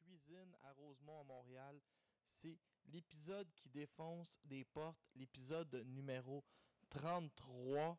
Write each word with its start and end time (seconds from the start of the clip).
cuisine 0.00 0.56
à 0.62 0.72
Rosemont, 0.72 1.24
Montréal. 1.24 1.80
C'est 2.26 2.58
l'épisode 2.92 3.48
qui 3.54 3.68
défonce 3.68 4.40
des 4.44 4.64
portes, 4.64 5.10
l'épisode 5.16 5.84
numéro 5.86 6.44
33 6.90 7.96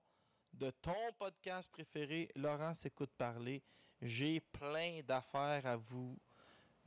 de 0.53 0.71
ton 0.81 0.95
podcast 1.17 1.71
préféré, 1.71 2.29
Laurent 2.35 2.73
s'écoute 2.73 3.11
parler. 3.17 3.61
J'ai 4.01 4.39
plein 4.39 5.01
d'affaires 5.07 5.65
à 5.65 5.75
vous 5.75 6.17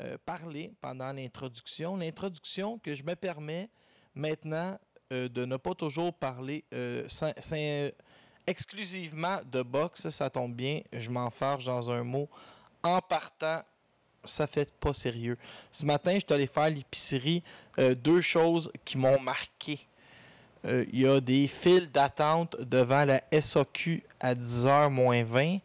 euh, 0.01 0.17
parler 0.25 0.73
pendant 0.81 1.13
l'introduction. 1.13 1.97
L'introduction 1.97 2.79
que 2.79 2.95
je 2.95 3.03
me 3.03 3.15
permets 3.15 3.71
maintenant 4.15 4.79
euh, 5.13 5.29
de 5.29 5.45
ne 5.45 5.57
pas 5.57 5.75
toujours 5.75 6.13
parler 6.15 6.65
euh, 6.73 7.07
exclusivement 8.47 9.41
de 9.45 9.63
boxe, 9.63 10.11
ça 10.11 10.31
tombe 10.31 10.55
bien, 10.55 10.81
je 10.93 11.11
m'enfarge 11.11 11.67
dans 11.67 11.91
un 11.91 12.03
mot. 12.03 12.29
En 12.83 13.01
partant, 13.01 13.63
ça 14.25 14.47
fait 14.47 14.73
pas 14.79 14.95
sérieux. 14.95 15.37
Ce 15.71 15.85
matin, 15.85 16.13
je 16.15 16.21
suis 16.21 16.33
allé 16.35 16.47
faire 16.47 16.71
l'épicerie. 16.71 17.43
euh, 17.79 17.95
deux 17.95 18.21
choses 18.21 18.71
qui 18.85 18.99
m'ont 18.99 19.19
marqué. 19.21 19.81
Euh, 20.67 20.85
Il 20.93 21.01
y 21.01 21.07
a 21.07 21.21
des 21.21 21.49
files 21.49 21.91
d'attente 21.91 22.57
devant 22.61 23.05
la 23.05 23.23
SAQ 23.33 24.03
à 24.21 24.35
10h 24.35 24.91
moins 24.91 25.25
20. 25.25 25.59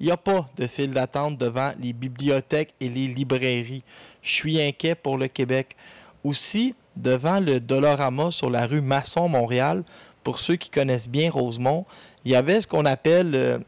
Il 0.00 0.06
n'y 0.06 0.12
a 0.12 0.16
pas 0.16 0.46
de 0.56 0.66
file 0.66 0.92
d'attente 0.92 1.36
devant 1.36 1.72
les 1.80 1.92
bibliothèques 1.92 2.72
et 2.80 2.88
les 2.88 3.08
librairies. 3.08 3.82
Je 4.22 4.30
suis 4.30 4.60
inquiet 4.60 4.94
pour 4.94 5.18
le 5.18 5.26
Québec. 5.26 5.76
Aussi, 6.22 6.74
devant 6.96 7.40
le 7.40 7.58
Dolorama 7.60 8.30
sur 8.30 8.48
la 8.50 8.66
rue 8.66 8.80
Masson-Montréal, 8.80 9.82
pour 10.22 10.38
ceux 10.38 10.56
qui 10.56 10.70
connaissent 10.70 11.08
bien 11.08 11.30
Rosemont, 11.30 11.84
il 12.24 12.30
y 12.32 12.36
avait 12.36 12.60
ce 12.60 12.66
qu'on 12.68 12.84
appelle, 12.84 13.34
euh, 13.34 13.58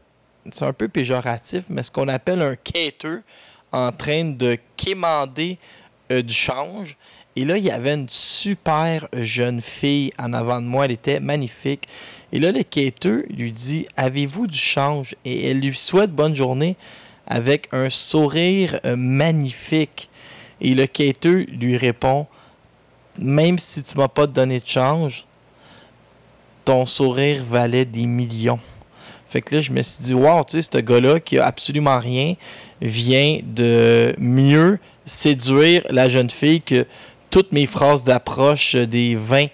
c'est 0.51 0.65
un 0.65 0.73
peu 0.73 0.87
péjoratif, 0.87 1.65
mais 1.69 1.83
ce 1.83 1.91
qu'on 1.91 2.07
appelle 2.07 2.41
un 2.41 2.55
quêteux 2.55 3.23
en 3.71 3.91
train 3.91 4.25
de 4.25 4.57
quémander 4.75 5.57
euh, 6.11 6.21
du 6.21 6.33
change. 6.33 6.97
Et 7.35 7.45
là, 7.45 7.57
il 7.57 7.63
y 7.63 7.71
avait 7.71 7.93
une 7.93 8.09
super 8.09 9.07
jeune 9.13 9.61
fille 9.61 10.11
en 10.19 10.33
avant 10.33 10.59
de 10.59 10.65
moi. 10.65 10.85
Elle 10.85 10.91
était 10.91 11.19
magnifique. 11.19 11.87
Et 12.33 12.39
là, 12.39 12.51
le 12.51 12.63
quêteux 12.63 13.25
lui 13.29 13.51
dit 13.51 13.87
Avez-vous 13.95 14.47
du 14.47 14.57
change 14.57 15.15
Et 15.23 15.49
elle 15.49 15.59
lui 15.59 15.75
souhaite 15.75 16.11
bonne 16.11 16.35
journée 16.35 16.75
avec 17.27 17.69
un 17.71 17.89
sourire 17.89 18.79
euh, 18.85 18.95
magnifique. 18.97 20.09
Et 20.59 20.75
le 20.75 20.87
quêteux 20.87 21.45
lui 21.49 21.77
répond 21.77 22.27
Même 23.17 23.57
si 23.57 23.81
tu 23.81 23.97
m'as 23.97 24.09
pas 24.09 24.27
donné 24.27 24.59
de 24.59 24.67
change, 24.67 25.25
ton 26.65 26.85
sourire 26.85 27.43
valait 27.43 27.85
des 27.85 28.05
millions. 28.05 28.59
Fait 29.31 29.41
que 29.41 29.55
là, 29.55 29.61
je 29.61 29.71
me 29.71 29.81
suis 29.81 30.03
dit, 30.03 30.13
wow, 30.13 30.43
tu 30.43 30.61
sais, 30.61 30.69
ce 30.69 30.77
gars-là 30.77 31.21
qui 31.21 31.39
a 31.39 31.45
absolument 31.45 31.97
rien 31.99 32.33
vient 32.81 33.39
de 33.43 34.13
mieux 34.17 34.77
séduire 35.05 35.83
la 35.89 36.09
jeune 36.09 36.29
fille 36.29 36.61
que 36.61 36.85
toutes 37.29 37.53
mes 37.53 37.65
phrases 37.65 38.03
d'approche 38.03 38.75
des 38.75 39.15
20 39.15 39.47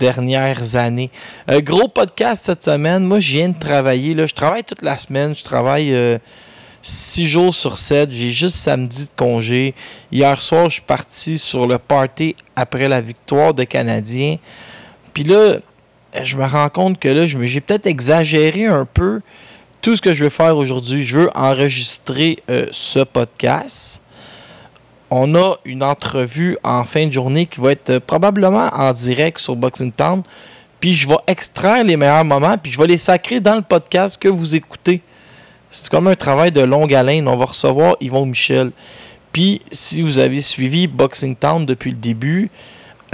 dernières 0.00 0.74
années. 0.74 1.12
Euh, 1.48 1.60
gros 1.60 1.86
podcast 1.86 2.42
cette 2.42 2.64
semaine. 2.64 3.04
Moi, 3.04 3.20
je 3.20 3.34
viens 3.34 3.50
de 3.50 3.58
travailler. 3.58 4.14
Là. 4.14 4.26
Je 4.26 4.34
travaille 4.34 4.64
toute 4.64 4.82
la 4.82 4.98
semaine. 4.98 5.32
Je 5.32 5.44
travaille 5.44 5.96
6 6.82 7.26
jours 7.28 7.54
sur 7.54 7.78
7. 7.78 8.10
J'ai 8.10 8.30
juste 8.30 8.56
samedi 8.56 9.04
de 9.04 9.12
congé. 9.16 9.76
Hier 10.10 10.42
soir, 10.42 10.64
je 10.64 10.74
suis 10.74 10.82
parti 10.82 11.38
sur 11.38 11.68
le 11.68 11.78
party 11.78 12.34
après 12.56 12.88
la 12.88 13.00
victoire 13.00 13.54
de 13.54 13.62
Canadiens. 13.62 14.38
Puis 15.14 15.22
là, 15.22 15.58
je 16.22 16.36
me 16.36 16.44
rends 16.44 16.68
compte 16.68 16.98
que 16.98 17.08
là, 17.08 17.26
j'ai 17.26 17.60
peut-être 17.60 17.86
exagéré 17.86 18.66
un 18.66 18.84
peu 18.84 19.20
tout 19.80 19.96
ce 19.96 20.02
que 20.02 20.12
je 20.12 20.24
veux 20.24 20.30
faire 20.30 20.56
aujourd'hui. 20.56 21.04
Je 21.04 21.18
veux 21.18 21.30
enregistrer 21.34 22.38
euh, 22.50 22.66
ce 22.72 23.00
podcast. 23.00 24.02
On 25.10 25.34
a 25.34 25.56
une 25.64 25.82
entrevue 25.82 26.56
en 26.62 26.84
fin 26.84 27.06
de 27.06 27.12
journée 27.12 27.46
qui 27.46 27.60
va 27.60 27.72
être 27.72 27.90
euh, 27.90 28.00
probablement 28.00 28.68
en 28.72 28.92
direct 28.92 29.38
sur 29.38 29.56
Boxing 29.56 29.92
Town. 29.92 30.22
Puis 30.80 30.94
je 30.94 31.08
vais 31.08 31.16
extraire 31.26 31.84
les 31.84 31.96
meilleurs 31.96 32.24
moments, 32.24 32.56
puis 32.56 32.72
je 32.72 32.78
vais 32.78 32.86
les 32.86 32.98
sacrer 32.98 33.40
dans 33.40 33.56
le 33.56 33.62
podcast 33.62 34.20
que 34.20 34.28
vous 34.28 34.54
écoutez. 34.54 35.02
C'est 35.70 35.90
comme 35.90 36.08
un 36.08 36.16
travail 36.16 36.52
de 36.52 36.62
longue 36.62 36.94
haleine. 36.94 37.28
On 37.28 37.36
va 37.36 37.46
recevoir 37.46 37.96
Yvon 38.00 38.26
Michel. 38.26 38.72
Puis 39.32 39.60
si 39.70 40.02
vous 40.02 40.18
avez 40.18 40.40
suivi 40.40 40.86
Boxing 40.88 41.36
Town 41.36 41.64
depuis 41.64 41.90
le 41.90 41.96
début, 41.96 42.50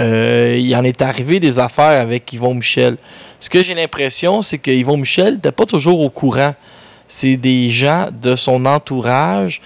euh, 0.01 0.57
il 0.59 0.75
en 0.75 0.83
est 0.83 1.01
arrivé 1.01 1.39
des 1.39 1.59
affaires 1.59 1.99
avec 1.99 2.31
Yvon 2.33 2.53
Michel. 2.53 2.97
Ce 3.39 3.49
que 3.49 3.63
j'ai 3.63 3.73
l'impression, 3.73 4.41
c'est 4.41 4.57
que 4.57 4.71
Yvon 4.71 4.97
Michel 4.97 5.35
n'était 5.35 5.51
pas 5.51 5.65
toujours 5.65 6.01
au 6.01 6.09
courant. 6.09 6.53
C'est 7.07 7.37
des 7.37 7.69
gens 7.69 8.07
de 8.11 8.35
son 8.35 8.65
entourage 8.65 9.61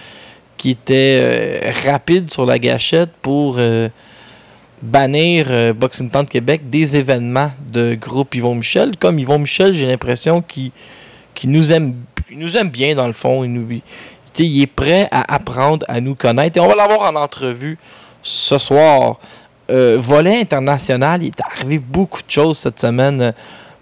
qui 0.56 0.70
étaient 0.70 1.18
euh, 1.18 1.72
rapides 1.84 2.30
sur 2.30 2.46
la 2.46 2.58
gâchette 2.58 3.10
pour 3.20 3.56
euh, 3.58 3.88
bannir 4.80 5.74
Boxing 5.74 6.10
Town 6.10 6.26
Québec 6.26 6.70
des 6.70 6.96
événements 6.96 7.52
de 7.70 7.94
groupe 7.94 8.34
Yvon 8.34 8.54
Michel. 8.54 8.96
Comme 8.98 9.18
Yvon 9.18 9.38
Michel, 9.38 9.74
j'ai 9.74 9.86
l'impression 9.86 10.42
qu'il 10.42 10.70
nous 11.44 11.72
aime 11.72 11.94
nous 12.36 12.56
aime 12.56 12.70
bien 12.70 12.94
dans 12.94 13.06
le 13.06 13.12
fond. 13.12 13.44
Il, 13.44 13.52
nous, 13.52 13.68
il 14.38 14.62
est 14.62 14.66
prêt 14.66 15.08
à 15.10 15.34
apprendre 15.34 15.84
à 15.88 16.00
nous 16.00 16.14
connaître. 16.14 16.58
Et 16.58 16.60
on 16.60 16.68
va 16.68 16.74
l'avoir 16.74 17.12
en 17.12 17.16
entrevue 17.16 17.78
ce 18.22 18.58
soir. 18.58 19.18
Euh, 19.72 19.96
volet 19.98 20.38
international, 20.40 21.22
il 21.22 21.28
est 21.28 21.40
arrivé 21.40 21.78
beaucoup 21.78 22.20
de 22.22 22.30
choses 22.30 22.58
cette 22.58 22.78
semaine. 22.78 23.32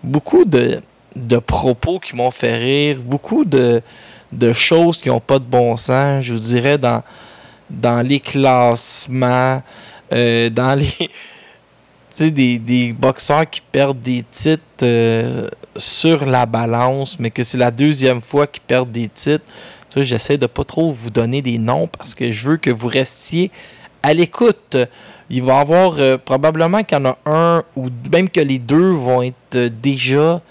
Beaucoup 0.02 0.44
de, 0.44 0.80
de 1.16 1.38
propos 1.38 1.98
qui 1.98 2.14
m'ont 2.14 2.30
fait 2.30 2.56
rire. 2.56 2.98
Beaucoup 3.04 3.44
de, 3.44 3.82
de 4.30 4.52
choses 4.52 4.98
qui 4.98 5.08
n'ont 5.08 5.20
pas 5.20 5.38
de 5.40 5.44
bon 5.44 5.76
sens. 5.76 6.24
Je 6.24 6.32
vous 6.32 6.38
dirais 6.38 6.78
dans, 6.78 7.02
dans 7.68 8.06
les 8.06 8.20
classements, 8.20 9.62
euh, 10.12 10.48
dans 10.48 10.78
les. 10.78 10.92
des, 12.30 12.58
des 12.58 12.92
boxeurs 12.92 13.48
qui 13.48 13.60
perdent 13.60 14.02
des 14.02 14.22
titres 14.30 14.62
euh, 14.82 15.48
sur 15.76 16.26
la 16.26 16.44
balance, 16.44 17.18
mais 17.18 17.30
que 17.30 17.42
c'est 17.42 17.58
la 17.58 17.70
deuxième 17.70 18.20
fois 18.20 18.46
qu'ils 18.46 18.62
perdent 18.62 18.92
des 18.92 19.08
titres. 19.08 19.44
J'essaie 19.96 20.36
de 20.36 20.46
pas 20.46 20.64
trop 20.64 20.92
vous 20.92 21.10
donner 21.10 21.42
des 21.42 21.58
noms 21.58 21.88
parce 21.88 22.14
que 22.14 22.30
je 22.30 22.48
veux 22.48 22.56
que 22.58 22.70
vous 22.70 22.88
restiez 22.88 23.50
à 24.02 24.14
l'écoute. 24.14 24.76
Il 25.32 25.44
va 25.44 25.58
y 25.58 25.60
avoir 25.60 25.94
euh, 25.98 26.18
probablement 26.18 26.82
qu'il 26.82 26.98
y 26.98 27.00
en 27.00 27.04
a 27.04 27.18
un 27.24 27.64
ou 27.76 27.88
même 28.12 28.28
que 28.28 28.40
les 28.40 28.58
deux 28.58 28.90
vont 28.90 29.22
être 29.22 29.54
euh, 29.54 29.70
déjà 29.70 30.42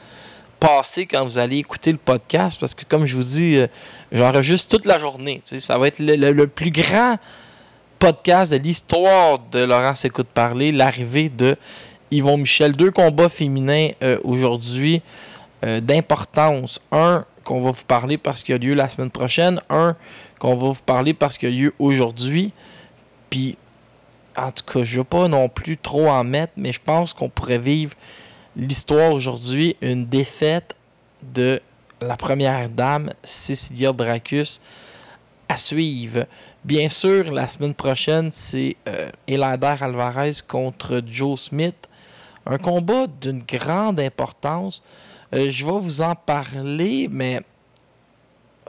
passés 0.58 1.06
quand 1.06 1.24
vous 1.24 1.38
allez 1.38 1.58
écouter 1.58 1.92
le 1.92 1.98
podcast 1.98 2.58
parce 2.60 2.74
que 2.74 2.86
comme 2.86 3.06
je 3.06 3.16
vous 3.18 3.24
dis, 3.24 3.58
euh, 3.58 3.68
j'enregistre 4.14 4.78
toute 4.78 4.86
la 4.86 4.98
journée. 4.98 5.42
Ça 5.44 5.78
va 5.78 5.88
être 5.88 6.00
le, 6.00 6.48
plus 6.48 6.72
grand 6.72 7.18
podcast 7.98 8.54
de 8.54 8.58
l'histoire 8.58 9.40
de 9.52 9.60
Laurence 9.60 10.06
Écoute 10.06 10.28
Parler, 10.34 10.72
l'arrivée 10.72 11.28
de 11.28 11.58
Yvon 12.12 12.38
Michel. 12.38 12.74
Deux 12.74 12.92
combats 12.92 13.30
féminins 13.30 13.90
euh, 14.02 14.18
aujourd'hui 14.24 15.02
d'importance. 15.62 16.82
Un 16.94 17.26
qu'on 17.44 17.60
va 17.60 17.72
vous 17.72 17.84
parler 17.86 18.18
parce 18.18 18.44
qu'il 18.44 18.56
a 18.56 18.58
lieu 18.58 18.76
la 18.76 18.88
semaine 18.88 19.10
prochaine. 19.10 19.60
Un 19.70 19.98
qu'on 20.40 20.56
va 20.56 20.68
vous 20.68 20.84
parler 20.86 21.14
parce 21.14 21.38
qu'il 21.38 21.50
a 21.50 21.52
lieu 21.52 21.74
aujourd'hui. 21.80 22.54
Puis, 23.30 23.58
en 24.40 24.52
tout 24.52 24.64
cas, 24.64 24.84
je 24.84 24.98
veux 24.98 25.04
pas 25.04 25.28
non 25.28 25.50
plus 25.50 25.78
trop 25.78 26.08
en 26.08 26.24
mettre, 26.24 26.54
mais 26.58 26.72
je 26.72 26.80
pense 26.80 27.14
qu'on 27.14 27.30
pourrait 27.30 27.60
vivre 27.60 27.94
l'histoire 28.56 29.12
aujourd'hui, 29.12 29.76
une 29.82 30.06
défaite 30.06 30.76
de 31.22 31.62
la 32.02 32.16
première 32.16 32.70
dame, 32.70 33.10
Cecilia 33.24 33.92
Bracus, 33.92 34.62
à 35.48 35.58
suivre. 35.58 36.26
Bien 36.64 36.90
sûr, 36.90 37.32
la 37.32 37.48
semaine 37.48 37.74
prochaine, 37.74 38.30
c'est 38.32 38.76
euh, 38.88 39.10
Alvarez 39.28 40.32
contre 40.48 41.02
Joe 41.06 41.40
Smith. 41.40 41.90
Un 42.46 42.58
combat 42.58 43.08
d'une 43.08 43.44
grande 43.44 44.00
importance. 44.00 44.82
Euh, 45.34 45.50
je 45.50 45.66
vais 45.66 45.80
vous 45.80 46.02
en 46.02 46.16
parler, 46.16 47.08
mais 47.10 47.42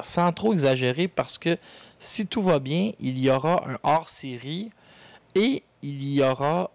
sans 0.01 0.33
trop 0.33 0.53
exagérer, 0.53 1.09
parce 1.09 1.39
que 1.39 1.57
si 1.99 2.27
tout 2.27 2.43
va 2.43 2.59
bien, 2.59 2.93
il 3.01 3.19
y 3.19 3.31
aura 3.31 3.63
un 3.69 3.79
hors-série 3.83 4.71
et 5.35 5.63
il 5.83 6.15
y 6.15 6.23
aura 6.23 6.71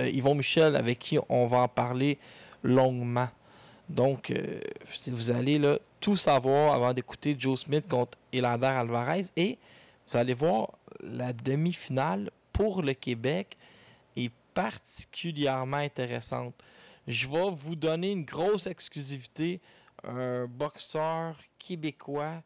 euh, 0.00 0.08
Yvon 0.08 0.34
Michel 0.34 0.76
avec 0.76 0.98
qui 0.98 1.18
on 1.28 1.46
va 1.46 1.58
en 1.58 1.68
parler 1.68 2.18
longuement. 2.62 3.28
Donc, 3.88 4.30
euh, 4.30 4.60
vous 5.08 5.30
allez 5.30 5.60
tout 5.98 6.16
savoir 6.16 6.74
avant 6.74 6.92
d'écouter 6.92 7.34
Joe 7.38 7.58
Smith 7.58 7.88
contre 7.88 8.16
Elander 8.32 8.66
Alvarez 8.66 9.26
et 9.36 9.58
vous 10.06 10.16
allez 10.16 10.34
voir 10.34 10.70
la 11.02 11.32
demi-finale 11.32 12.30
pour 12.52 12.82
le 12.82 12.92
Québec 12.94 13.56
est 14.16 14.32
particulièrement 14.54 15.78
intéressante. 15.78 16.54
Je 17.06 17.26
vais 17.26 17.50
vous 17.50 17.76
donner 17.76 18.12
une 18.12 18.24
grosse 18.24 18.66
exclusivité. 18.66 19.60
Un 20.04 20.46
boxeur 20.46 21.36
québécois 21.58 22.42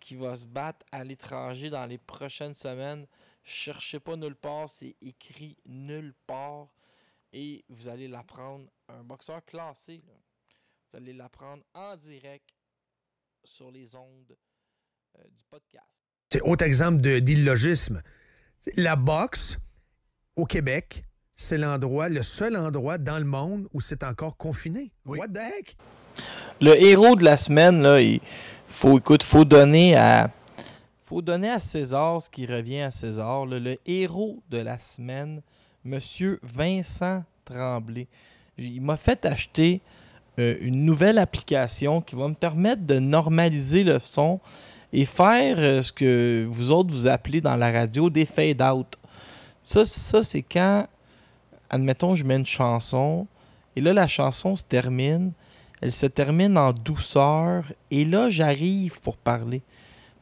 qui 0.00 0.14
va 0.14 0.36
se 0.36 0.46
battre 0.46 0.84
à 0.92 1.04
l'étranger 1.04 1.68
dans 1.68 1.84
les 1.86 1.98
prochaines 1.98 2.54
semaines. 2.54 3.06
Cherchez 3.48 4.00
pas 4.00 4.16
nulle 4.16 4.34
part, 4.34 4.68
c'est 4.68 4.96
écrit 5.00 5.56
nulle 5.68 6.12
part. 6.26 6.66
Et 7.32 7.64
vous 7.68 7.88
allez 7.88 8.08
l'apprendre. 8.08 8.66
Un 8.88 9.02
boxeur 9.04 9.44
classé. 9.44 10.02
là. 10.06 10.12
Vous 10.90 10.96
allez 10.98 11.12
l'apprendre 11.12 11.62
en 11.74 11.94
direct 11.96 12.48
sur 13.44 13.70
les 13.70 13.94
ondes 13.94 14.36
euh, 15.18 15.22
du 15.22 15.44
podcast. 15.48 16.02
C'est 16.32 16.40
autre 16.40 16.64
exemple 16.64 17.00
de- 17.00 17.20
d'illogisme. 17.20 18.02
La 18.76 18.96
boxe 18.96 19.58
au 20.34 20.44
Québec, 20.44 21.04
c'est 21.36 21.58
l'endroit, 21.58 22.08
le 22.08 22.22
seul 22.22 22.56
endroit 22.56 22.98
dans 22.98 23.18
le 23.18 23.24
monde 23.24 23.68
où 23.72 23.80
c'est 23.80 24.02
encore 24.02 24.36
confiné. 24.36 24.92
What 25.04 25.28
the 25.28 25.36
heck? 25.38 25.76
Le 26.60 26.74
héros 26.82 27.14
de 27.14 27.22
la 27.24 27.36
semaine, 27.36 27.80
là, 27.82 28.00
il 28.00 28.20
faut, 28.66 28.98
écoute, 28.98 29.22
faut 29.22 29.44
donner 29.44 29.94
à. 29.96 30.32
Faut 31.06 31.22
donner 31.22 31.50
à 31.50 31.60
César 31.60 32.20
ce 32.20 32.28
qui 32.28 32.46
revient 32.46 32.80
à 32.80 32.90
César. 32.90 33.46
Le 33.46 33.76
héros 33.86 34.42
de 34.50 34.58
la 34.58 34.80
semaine, 34.80 35.40
Monsieur 35.84 36.40
Vincent 36.42 37.22
Tremblay. 37.44 38.08
Il 38.58 38.82
m'a 38.82 38.96
fait 38.96 39.24
acheter 39.24 39.82
euh, 40.40 40.56
une 40.60 40.84
nouvelle 40.84 41.18
application 41.18 42.00
qui 42.00 42.16
va 42.16 42.26
me 42.26 42.34
permettre 42.34 42.84
de 42.84 42.98
normaliser 42.98 43.84
le 43.84 44.00
son 44.02 44.40
et 44.92 45.04
faire 45.04 45.54
euh, 45.60 45.80
ce 45.80 45.92
que 45.92 46.44
vous 46.48 46.72
autres 46.72 46.92
vous 46.92 47.06
appelez 47.06 47.40
dans 47.40 47.54
la 47.54 47.70
radio 47.70 48.10
des 48.10 48.26
fade-out. 48.26 48.98
Ça, 49.62 49.84
ça 49.84 50.24
c'est 50.24 50.42
quand, 50.42 50.88
admettons, 51.70 52.16
je 52.16 52.24
mets 52.24 52.34
une 52.34 52.46
chanson 52.46 53.28
et 53.76 53.80
là, 53.80 53.92
la 53.92 54.08
chanson 54.08 54.56
se 54.56 54.64
termine. 54.64 55.30
Elle 55.80 55.94
se 55.94 56.06
termine 56.06 56.58
en 56.58 56.72
douceur 56.72 57.62
et 57.92 58.04
là, 58.04 58.28
j'arrive 58.28 59.00
pour 59.02 59.16
parler. 59.16 59.62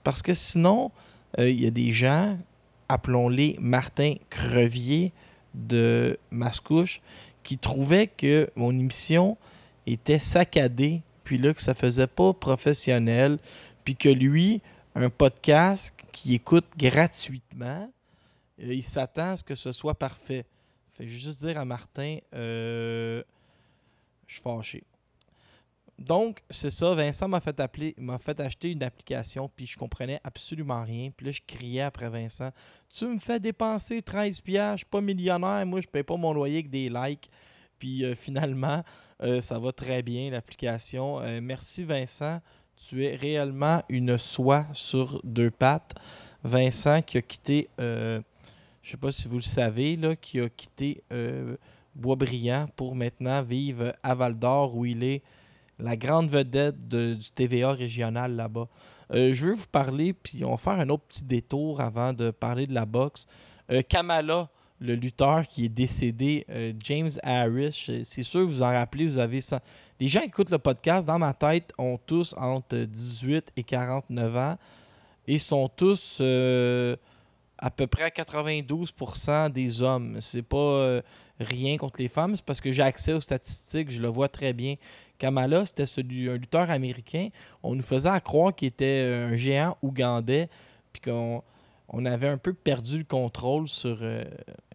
Parce 0.05 0.23
que 0.23 0.35
sinon, 0.35 0.93
euh, 1.39 1.51
il 1.51 1.62
y 1.62 1.67
a 1.67 1.71
des 1.71 1.91
gens, 1.91 2.39
appelons-les 2.89 3.56
Martin 3.59 4.15
Crevier 4.31 5.12
de 5.55 6.19
Mascouche, 6.31 7.01
qui 7.43 7.59
trouvaient 7.59 8.06
que 8.06 8.49
mon 8.55 8.71
émission 8.71 9.37
était 9.87 10.19
saccadée, 10.19 11.03
puis 11.25 11.39
là, 11.39 11.53
que 11.53 11.62
ça 11.62 11.75
faisait 11.75 12.06
pas 12.06 12.33
professionnel, 12.33 13.39
puis 13.85 13.97
que 13.97 14.09
lui, 14.09 14.61
un 14.95 15.11
podcast 15.11 15.95
qui 16.12 16.35
écoute 16.35 16.67
gratuitement, 16.77 17.91
euh, 18.62 18.75
il 18.75 18.85
s'attend 18.85 19.31
à 19.31 19.37
ce 19.37 19.45
que 19.45 19.55
ce 19.55 19.73
soit 19.73 19.95
parfait. 19.95 20.45
Fait 20.95 21.06
juste 21.06 21.45
dire 21.45 21.59
à 21.59 21.65
Martin, 21.65 22.19
euh, 22.35 23.23
je 24.27 24.35
suis 24.35 24.43
fâché. 24.43 24.85
Donc, 25.99 26.43
c'est 26.50 26.70
ça. 26.70 26.94
Vincent 26.94 27.29
m'a 27.29 27.41
fait 27.41 27.61
m'a 27.99 28.19
fait 28.19 28.38
acheter 28.41 28.73
une 28.73 28.82
application, 28.82 29.49
puis 29.55 29.67
je 29.67 29.79
comprenais 29.79 30.20
absolument 30.25 30.82
rien. 30.82 31.11
Puis 31.17 31.26
là, 31.26 31.32
je 31.32 31.41
criais 31.46 31.82
après 31.82 32.08
Vincent 32.11 32.50
Tu 32.93 33.06
me 33.06 33.19
fais 33.19 33.38
dépenser 33.38 34.02
13 34.02 34.41
piastres, 34.41 34.73
je 34.73 34.79
suis 34.79 34.91
pas 34.91 35.00
millionnaire, 35.00 35.64
moi, 35.67 35.81
je 35.81 35.87
paye 35.87 36.02
pas 36.02 36.17
mon 36.17 36.32
loyer 36.32 36.56
avec 36.56 36.70
des 36.70 36.88
likes. 36.88 37.31
Puis 37.79 38.05
euh, 38.05 38.14
finalement, 38.14 38.82
euh, 39.23 39.41
ça 39.41 39.58
va 39.58 39.73
très 39.73 40.02
bien, 40.02 40.31
l'application. 40.31 41.20
Euh, 41.20 41.41
merci, 41.43 41.85
Vincent. 41.85 42.41
Tu 42.76 43.05
es 43.05 43.14
réellement 43.14 43.82
une 43.88 44.19
soie 44.19 44.67
sur 44.73 45.20
deux 45.23 45.50
pattes. 45.50 45.94
Vincent 46.43 47.02
qui 47.02 47.19
a 47.19 47.23
quitté, 47.23 47.69
je 47.79 48.20
sais 48.82 48.96
pas 48.96 49.12
si 49.12 49.29
vous 49.29 49.37
le 49.37 49.43
savez, 49.43 49.96
là, 49.96 50.17
qui 50.17 50.41
a 50.41 50.49
quitté 50.49 51.02
Boisbriand 51.94 52.67
pour 52.75 52.96
maintenant 52.96 53.43
vivre 53.43 53.94
à 54.02 54.14
Val 54.17 54.37
d'Or 54.37 54.76
où 54.76 54.85
il 54.85 55.05
est 55.05 55.23
la 55.79 55.97
grande 55.97 56.31
vedette 56.31 56.88
du 56.88 57.31
TVA 57.35 57.73
régional 57.73 58.37
là-bas. 58.37 58.69
Euh, 59.12 59.32
je 59.32 59.47
veux 59.47 59.55
vous 59.55 59.67
parler, 59.71 60.12
puis 60.12 60.44
on 60.44 60.53
va 60.53 60.56
faire 60.56 60.81
un 60.81 60.88
autre 60.88 61.05
petit 61.05 61.25
détour 61.25 61.81
avant 61.81 62.12
de 62.12 62.31
parler 62.31 62.67
de 62.67 62.75
la 62.75 62.87
boxe. 62.87 63.26
Euh, 63.71 63.82
Kamala, 63.82 64.49
le 64.81 64.94
lutteur 64.94 65.47
qui 65.47 65.67
est 65.67 65.71
décédé, 65.71 66.44
euh, 66.50 66.73
James 66.81 67.11
Harris, 67.23 67.91
c'est 68.05 68.23
sûr 68.23 68.47
vous 68.47 68.62
en 68.62 68.71
rappelez, 68.71 69.05
vous 69.06 69.19
avez 69.19 69.41
ça. 69.41 69.61
Les 70.00 70.09
gens 70.09 70.21
qui 70.21 70.26
écoutent 70.26 70.50
le 70.50 70.59
podcast, 70.59 71.06
dans 71.06 71.19
ma 71.19 71.32
tête, 71.32 71.73
ont 71.79 71.99
tous 71.99 72.35
entre 72.37 72.77
18 72.77 73.53
et 73.56 73.62
49 73.62 74.37
ans 74.37 74.56
et 75.27 75.38
sont 75.38 75.69
tous 75.69 76.20
à 77.59 77.71
peu 77.71 77.87
près 77.87 78.09
92% 78.09 79.51
des 79.51 79.83
hommes. 79.83 80.21
C'est 80.21 80.43
pas 80.43 81.01
rien 81.41 81.77
contre 81.77 82.01
les 82.01 82.09
femmes, 82.09 82.37
c'est 82.37 82.45
parce 82.45 82.61
que 82.61 82.71
j'ai 82.71 82.83
accès 82.83 83.12
aux 83.12 83.21
statistiques, 83.21 83.91
je 83.91 84.01
le 84.01 84.09
vois 84.09 84.29
très 84.29 84.53
bien. 84.53 84.77
Kamala, 85.19 85.65
c'était 85.67 85.85
un 85.85 86.37
lutteur 86.37 86.71
américain. 86.71 87.29
On 87.62 87.75
nous 87.75 87.83
faisait 87.83 88.21
croire 88.23 88.55
qu'il 88.55 88.69
était 88.69 89.27
un 89.31 89.37
géant 89.37 89.77
ougandais, 89.83 90.49
puis 90.93 91.03
qu'on 91.03 91.43
on 91.89 92.05
avait 92.06 92.29
un 92.29 92.39
peu 92.39 92.53
perdu 92.53 92.99
le 92.99 93.05
contrôle 93.05 93.69
sur 93.69 93.99
euh, 94.03 94.25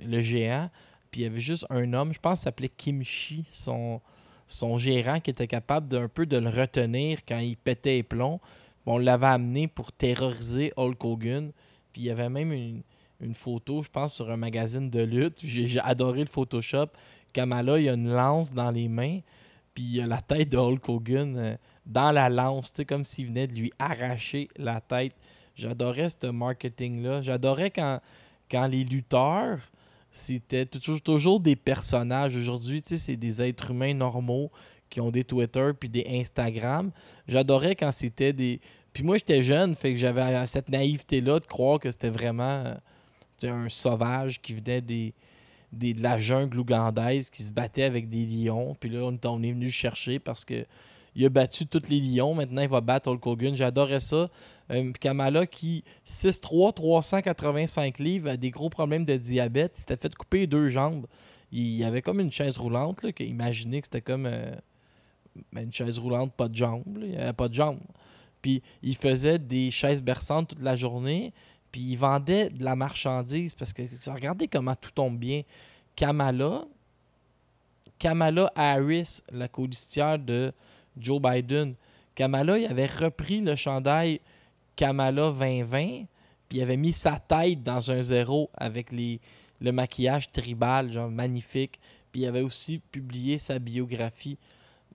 le 0.04 0.22
géant. 0.22 0.70
Puis 1.12 1.22
il 1.22 1.24
y 1.24 1.28
avait 1.28 1.40
juste 1.40 1.66
un 1.70 1.94
homme, 1.94 2.14
je 2.14 2.20
pense, 2.20 2.42
s'appelait 2.42 2.70
Kimchi, 2.70 3.46
son, 3.52 4.00
son 4.48 4.78
gérant, 4.78 5.20
qui 5.20 5.32
était 5.32 5.48
capable 5.48 5.88
d'un 5.88 6.08
peu 6.08 6.26
de 6.26 6.38
le 6.38 6.50
retenir 6.50 7.20
quand 7.28 7.40
il 7.40 7.58
pétait 7.58 7.96
les 7.96 8.04
plombs. 8.04 8.40
on 8.86 8.98
l'avait 8.98 9.28
amené 9.28 9.68
pour 9.68 9.92
terroriser 9.92 10.72
Hulk 10.78 11.04
Hogan. 11.04 11.52
Il 12.00 12.06
y 12.06 12.10
avait 12.10 12.30
même 12.30 12.54
une, 12.54 13.34
photo, 13.34 13.84
je 13.84 13.90
pense, 13.90 14.14
sur 14.16 14.32
un 14.32 14.38
magazine 14.38 14.90
de 14.90 15.02
lutte. 15.02 15.40
J'ai 15.44 15.80
adoré 15.82 16.22
le 16.22 16.30
Photoshop. 16.30 16.88
Kamala, 17.34 17.80
il 17.80 17.90
a 17.90 17.94
une 17.94 18.10
lance 18.10 18.54
dans 18.54 18.72
les 18.72 18.88
mains 18.88 19.20
puis 19.74 19.84
il 19.84 20.02
a 20.02 20.08
la 20.08 20.22
tête 20.22 20.50
de 20.50 20.58
Hulk 20.58 20.90
Hogan 20.90 21.38
euh, 21.38 21.56
dans 21.86 22.12
la 22.12 22.30
lance, 22.30 22.74
comme 22.88 23.06
s'il 23.06 23.28
venait 23.28 23.48
de 23.48 23.56
lui 23.56 23.72
arracher 23.80 24.50
la 24.58 24.82
tête. 24.82 25.16
J'adorais 25.56 26.10
ce 26.10 26.28
marketing-là. 26.28 27.22
J'adorais 27.22 27.72
quand, 27.72 28.00
quand 28.50 28.68
les 28.68 28.84
lutteurs, 28.84 29.60
c'était 30.12 30.66
toujours, 30.66 31.02
toujours 31.02 31.40
des 31.40 31.56
personnages. 31.56 32.36
Aujourd'hui, 32.36 32.82
c'est 32.84 33.16
des 33.16 33.42
êtres 33.42 33.72
humains 33.72 33.94
normaux 33.94 34.52
qui 34.90 35.02
ont 35.02 35.12
des 35.12 35.24
Twitter 35.24 35.72
puis 35.80 35.90
des 35.90 36.06
Instagram. 36.10 36.92
J'adorais 37.28 37.76
quand 37.76 37.92
c'était 37.92 38.34
des. 38.34 38.60
Puis 38.94 39.04
moi, 39.04 39.18
j'étais 39.18 39.44
jeune, 39.44 39.76
fait 39.76 39.94
que 39.94 40.00
j'avais 40.00 40.46
cette 40.48 40.70
naïveté-là 40.70 41.40
de 41.40 41.46
croire 41.46 41.80
que 41.80 41.92
c'était 41.92 42.10
vraiment 42.10 42.76
un 43.44 43.70
sauvage 43.70 44.42
qui 44.42 44.54
venait 44.54 44.82
des, 44.82 45.14
de 45.72 46.02
la 46.02 46.18
jungle 46.18 46.60
ougandaise 46.60 47.30
qui 47.30 47.44
se 47.44 47.52
battait 47.52 47.84
avec 47.84 48.10
des 48.10 48.26
lions. 48.26 48.76
Puis 48.80 48.90
là, 48.90 49.02
on, 49.04 49.44
est 49.44 49.52
venu 49.52 49.66
le 49.66 49.72
chercher 49.72 50.20
parce 50.20 50.46
que 50.46 50.66
il 51.16 51.26
a 51.26 51.30
battu 51.30 51.66
tous 51.66 51.90
les 51.90 52.00
lions. 52.00 52.34
Maintenant, 52.34 52.62
il 52.62 52.70
va 52.70 52.82
battre 52.82 53.10
Hulk 53.10 53.26
Hogan. 53.26 53.56
J'adorais 53.56 54.00
ça. 54.00 54.30
Euh, 54.72 54.92
Kamala 54.92 55.48
qui, 55.48 55.84
6'3, 56.06 56.74
385 56.74 57.98
livres, 58.00 58.30
a 58.30 58.38
des 58.38 58.52
gros 58.52 58.70
problèmes 58.70 59.06
de 59.06 59.18
diabète. 59.18 59.74
Il 59.76 59.80
s'était 59.80 59.98
fait 59.98 60.16
couper 60.16 60.46
deux 60.46 60.70
jambes. 60.70 61.08
Il 61.52 61.76
y 61.76 61.84
avait 61.84 62.04
comme 62.04 62.20
une 62.20 62.32
chaise 62.32 62.58
roulante. 62.58 63.02
Là, 63.02 63.10
imaginez 63.20 63.82
que 63.82 63.88
c'était 63.88 64.02
comme 64.02 64.28
euh, 64.28 64.52
ben, 65.52 65.64
une 65.64 65.74
chaise 65.74 65.98
roulante, 65.98 66.32
pas 66.34 66.48
de 66.48 66.56
jambes. 66.56 66.84
Il 67.02 67.10
n'y 67.10 67.18
avait 67.18 67.34
pas 67.34 67.50
de 67.50 67.56
jambes. 67.56 67.80
Puis 68.42 68.62
il 68.82 68.96
faisait 68.96 69.40
des 69.40 69.72
chaises 69.72 70.02
berçantes 70.02 70.50
toute 70.50 70.62
la 70.62 70.76
journée. 70.76 71.34
Puis 71.72 71.82
il 71.82 71.98
vendait 71.98 72.50
de 72.50 72.64
la 72.64 72.76
marchandise 72.76 73.54
parce 73.54 73.74
que 73.74 73.84
regardez 74.12 74.48
comment 74.48 74.76
tout 74.76 74.92
tombe 74.92 75.18
bien. 75.18 75.44
Kamala, 75.96 76.64
Kamala 78.00 78.52
Harris, 78.56 79.22
la 79.32 79.48
colistière 79.48 80.18
de 80.18 80.54
Joe 80.98 81.22
Biden, 81.22 81.76
Kamala, 82.16 82.58
il 82.58 82.66
avait 82.66 82.86
repris 82.86 83.42
le 83.42 83.56
chandail 83.56 84.20
Kamala 84.76 85.32
2020, 85.32 86.06
puis 86.48 86.58
il 86.58 86.62
avait 86.62 86.78
mis 86.78 86.94
sa 86.94 87.20
tête 87.20 87.64
dans 87.64 87.92
un 87.92 88.02
zéro 88.02 88.50
avec 88.56 88.92
les, 88.92 89.20
le 89.60 89.72
maquillage 89.72 90.32
tribal, 90.32 90.92
genre 90.92 91.10
magnifique. 91.10 91.80
Puis 92.12 92.22
il 92.22 92.28
avait 92.28 92.42
aussi 92.42 92.80
publié 92.80 93.38
sa 93.38 93.60
biographie. 93.60 94.38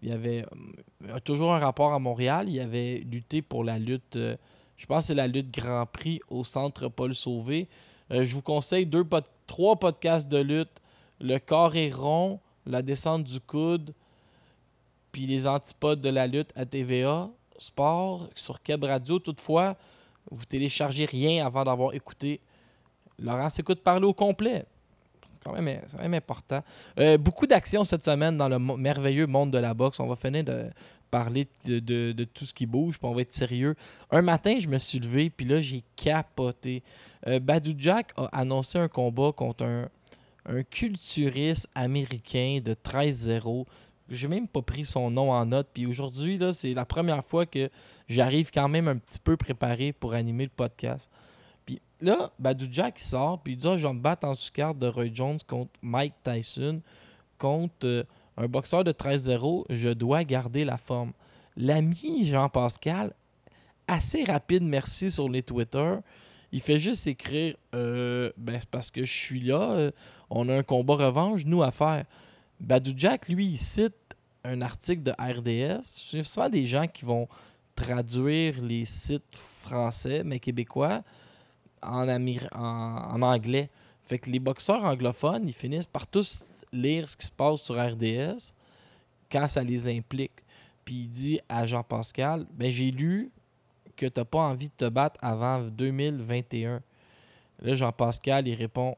Il 0.04 0.12
avait 0.12 0.44
euh, 1.08 1.18
toujours 1.24 1.54
un 1.54 1.58
rapport 1.58 1.94
à 1.94 1.98
Montréal. 1.98 2.50
Il 2.50 2.60
avait 2.60 3.02
lutté 3.10 3.40
pour 3.40 3.64
la 3.64 3.78
lutte. 3.78 4.16
Euh, 4.16 4.36
je 4.76 4.84
pense 4.84 5.04
que 5.04 5.06
c'est 5.08 5.14
la 5.14 5.26
lutte 5.26 5.50
Grand 5.50 5.86
Prix 5.86 6.20
au 6.28 6.44
centre 6.44 6.88
Paul 6.88 7.14
Sauvé. 7.14 7.68
Euh, 8.10 8.22
je 8.22 8.34
vous 8.34 8.42
conseille 8.42 8.86
trois 9.46 9.76
podcasts 9.76 10.28
de 10.28 10.38
lutte 10.38 10.82
Le 11.20 11.38
corps 11.38 11.74
est 11.74 11.90
rond, 11.90 12.38
La 12.66 12.82
descente 12.82 13.24
du 13.24 13.40
coude, 13.40 13.94
puis 15.10 15.26
les 15.26 15.46
antipodes 15.46 16.02
de 16.02 16.10
la 16.10 16.26
lutte 16.26 16.50
à 16.54 16.66
TVA 16.66 17.30
Sport 17.56 18.28
sur 18.34 18.60
Keb 18.62 18.84
Radio. 18.84 19.18
Toutefois, 19.18 19.74
vous 20.30 20.44
téléchargez 20.44 21.06
rien 21.06 21.46
avant 21.46 21.64
d'avoir 21.64 21.94
écouté. 21.94 22.42
Laurent 23.18 23.48
s'écoute 23.48 23.80
parler 23.80 24.04
au 24.04 24.12
complet. 24.12 24.66
C'est 25.44 25.50
quand 25.50 25.60
même, 25.60 25.80
quand 25.90 26.02
même 26.02 26.14
important. 26.14 26.62
Euh, 26.98 27.18
beaucoup 27.18 27.46
d'actions 27.46 27.84
cette 27.84 28.04
semaine 28.04 28.36
dans 28.36 28.48
le 28.48 28.58
merveilleux 28.58 29.26
monde 29.26 29.50
de 29.50 29.58
la 29.58 29.74
boxe. 29.74 30.00
On 30.00 30.06
va 30.06 30.16
finir 30.16 30.44
de 30.44 30.70
parler 31.10 31.46
de, 31.64 32.24
tout 32.24 32.44
ce 32.44 32.54
qui 32.54 32.66
bouge, 32.66 32.98
puis 32.98 33.08
on 33.08 33.14
va 33.14 33.22
être 33.22 33.32
sérieux. 33.32 33.76
Un 34.10 34.22
matin, 34.22 34.58
je 34.58 34.68
me 34.68 34.78
suis 34.78 34.98
levé, 34.98 35.30
puis 35.30 35.46
là, 35.46 35.60
j'ai 35.60 35.84
capoté. 35.96 36.82
Euh, 37.26 37.38
Badou 37.38 37.74
Jack 37.76 38.12
a 38.16 38.24
annoncé 38.32 38.78
un 38.78 38.88
combat 38.88 39.32
contre 39.32 39.64
un, 39.64 40.62
culturiste 40.70 41.70
américain 41.74 42.58
de 42.62 42.74
13-0. 42.74 43.64
J'ai 44.10 44.28
même 44.28 44.48
pas 44.48 44.60
pris 44.60 44.84
son 44.84 45.10
nom 45.10 45.30
en 45.30 45.46
note. 45.46 45.68
Puis 45.72 45.86
aujourd'hui, 45.86 46.38
c'est 46.52 46.74
la 46.74 46.84
première 46.84 47.24
fois 47.24 47.46
que 47.46 47.70
j'arrive 48.08 48.50
quand 48.52 48.68
même 48.68 48.88
un 48.88 48.96
petit 48.96 49.20
peu 49.20 49.36
préparé 49.36 49.92
pour 49.92 50.14
animer 50.14 50.44
le 50.44 50.50
podcast. 50.54 51.10
Puis 51.66 51.80
là, 52.00 52.30
Badou 52.38 52.66
Jack 52.70 52.98
sort, 52.98 53.40
puis 53.42 53.54
il 53.54 53.56
dit 53.56 53.68
ah, 53.68 53.76
Je 53.76 53.86
vais 53.86 53.92
me 53.92 54.00
battre 54.00 54.26
en 54.26 54.34
sous-carte 54.34 54.78
de 54.78 54.86
Roy 54.86 55.10
Jones 55.12 55.38
contre 55.46 55.72
Mike 55.82 56.14
Tyson, 56.22 56.80
contre. 57.38 57.86
Euh, 57.86 58.04
un 58.36 58.48
boxeur 58.48 58.84
de 58.84 58.92
13-0, 58.92 59.64
je 59.70 59.90
dois 59.90 60.24
garder 60.24 60.64
la 60.64 60.76
forme. 60.76 61.12
L'ami 61.56 62.24
Jean-Pascal, 62.24 63.12
assez 63.86 64.24
rapide, 64.24 64.62
merci 64.62 65.10
sur 65.10 65.28
les 65.28 65.42
Twitter, 65.42 65.96
Il 66.50 66.60
fait 66.60 66.78
juste 66.78 67.06
écrire 67.06 67.56
euh, 67.74 68.32
ben, 68.36 68.60
parce 68.70 68.90
que 68.90 69.04
je 69.04 69.12
suis 69.12 69.40
là, 69.40 69.70
euh, 69.72 69.90
on 70.30 70.48
a 70.48 70.54
un 70.54 70.62
combat 70.62 70.94
revanche, 70.94 71.44
nous, 71.44 71.62
à 71.62 71.70
faire. 71.70 72.04
Badou 72.60 72.92
Jack, 72.96 73.28
lui, 73.28 73.46
il 73.46 73.56
cite 73.56 73.94
un 74.44 74.62
article 74.62 75.02
de 75.02 75.12
RDS. 75.12 75.82
C'est 75.82 76.22
souvent 76.22 76.48
des 76.48 76.64
gens 76.66 76.86
qui 76.86 77.04
vont 77.04 77.28
traduire 77.74 78.60
les 78.62 78.84
sites 78.84 79.34
français, 79.34 80.22
mais 80.24 80.38
québécois, 80.38 81.02
en, 81.84 83.22
anglais. 83.22 83.70
Fait 84.06 84.18
que 84.18 84.30
les 84.30 84.38
boxeurs 84.38 84.84
anglophones, 84.84 85.46
ils 85.46 85.54
finissent 85.54 85.86
par 85.86 86.06
tous 86.06 86.46
lire 86.72 87.08
ce 87.08 87.16
qui 87.16 87.26
se 87.26 87.32
passe 87.32 87.62
sur 87.62 87.76
RDS 87.76 88.52
quand 89.30 89.48
ça 89.48 89.62
les 89.62 89.88
implique. 89.88 90.32
Puis 90.84 90.94
il 90.94 91.08
dit 91.08 91.40
à 91.48 91.66
Jean-Pascal, 91.66 92.46
ben 92.52 92.70
j'ai 92.70 92.90
lu 92.90 93.30
que 93.96 94.06
tu 94.06 94.20
n'as 94.20 94.24
pas 94.24 94.40
envie 94.40 94.68
de 94.68 94.74
te 94.76 94.88
battre 94.88 95.18
avant 95.22 95.60
2021. 95.60 96.82
Là, 97.62 97.74
Jean-Pascal, 97.74 98.46
il 98.48 98.54
répond, 98.54 98.96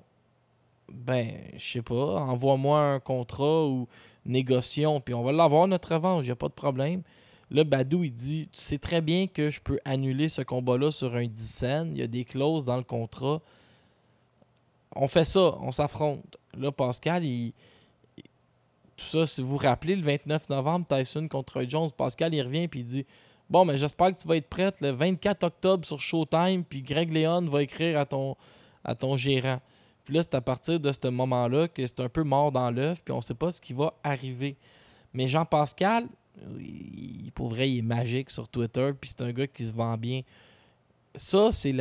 ben, 0.89 1.33
je 1.57 1.65
sais 1.65 1.83
pas, 1.83 1.95
envoie-moi 1.95 2.81
un 2.81 3.01
contrat 3.01 3.67
ou 3.67 3.87
négocions, 4.25 5.01
puis 5.01 5.15
on 5.15 5.23
va 5.23 5.33
l'avoir 5.33 5.69
notre 5.69 5.95
revanche, 5.95 6.25
il 6.25 6.29
n'y 6.29 6.33
a 6.33 6.37
pas 6.37 6.49
de 6.49 6.55
problème. 6.55 7.03
Là, 7.51 7.65
Badou, 7.65 8.05
il 8.05 8.13
dit 8.13 8.49
Tu 8.53 8.61
sais 8.61 8.79
très 8.79 9.01
bien 9.01 9.27
que 9.27 9.51
je 9.51 9.61
peux 9.61 9.79
annuler 9.85 10.29
ce 10.29 10.43
combat-là 10.43 10.91
sur 10.91 11.15
un 11.15 11.27
10 11.27 11.65
Il 11.93 11.99
y 11.99 12.03
a 12.03 12.07
des 12.07 12.25
clauses 12.25 12.65
dans 12.65 12.77
le 12.77 12.83
contrat. 12.83 13.41
On 14.95 15.09
fait 15.09 15.25
ça, 15.25 15.57
on 15.61 15.71
s'affronte. 15.71 16.37
Là, 16.57 16.73
Pascal, 16.73 17.25
il, 17.25 17.53
tout 18.97 19.05
ça, 19.05 19.27
si 19.27 19.43
vous 19.43 19.49
vous 19.49 19.57
rappelez, 19.59 19.95
le 19.95 20.03
29 20.03 20.49
novembre, 20.49 20.87
Tyson 20.87 21.29
contre 21.29 21.65
Jones, 21.69 21.91
Pascal, 21.97 22.35
il 22.35 22.43
revient 22.43 22.67
puis 22.67 22.81
il 22.81 22.87
dit 22.87 23.07
Bon, 23.49 23.65
mais 23.65 23.77
j'espère 23.77 24.11
que 24.13 24.21
tu 24.21 24.27
vas 24.27 24.37
être 24.37 24.49
prête 24.49 24.81
le 24.81 24.91
24 24.91 25.45
octobre 25.45 25.87
sur 25.87 26.01
Showtime, 26.01 26.65
puis 26.65 26.83
Greg 26.83 27.13
Léon 27.13 27.43
va 27.43 27.63
écrire 27.63 27.99
à 27.99 28.07
ton, 28.07 28.37
à 28.85 28.95
ton 28.95 29.17
gérant. 29.17 29.61
Puis 30.05 30.15
là, 30.15 30.23
c'est 30.23 30.35
à 30.35 30.41
partir 30.41 30.81
de 30.81 30.91
ce 30.91 31.09
moment-là 31.09 31.69
que 31.69 31.87
c'est 31.87 32.01
un 32.01 32.09
peu 32.09 32.25
mort 32.25 32.51
dans 32.51 32.71
l'œuf, 32.71 33.05
puis 33.05 33.13
on 33.13 33.19
ne 33.19 33.23
sait 33.23 33.35
pas 33.35 33.51
ce 33.51 33.61
qui 33.61 33.73
va 33.73 33.95
arriver. 34.03 34.57
Mais 35.13 35.29
Jean-Pascal, 35.29 36.09
pour 37.37 37.51
vrai, 37.51 37.71
il 37.71 37.79
est 37.79 37.83
magique 37.83 38.31
sur 38.31 38.49
Twitter, 38.49 38.93
puis 38.99 39.11
c'est 39.11 39.23
un 39.23 39.31
gars 39.31 39.47
qui 39.47 39.67
se 39.67 39.73
vend 39.75 39.97
bien. 39.99 40.23
Ça, 41.15 41.53
c'est 41.53 41.75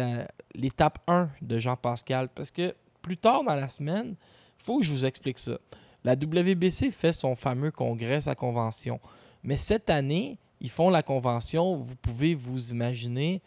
l'étape 0.53 1.00
1 1.07 1.29
de 1.41 1.57
Jean-Pascal, 1.57 2.27
parce 2.35 2.51
que 2.51 2.75
plus 3.01 3.15
tard 3.15 3.41
dans 3.41 3.55
la 3.55 3.69
semaine, 3.69 4.15
il 4.59 4.63
faut 4.63 4.79
que 4.79 4.85
je 4.85 4.91
vous 4.91 5.05
explique 5.05 5.39
ça. 5.39 5.57
La 6.03 6.13
WBC 6.13 6.91
fait 6.91 7.13
son 7.13 7.38
fameux 7.38 7.71
congrès, 7.71 8.19
sa 8.19 8.35
convention. 8.35 9.00
Mais 9.43 9.55
cette 9.55 9.89
année, 9.89 10.38
ils 10.59 10.69
font 10.69 10.89
la 10.89 11.01
convention, 11.01 11.77
vous 11.77 11.95
pouvez 11.95 12.35
vous 12.35 12.71
imaginer, 12.71 13.41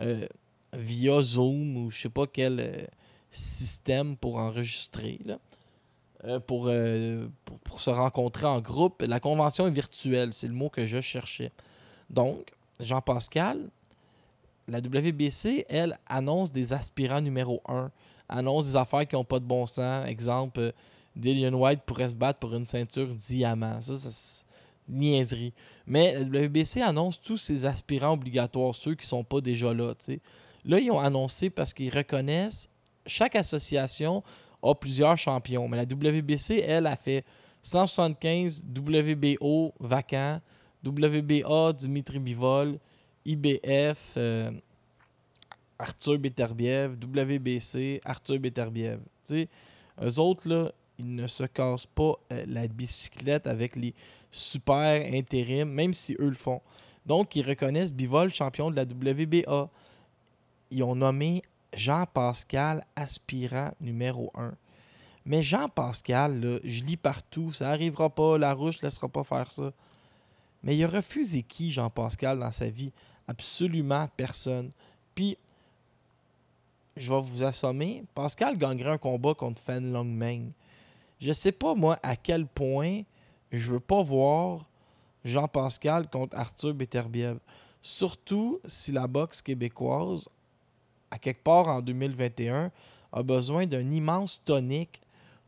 euh, 0.00 0.26
via 0.72 1.20
Zoom 1.20 1.76
ou 1.76 1.90
je 1.90 2.00
sais 2.00 2.08
pas 2.08 2.26
quel 2.26 2.58
euh, 2.58 2.86
système 3.30 4.16
pour 4.16 4.36
enregistrer. 4.36 5.20
Euh, 6.26 6.38
pour, 6.38 6.70
pour, 7.64 7.80
se 7.80 7.88
rencontrer 7.88 8.44
en 8.44 8.60
groupe. 8.60 9.02
La 9.06 9.20
convention 9.20 9.66
est 9.66 9.70
virtuelle, 9.70 10.34
c'est 10.34 10.48
le 10.48 10.52
mot 10.52 10.68
que 10.68 10.84
je 10.84 11.00
cherchais. 11.00 11.50
Donc, 12.10 12.50
Jean-Pascal, 12.78 13.70
la 14.68 14.78
WBC, 14.80 15.64
elle, 15.68 15.98
annonce 16.06 16.52
des 16.52 16.74
aspirants 16.74 17.22
numéro 17.22 17.62
1, 17.66 17.90
annonce 18.28 18.66
des 18.66 18.76
affaires 18.76 19.06
qui 19.08 19.16
n'ont 19.16 19.24
pas 19.24 19.38
de 19.38 19.46
bon 19.46 19.64
sens. 19.64 20.06
Exemple, 20.06 20.74
Dillian 21.16 21.54
White 21.54 21.82
pourrait 21.86 22.10
se 22.10 22.14
battre 22.14 22.38
pour 22.38 22.54
une 22.54 22.66
ceinture 22.66 23.08
diamant. 23.14 23.80
Ça, 23.80 23.94
c'est 23.98 24.44
niaiserie. 24.88 25.52
Mais 25.86 26.18
la 26.18 26.24
WBC 26.24 26.82
annonce 26.82 27.20
tous 27.20 27.36
ses 27.36 27.64
aspirants 27.64 28.12
obligatoires, 28.12 28.74
ceux 28.74 28.94
qui 28.94 29.04
ne 29.04 29.08
sont 29.08 29.24
pas 29.24 29.40
déjà 29.40 29.72
là. 29.72 29.94
Là, 30.64 30.78
ils 30.78 30.90
ont 30.90 31.00
annoncé 31.00 31.48
parce 31.50 31.72
qu'ils 31.72 31.94
reconnaissent 31.94 32.68
chaque 33.06 33.36
association 33.36 34.22
a 34.62 34.74
plusieurs 34.74 35.16
champions. 35.16 35.68
Mais 35.68 35.76
la 35.76 35.84
WBC, 35.84 36.64
elle, 36.66 36.86
a 36.86 36.96
fait 36.96 37.24
175 37.62 38.62
WBO 38.62 39.74
vacants, 39.80 40.40
WBA 40.84 41.72
Dimitri 41.74 42.18
Bivol, 42.18 42.78
IBF 43.24 44.14
euh, 44.16 44.50
Arthur 45.78 46.18
Beterbiev, 46.18 46.96
WBC 46.96 48.00
Arthur 48.04 48.38
Beterbiev. 48.38 49.00
eux 49.32 50.18
autres, 50.18 50.48
là, 50.48 50.72
ils 50.98 51.14
ne 51.14 51.26
se 51.26 51.44
cassent 51.44 51.86
pas 51.86 52.14
euh, 52.32 52.44
la 52.46 52.66
bicyclette 52.68 53.46
avec 53.46 53.76
les 53.76 53.94
super 54.30 55.02
intérims, 55.12 55.70
même 55.70 55.94
si 55.94 56.14
eux 56.18 56.28
le 56.28 56.34
font. 56.34 56.60
Donc, 57.06 57.34
ils 57.36 57.46
reconnaissent 57.46 57.92
Bivol 57.92 58.32
champion 58.32 58.70
de 58.70 58.76
la 58.76 58.82
WBA. 58.82 59.70
Ils 60.70 60.82
ont 60.82 60.94
nommé 60.94 61.42
Jean-Pascal 61.74 62.84
aspirant 62.96 63.70
numéro 63.80 64.30
1. 64.34 64.52
Mais 65.24 65.42
Jean-Pascal, 65.42 66.60
je 66.64 66.82
lis 66.82 66.96
partout, 66.96 67.52
ça 67.52 67.68
n'arrivera 67.68 68.10
pas, 68.10 68.38
la 68.38 68.54
rouge 68.54 68.78
ne 68.78 68.86
laissera 68.86 69.08
pas 69.08 69.24
faire 69.24 69.50
ça. 69.50 69.72
Mais 70.62 70.76
il 70.76 70.84
a 70.84 70.88
refusé 70.88 71.42
qui, 71.42 71.70
Jean-Pascal, 71.70 72.38
dans 72.38 72.52
sa 72.52 72.68
vie? 72.68 72.92
Absolument 73.28 74.08
personne. 74.16 74.70
Puis, 75.14 75.36
je 76.96 77.10
vais 77.12 77.20
vous 77.20 77.42
assommer, 77.42 78.04
Pascal 78.14 78.58
gagnerait 78.58 78.90
un 78.90 78.98
combat 78.98 79.34
contre 79.34 79.62
Fan 79.62 79.92
Longmeng. 79.92 80.50
Je 81.20 81.32
sais 81.32 81.52
pas, 81.52 81.74
moi, 81.74 81.98
à 82.02 82.16
quel 82.16 82.46
point 82.46 83.02
je 83.52 83.72
veux 83.72 83.80
pas 83.80 84.02
voir 84.02 84.66
Jean-Pascal 85.24 86.08
contre 86.08 86.36
Arthur 86.36 86.74
Beterbiev. 86.74 87.38
Surtout 87.82 88.60
si 88.64 88.92
la 88.92 89.06
boxe 89.06 89.42
québécoise 89.42 90.28
à 91.10 91.18
quelque 91.18 91.42
part 91.42 91.68
en 91.68 91.80
2021, 91.80 92.70
a 93.12 93.22
besoin 93.22 93.66
d'un 93.66 93.90
immense 93.90 94.42
tonique 94.44 95.00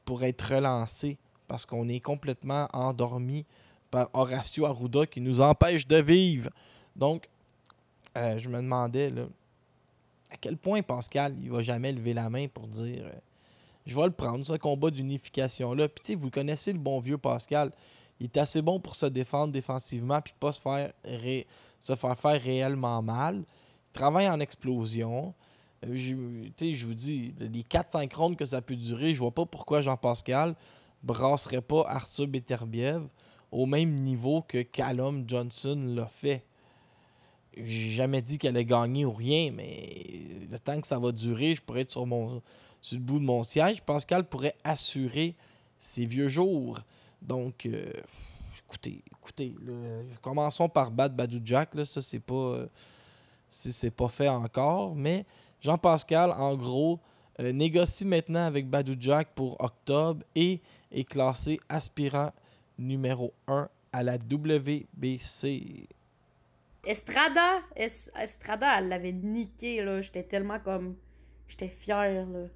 pour 0.04 0.24
être 0.24 0.54
relancé 0.54 1.16
parce 1.46 1.66
qu'on 1.66 1.88
est 1.88 2.00
complètement 2.00 2.68
endormi 2.72 3.44
par 3.90 4.08
Horacio 4.14 4.64
Arruda 4.64 5.06
qui 5.06 5.20
nous 5.20 5.40
empêche 5.40 5.86
de 5.86 5.96
vivre. 5.96 6.50
Donc, 6.96 7.28
euh, 8.16 8.38
je 8.38 8.48
me 8.48 8.56
demandais 8.56 9.12
à 10.30 10.36
quel 10.36 10.56
point 10.56 10.82
Pascal 10.82 11.34
il 11.40 11.50
va 11.50 11.62
jamais 11.62 11.92
lever 11.92 12.14
la 12.14 12.28
main 12.30 12.48
pour 12.48 12.66
dire 12.66 13.04
euh, 13.04 13.12
je 13.86 13.94
vais 13.96 14.04
le 14.04 14.12
prendre, 14.12 14.46
ce 14.46 14.54
combat 14.54 14.90
d'unification-là. 14.90 15.88
Puis, 15.88 16.14
vous 16.14 16.30
connaissez 16.30 16.72
le 16.72 16.78
bon 16.78 17.00
vieux 17.00 17.18
Pascal. 17.18 17.72
Il 18.20 18.24
est 18.26 18.36
assez 18.36 18.62
bon 18.62 18.78
pour 18.78 18.94
se 18.94 19.06
défendre 19.06 19.52
défensivement 19.52 20.20
puis 20.20 20.34
pas 20.38 20.52
se 20.52 20.60
faire, 20.60 20.92
se 21.80 21.96
faire 21.96 22.18
faire 22.18 22.40
réellement 22.40 23.02
mal. 23.02 23.38
Il 23.38 23.92
travaille 23.92 24.28
en 24.28 24.40
explosion. 24.40 25.34
Je, 25.84 26.14
je 26.56 26.86
vous 26.86 26.94
dis, 26.94 27.34
les 27.40 27.62
4-5 27.62 28.14
rondes 28.14 28.36
que 28.36 28.44
ça 28.44 28.62
peut 28.62 28.76
durer, 28.76 29.14
je 29.14 29.18
vois 29.18 29.32
pas 29.32 29.46
pourquoi 29.46 29.80
Jean-Pascal 29.82 30.54
brasserait 31.02 31.62
pas 31.62 31.84
Arthur 31.88 32.28
Beterbiev 32.28 33.02
au 33.50 33.66
même 33.66 33.92
niveau 33.94 34.42
que 34.42 34.62
Callum 34.62 35.24
Johnson 35.26 35.94
l'a 35.94 36.06
fait. 36.06 36.44
J'ai 37.56 37.90
jamais 37.90 38.22
dit 38.22 38.38
qu'elle 38.38 38.56
allait 38.56 38.64
gagner 38.64 39.04
ou 39.04 39.12
rien, 39.12 39.50
mais 39.52 40.22
le 40.50 40.58
temps 40.58 40.80
que 40.80 40.86
ça 40.86 40.98
va 40.98 41.12
durer, 41.12 41.54
je 41.54 41.60
pourrais 41.60 41.82
être 41.82 41.90
sur, 41.90 42.06
mon, 42.06 42.40
sur 42.80 42.98
le 42.98 43.04
bout 43.04 43.18
de 43.18 43.24
mon 43.24 43.42
siège. 43.42 43.82
Pascal 43.82 44.26
pourrait 44.26 44.56
assurer 44.64 45.36
ses 45.78 46.06
vieux 46.06 46.28
jours. 46.28 46.78
Donc, 47.20 47.66
euh, 47.66 47.92
écoutez, 48.66 49.02
écoutez, 49.06 49.54
commençons 50.22 50.68
par 50.68 50.90
battre 50.90 51.14
Badou 51.14 51.40
Jack. 51.44 51.74
Là, 51.74 51.84
ça, 51.84 52.00
c'est 52.00 52.20
pas, 52.20 52.34
euh, 52.34 52.66
c'est 53.50 53.94
pas 53.94 54.08
fait 54.08 54.28
encore, 54.28 54.94
mais 54.94 55.26
Jean-Pascal, 55.62 56.32
en 56.32 56.56
gros, 56.56 56.98
euh, 57.40 57.52
négocie 57.52 58.04
maintenant 58.04 58.44
avec 58.44 58.68
Badou 58.68 58.94
Jack 58.98 59.28
pour 59.34 59.58
octobre 59.62 60.22
et 60.34 60.60
est 60.90 61.04
classé 61.04 61.60
aspirant 61.68 62.32
numéro 62.78 63.32
1 63.46 63.68
à 63.92 64.02
la 64.02 64.16
WBC. 64.16 65.88
Estrada, 66.84 67.60
Estrada, 67.76 68.78
elle 68.78 68.88
l'avait 68.88 69.12
niqué, 69.12 69.82
là. 69.84 70.00
J'étais 70.00 70.24
tellement 70.24 70.58
comme. 70.58 70.96
J'étais 71.46 71.68
fier, 71.68 72.26
là. 72.26 72.46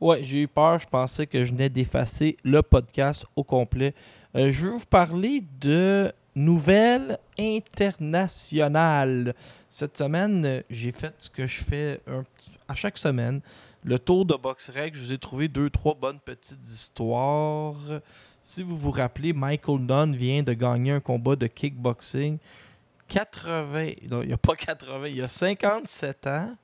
Ouais, 0.00 0.22
j'ai 0.22 0.42
eu 0.42 0.48
peur. 0.48 0.78
Je 0.78 0.86
pensais 0.86 1.26
que 1.26 1.44
je 1.44 1.50
venais 1.50 1.68
d'effacer 1.68 2.36
le 2.44 2.62
podcast 2.62 3.26
au 3.34 3.42
complet. 3.42 3.94
Euh, 4.36 4.52
je 4.52 4.66
vais 4.66 4.72
vous 4.72 4.86
parler 4.86 5.42
de 5.60 6.12
nouvelles 6.38 7.18
internationales. 7.38 9.34
Cette 9.68 9.96
semaine, 9.96 10.62
j'ai 10.70 10.92
fait 10.92 11.14
ce 11.18 11.28
que 11.28 11.46
je 11.46 11.62
fais 11.62 12.00
à 12.68 12.74
chaque 12.74 12.96
semaine. 12.98 13.40
Le 13.84 13.98
tour 13.98 14.24
de 14.24 14.34
boxe 14.34 14.70
règle, 14.70 14.96
je 14.96 15.04
vous 15.04 15.12
ai 15.12 15.18
trouvé 15.18 15.48
deux, 15.48 15.70
trois 15.70 15.94
bonnes 15.94 16.20
petites 16.20 16.66
histoires. 16.66 17.76
Si 18.42 18.62
vous 18.62 18.76
vous 18.76 18.90
rappelez, 18.90 19.32
Michael 19.32 19.86
Dunn 19.86 20.16
vient 20.16 20.42
de 20.42 20.52
gagner 20.52 20.92
un 20.92 21.00
combat 21.00 21.36
de 21.36 21.46
kickboxing. 21.46 22.38
80, 23.08 23.86
non, 24.10 24.22
il 24.22 24.28
n'y 24.28 24.32
a 24.32 24.38
pas 24.38 24.54
80, 24.54 25.06
il 25.08 25.16
y 25.16 25.22
a 25.22 25.28
57 25.28 26.26
ans. 26.26 26.54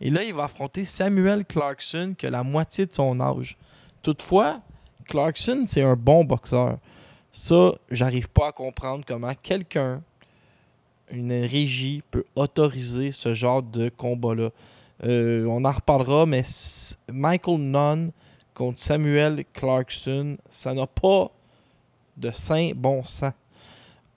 Et 0.00 0.10
là, 0.10 0.22
il 0.22 0.34
va 0.34 0.44
affronter 0.44 0.84
Samuel 0.84 1.44
Clarkson, 1.44 2.14
qui 2.16 2.26
a 2.26 2.30
la 2.30 2.42
moitié 2.42 2.86
de 2.86 2.92
son 2.92 3.18
âge. 3.20 3.56
Toutefois, 4.02 4.60
Clarkson, 5.08 5.64
c'est 5.66 5.82
un 5.82 5.96
bon 5.96 6.24
boxeur. 6.24 6.78
Ça, 7.38 7.74
j'arrive 7.90 8.30
pas 8.30 8.48
à 8.48 8.52
comprendre 8.52 9.04
comment 9.06 9.34
quelqu'un 9.34 10.02
une 11.10 11.32
régie 11.32 12.02
peut 12.10 12.24
autoriser 12.34 13.12
ce 13.12 13.34
genre 13.34 13.62
de 13.62 13.90
combat-là. 13.90 14.48
Euh, 15.04 15.44
on 15.44 15.62
en 15.66 15.70
reparlera, 15.70 16.24
mais 16.24 16.42
Michael 17.12 17.58
Nunn 17.58 18.10
contre 18.54 18.80
Samuel 18.80 19.44
Clarkson, 19.52 20.38
ça 20.48 20.72
n'a 20.72 20.86
pas 20.86 21.30
de 22.16 22.30
saint 22.30 22.70
bon 22.74 23.04
sang. 23.04 23.34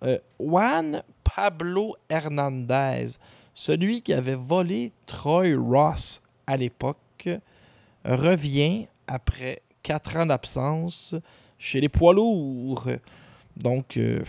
Euh, 0.04 0.18
Juan 0.40 1.04
Pablo 1.22 1.98
Hernandez, 2.10 3.18
celui 3.54 4.02
qui 4.02 4.14
avait 4.14 4.36
volé 4.36 4.94
Troy 5.06 5.58
Ross 5.58 6.24
à 6.48 6.56
l'époque, 6.56 7.28
revient 8.06 8.88
après 9.08 9.62
quatre 9.84 10.16
ans 10.16 10.26
d'absence 10.26 11.14
chez 11.60 11.82
les 11.82 11.90
poids 11.90 12.14
lourds. 12.14 12.88
Donc, 13.56 13.98
euh, 13.98 14.22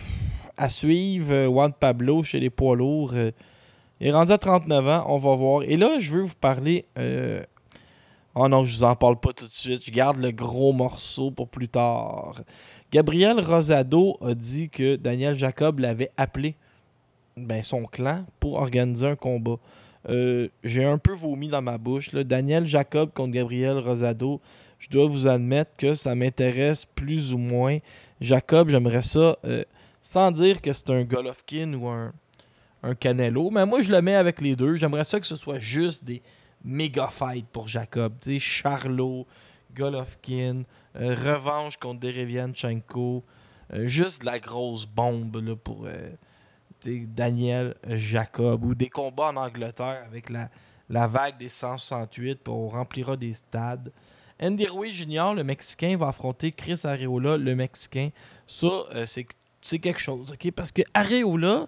à 0.57 0.69
suivre, 0.69 1.45
Juan 1.45 1.73
Pablo 1.73 2.21
chez 2.21 2.39
les 2.39 2.51
poids 2.51 2.75
lourds. 2.75 3.15
il 3.15 4.07
est 4.07 4.11
rendu 4.11 4.31
à 4.31 4.37
39 4.37 4.87
ans, 4.87 5.05
on 5.07 5.17
va 5.17 5.35
voir. 5.35 5.63
Et 5.63 5.77
là, 5.77 5.97
je 5.97 6.13
veux 6.13 6.21
vous 6.21 6.35
parler 6.39 6.85
Oh 8.33 8.47
non, 8.47 8.63
je 8.63 8.77
vous 8.77 8.83
en 8.83 8.95
parle 8.95 9.19
pas 9.19 9.33
tout 9.33 9.45
de 9.45 9.51
suite. 9.51 9.83
Je 9.85 9.91
garde 9.91 10.17
le 10.17 10.31
gros 10.31 10.71
morceau 10.71 11.31
pour 11.31 11.49
plus 11.49 11.67
tard. 11.67 12.41
Gabriel 12.91 13.41
Rosado 13.41 14.17
a 14.21 14.33
dit 14.33 14.69
que 14.69 14.95
Daniel 14.95 15.35
Jacob 15.35 15.79
l'avait 15.79 16.11
appelé 16.15 16.55
ben, 17.35 17.61
son 17.61 17.83
clan 17.83 18.25
pour 18.39 18.53
organiser 18.53 19.07
un 19.07 19.15
combat. 19.17 19.57
Euh, 20.07 20.47
j'ai 20.63 20.85
un 20.85 20.97
peu 20.97 21.13
vomi 21.13 21.49
dans 21.49 21.61
ma 21.61 21.77
bouche. 21.77 22.13
Daniel 22.15 22.65
Jacob 22.65 23.11
contre 23.13 23.31
Gabriel 23.31 23.77
Rosado, 23.79 24.39
je 24.81 24.89
dois 24.89 25.07
vous 25.07 25.27
admettre 25.27 25.77
que 25.77 25.93
ça 25.93 26.15
m'intéresse 26.15 26.85
plus 26.85 27.33
ou 27.33 27.37
moins. 27.37 27.77
Jacob, 28.19 28.69
j'aimerais 28.69 29.03
ça, 29.03 29.37
euh, 29.45 29.63
sans 30.01 30.31
dire 30.31 30.59
que 30.59 30.73
c'est 30.73 30.89
un 30.89 31.03
Golovkin 31.03 31.73
ou 31.75 31.87
un, 31.87 32.11
un 32.81 32.95
Canelo, 32.95 33.51
mais 33.51 33.63
moi 33.67 33.83
je 33.83 33.91
le 33.91 34.01
mets 34.01 34.15
avec 34.15 34.41
les 34.41 34.55
deux. 34.55 34.75
J'aimerais 34.75 35.05
ça 35.05 35.19
que 35.19 35.27
ce 35.27 35.35
soit 35.35 35.59
juste 35.59 36.03
des 36.03 36.23
méga 36.63 37.07
fight 37.07 37.45
pour 37.47 37.67
Jacob. 37.67 38.13
Tu 38.19 38.33
sais, 38.33 38.39
Charlot, 38.39 39.27
Golovkin, 39.75 40.63
euh, 40.95 41.15
revanche 41.15 41.77
contre 41.77 41.99
Derevianchenko. 41.99 43.23
Euh, 43.73 43.85
juste 43.85 44.23
la 44.23 44.39
grosse 44.39 44.87
bombe 44.87 45.35
là, 45.43 45.55
pour 45.55 45.87
Daniel 46.83 47.75
Jacob. 47.87 48.65
Ou 48.65 48.73
des 48.73 48.89
combats 48.89 49.29
en 49.29 49.35
Angleterre 49.35 50.03
avec 50.07 50.31
la, 50.31 50.49
la 50.89 51.05
vague 51.05 51.37
des 51.37 51.49
168 51.49 52.39
pour 52.39 52.57
on 52.57 52.69
remplira 52.69 53.15
des 53.15 53.33
stades. 53.33 53.91
Andy 54.41 54.65
Ruiz 54.65 54.93
Jr., 54.93 55.33
le 55.35 55.43
Mexicain, 55.43 55.97
va 55.97 56.07
affronter 56.07 56.51
Chris 56.51 56.81
Areola, 56.83 57.37
le 57.37 57.55
Mexicain. 57.55 58.09
Ça, 58.47 58.85
c'est 59.05 59.79
quelque 59.79 59.99
chose, 59.99 60.31
OK? 60.31 60.51
Parce 60.51 60.71
que 60.71 60.81
Areola, 60.93 61.67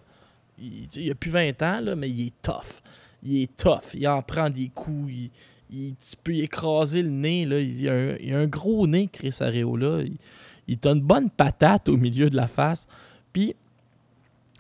il, 0.57 0.87
il 0.95 1.11
a 1.11 1.15
plus 1.15 1.31
20 1.31 1.61
ans, 1.61 1.81
là, 1.81 1.95
mais 1.95 2.09
il 2.09 2.27
est 2.27 2.41
tough 2.41 2.81
il 3.23 3.43
est 3.43 3.57
tough. 3.57 3.93
Il 3.93 4.07
en 4.07 4.21
prend 4.21 4.49
des 4.49 4.69
coups. 4.69 5.11
Il, 5.11 5.31
il 5.71 5.95
tu 5.95 6.15
peux 6.23 6.35
écraser 6.35 7.01
le 7.01 7.09
nez. 7.09 7.45
Là. 7.45 7.59
Il, 7.59 7.89
a 7.89 8.37
un, 8.37 8.47
gros 8.47 8.85
nez, 8.87 9.09
Chris 9.11 9.35
Areola. 9.39 10.01
Il, 10.03 10.17
il 10.67 10.77
a 10.83 10.91
une 10.91 11.01
bonne 11.01 11.29
patate 11.29 11.89
au 11.89 11.97
milieu 11.97 12.29
de 12.29 12.35
la 12.35 12.47
face. 12.47 12.87
Puis, 13.31 13.55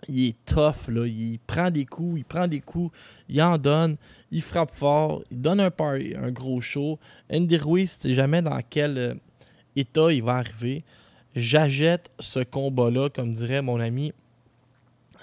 il 0.07 0.29
est 0.29 0.45
tough. 0.45 0.87
Là. 0.87 1.05
Il 1.05 1.39
prend 1.39 1.69
des 1.69 1.85
coups, 1.85 2.19
il 2.19 2.25
prend 2.25 2.47
des 2.47 2.61
coups, 2.61 2.95
il 3.29 3.41
en 3.41 3.57
donne, 3.57 3.97
il 4.31 4.41
frappe 4.41 4.71
fort, 4.71 5.23
il 5.31 5.41
donne 5.41 5.59
un, 5.59 5.71
un 5.79 6.31
gros 6.31 6.61
show. 6.61 6.99
Andy 7.31 7.57
Ruiz, 7.57 7.97
tu 7.99 8.09
sais 8.09 8.13
jamais 8.13 8.41
dans 8.41 8.59
quel 8.69 8.97
euh, 8.97 9.13
état 9.75 10.11
il 10.11 10.23
va 10.23 10.37
arriver. 10.37 10.83
J'achète 11.35 12.11
ce 12.19 12.39
combat-là, 12.39 13.09
comme 13.09 13.33
dirait 13.33 13.61
mon 13.61 13.79
ami 13.79 14.13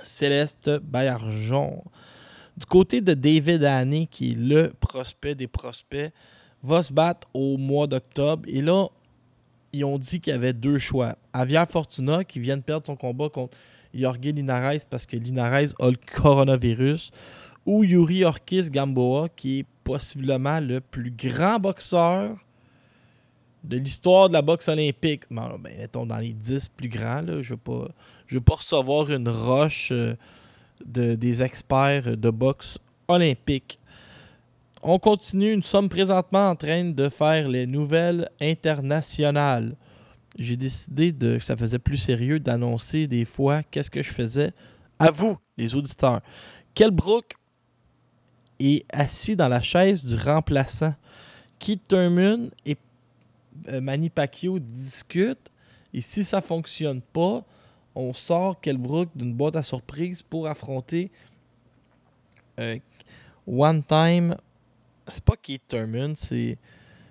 Céleste 0.02 0.70
Bayarjon. 0.80 1.84
Du 2.56 2.66
côté 2.66 3.00
de 3.00 3.14
David 3.14 3.64
Haney, 3.64 4.08
qui 4.10 4.32
est 4.32 4.34
le 4.34 4.72
prospect 4.80 5.34
des 5.34 5.46
prospects, 5.46 6.12
va 6.62 6.82
se 6.82 6.92
battre 6.92 7.28
au 7.32 7.56
mois 7.56 7.86
d'octobre. 7.86 8.42
Et 8.48 8.60
là, 8.60 8.88
ils 9.72 9.84
ont 9.84 9.98
dit 9.98 10.20
qu'il 10.20 10.32
y 10.32 10.36
avait 10.36 10.52
deux 10.52 10.78
choix. 10.78 11.16
Avia 11.32 11.64
Fortuna, 11.66 12.24
qui 12.24 12.40
vient 12.40 12.56
de 12.56 12.62
perdre 12.62 12.86
son 12.86 12.96
combat 12.96 13.28
contre 13.28 13.56
Jorge 13.94 14.20
Linares 14.20 14.84
parce 14.88 15.06
que 15.06 15.16
Linares 15.16 15.74
a 15.78 15.90
le 15.90 15.98
coronavirus, 16.14 17.10
ou 17.66 17.84
Yuri 17.84 18.24
Orkis 18.24 18.70
Gamboa, 18.70 19.28
qui 19.28 19.60
est 19.60 19.66
possiblement 19.84 20.60
le 20.60 20.80
plus 20.80 21.10
grand 21.10 21.58
boxeur 21.58 22.36
de 23.62 23.76
l'histoire 23.76 24.28
de 24.28 24.34
la 24.34 24.42
boxe 24.42 24.68
olympique. 24.68 25.24
Ben, 25.30 25.58
mettons 25.62 26.06
dans 26.06 26.18
les 26.18 26.32
10 26.32 26.68
plus 26.68 26.88
grands. 26.88 27.24
Je 27.26 27.54
ne 27.54 27.58
veux, 28.30 28.40
pas, 28.40 28.54
recevoir 28.54 29.10
une 29.10 29.28
roche. 29.28 29.90
Euh, 29.92 30.14
des 30.84 31.42
experts 31.42 32.16
de 32.16 32.30
boxe 32.30 32.78
olympique. 33.08 33.78
On 34.82 34.98
continue, 34.98 35.56
nous 35.56 35.62
sommes 35.62 35.88
présentement 35.88 36.50
en 36.50 36.56
train 36.56 36.84
de 36.84 37.08
faire 37.08 37.48
les 37.48 37.66
nouvelles 37.66 38.30
internationales. 38.40 39.76
J'ai 40.38 40.56
décidé 40.56 41.12
de, 41.12 41.38
ça 41.38 41.56
faisait 41.56 41.78
plus 41.78 41.96
sérieux 41.96 42.38
d'annoncer 42.38 43.06
des 43.06 43.24
fois 43.24 43.62
qu'est-ce 43.62 43.90
que 43.90 44.02
je 44.02 44.12
faisais 44.12 44.52
à 44.98 45.10
vous, 45.10 45.36
les 45.56 45.74
auditeurs. 45.74 46.20
Quel 46.74 46.90
Brook 46.90 47.34
est 48.60 48.84
assis 48.90 49.34
dans 49.34 49.48
la 49.48 49.60
chaise 49.60 50.04
du 50.04 50.14
remplaçant. 50.14 50.94
Keith 51.58 51.86
Thurman 51.88 52.50
et 52.64 52.76
euh, 53.68 53.80
Manny 53.80 54.10
Pacquiao 54.10 54.58
discutent. 54.58 55.50
Et 55.92 56.00
si 56.00 56.22
ça 56.22 56.38
ne 56.38 56.42
fonctionne 56.42 57.00
pas, 57.00 57.44
on 57.94 58.12
sort 58.12 58.60
Kelbrook 58.60 59.08
d'une 59.14 59.34
boîte 59.34 59.56
à 59.56 59.62
surprise 59.62 60.22
pour 60.22 60.46
affronter 60.46 61.10
euh, 62.58 62.78
One 63.46 63.82
Time. 63.82 64.36
C'est 65.08 65.24
pas 65.24 65.36
Keith 65.36 65.66
Thurman, 65.68 66.14
c'est, 66.14 66.56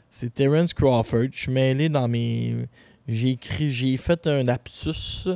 c'est 0.09 0.33
Terence 0.33 0.73
Crawford. 0.73 1.27
Je 1.31 1.37
suis 1.37 1.51
mêlé 1.51 1.89
dans 1.89 2.07
mes. 2.07 2.67
J'ai 3.11 3.31
écrit, 3.31 3.71
j'ai 3.71 3.97
fait 3.97 4.27
un 4.27 4.43
lapsus. 4.43 5.29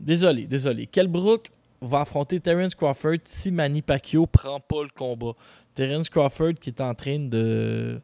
Désolé, 0.00 0.46
désolé. 0.46 0.86
Kelbrook 0.86 1.50
va 1.82 2.00
affronter 2.00 2.40
Terence 2.40 2.74
Crawford 2.74 3.18
si 3.24 3.52
Manny 3.52 3.82
Pacquiao 3.82 4.26
prend 4.26 4.60
pas 4.60 4.82
le 4.82 4.88
combat. 4.88 5.32
Terence 5.74 6.08
Crawford 6.08 6.54
qui 6.54 6.70
est 6.70 6.80
en 6.80 6.94
train 6.94 7.18
de 7.18 8.00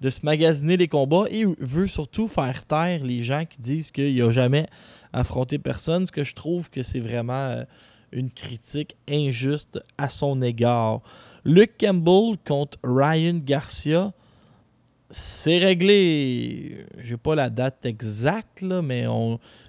de 0.00 0.10
se 0.10 0.20
magasiner 0.24 0.76
les 0.76 0.88
combats 0.88 1.26
et 1.30 1.44
veut 1.44 1.86
surtout 1.86 2.26
faire 2.26 2.64
taire 2.64 3.04
les 3.04 3.22
gens 3.22 3.44
qui 3.44 3.60
disent 3.60 3.92
qu'il 3.92 4.12
n'y 4.12 4.20
a 4.20 4.32
jamais 4.32 4.66
affronter 5.12 5.58
personne, 5.58 6.06
ce 6.06 6.12
que 6.12 6.24
je 6.24 6.34
trouve 6.34 6.70
que 6.70 6.82
c'est 6.82 6.98
vraiment 6.98 7.50
euh, 7.50 7.64
une 8.10 8.30
critique 8.30 8.96
injuste 9.08 9.80
à 9.98 10.08
son 10.08 10.42
égard. 10.42 11.02
Luke 11.44 11.74
Campbell 11.78 12.36
contre 12.44 12.78
Ryan 12.82 13.40
Garcia, 13.44 14.12
c'est 15.12 15.58
réglé. 15.58 16.86
J'ai 16.98 17.18
pas 17.18 17.34
la 17.34 17.50
date 17.50 17.84
exacte, 17.84 18.62
mais 18.62 19.04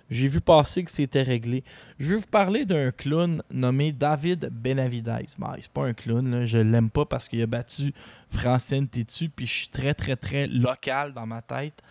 j'ai 0.09 0.29
vu 0.29 0.39
passer 0.39 0.83
que 0.83 0.91
c'était 0.91 1.21
réglé. 1.21 1.63
Je 1.99 2.09
vais 2.09 2.15
vous 2.15 2.27
parler 2.27 2.65
d'un 2.65 2.91
clown 2.91 3.43
nommé 3.51 3.91
David 3.91 4.49
Benavidez. 4.51 5.25
Ben, 5.37 5.55
c'est 5.59 5.71
pas 5.71 5.85
un 5.85 5.93
clown, 5.93 6.31
là. 6.31 6.45
je 6.45 6.57
l'aime 6.57 6.89
pas 6.89 7.05
parce 7.05 7.27
qu'il 7.27 7.41
a 7.41 7.45
battu 7.45 7.93
Francine 8.29 8.87
Tétu, 8.87 9.27
puis 9.27 9.45
je 9.45 9.51
suis 9.51 9.67
très, 9.67 9.93
très, 9.93 10.15
très 10.15 10.47
local 10.47 11.13
dans 11.13 11.27
ma 11.27 11.41
tête. 11.41 11.81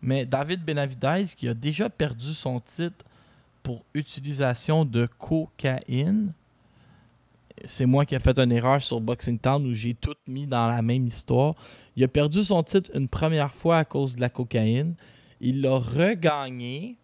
Mais 0.00 0.24
David 0.24 0.64
Benavidez, 0.64 1.24
qui 1.36 1.48
a 1.48 1.54
déjà 1.54 1.90
perdu 1.90 2.32
son 2.32 2.60
titre 2.60 3.04
pour 3.64 3.84
utilisation 3.92 4.84
de 4.84 5.06
cocaïne, 5.18 6.32
c'est 7.64 7.86
moi 7.86 8.04
qui 8.04 8.14
ai 8.14 8.20
fait 8.20 8.38
une 8.38 8.52
erreur 8.52 8.82
sur 8.82 9.00
Boxing 9.00 9.38
Town 9.38 9.66
où 9.66 9.74
j'ai 9.74 9.94
tout 9.94 10.14
mis 10.26 10.46
dans 10.46 10.66
la 10.68 10.82
même 10.82 11.06
histoire. 11.06 11.54
Il 11.96 12.04
a 12.04 12.08
perdu 12.08 12.42
son 12.42 12.62
titre 12.62 12.90
une 12.94 13.08
première 13.08 13.54
fois 13.54 13.78
à 13.78 13.84
cause 13.84 14.16
de 14.16 14.20
la 14.20 14.28
cocaïne. 14.28 14.94
Il 15.40 15.62
l'a 15.62 15.78
regagné. 15.78 16.96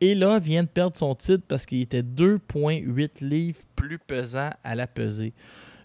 Et 0.00 0.14
là, 0.14 0.38
vient 0.38 0.62
de 0.62 0.68
perdre 0.68 0.96
son 0.96 1.14
titre 1.14 1.42
parce 1.48 1.66
qu'il 1.66 1.80
était 1.80 2.02
2,8 2.02 3.24
livres 3.24 3.60
plus 3.74 3.98
pesant 3.98 4.50
à 4.62 4.74
la 4.76 4.86
pesée. 4.86 5.32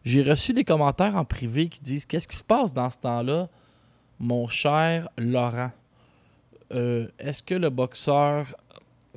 J'ai 0.03 0.21
reçu 0.21 0.53
des 0.53 0.63
commentaires 0.63 1.15
en 1.15 1.25
privé 1.25 1.67
qui 1.69 1.81
disent 1.81 2.05
Qu'est-ce 2.05 2.27
qui 2.27 2.37
se 2.37 2.43
passe 2.43 2.73
dans 2.73 2.89
ce 2.89 2.97
temps-là, 2.97 3.49
mon 4.19 4.47
cher 4.47 5.09
Laurent? 5.17 5.71
Euh, 6.73 7.07
est-ce 7.19 7.41
que 7.41 7.55
le 7.55 7.69
boxeur 7.69 8.55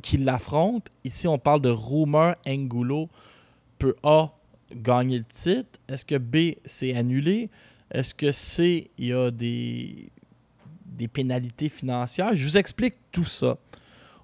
qui 0.02 0.18
l'affronte, 0.18 0.88
ici 1.04 1.26
on 1.26 1.38
parle 1.38 1.60
de 1.60 1.70
Rumor 1.70 2.34
Angulo, 2.46 3.08
peut 3.78 3.96
A 4.02 4.30
gagner 4.72 5.18
le 5.18 5.24
titre? 5.24 5.78
Est-ce 5.88 6.04
que 6.04 6.16
B 6.16 6.58
c'est 6.64 6.96
annulé? 6.96 7.50
Est-ce 7.90 8.14
que 8.14 8.32
C 8.32 8.90
il 8.98 9.06
y 9.06 9.12
a 9.12 9.30
des, 9.30 10.10
pénalités 11.12 11.68
financières? 11.68 12.34
Je 12.34 12.46
vous 12.46 12.58
explique 12.58 12.94
tout 13.12 13.24
ça. 13.24 13.58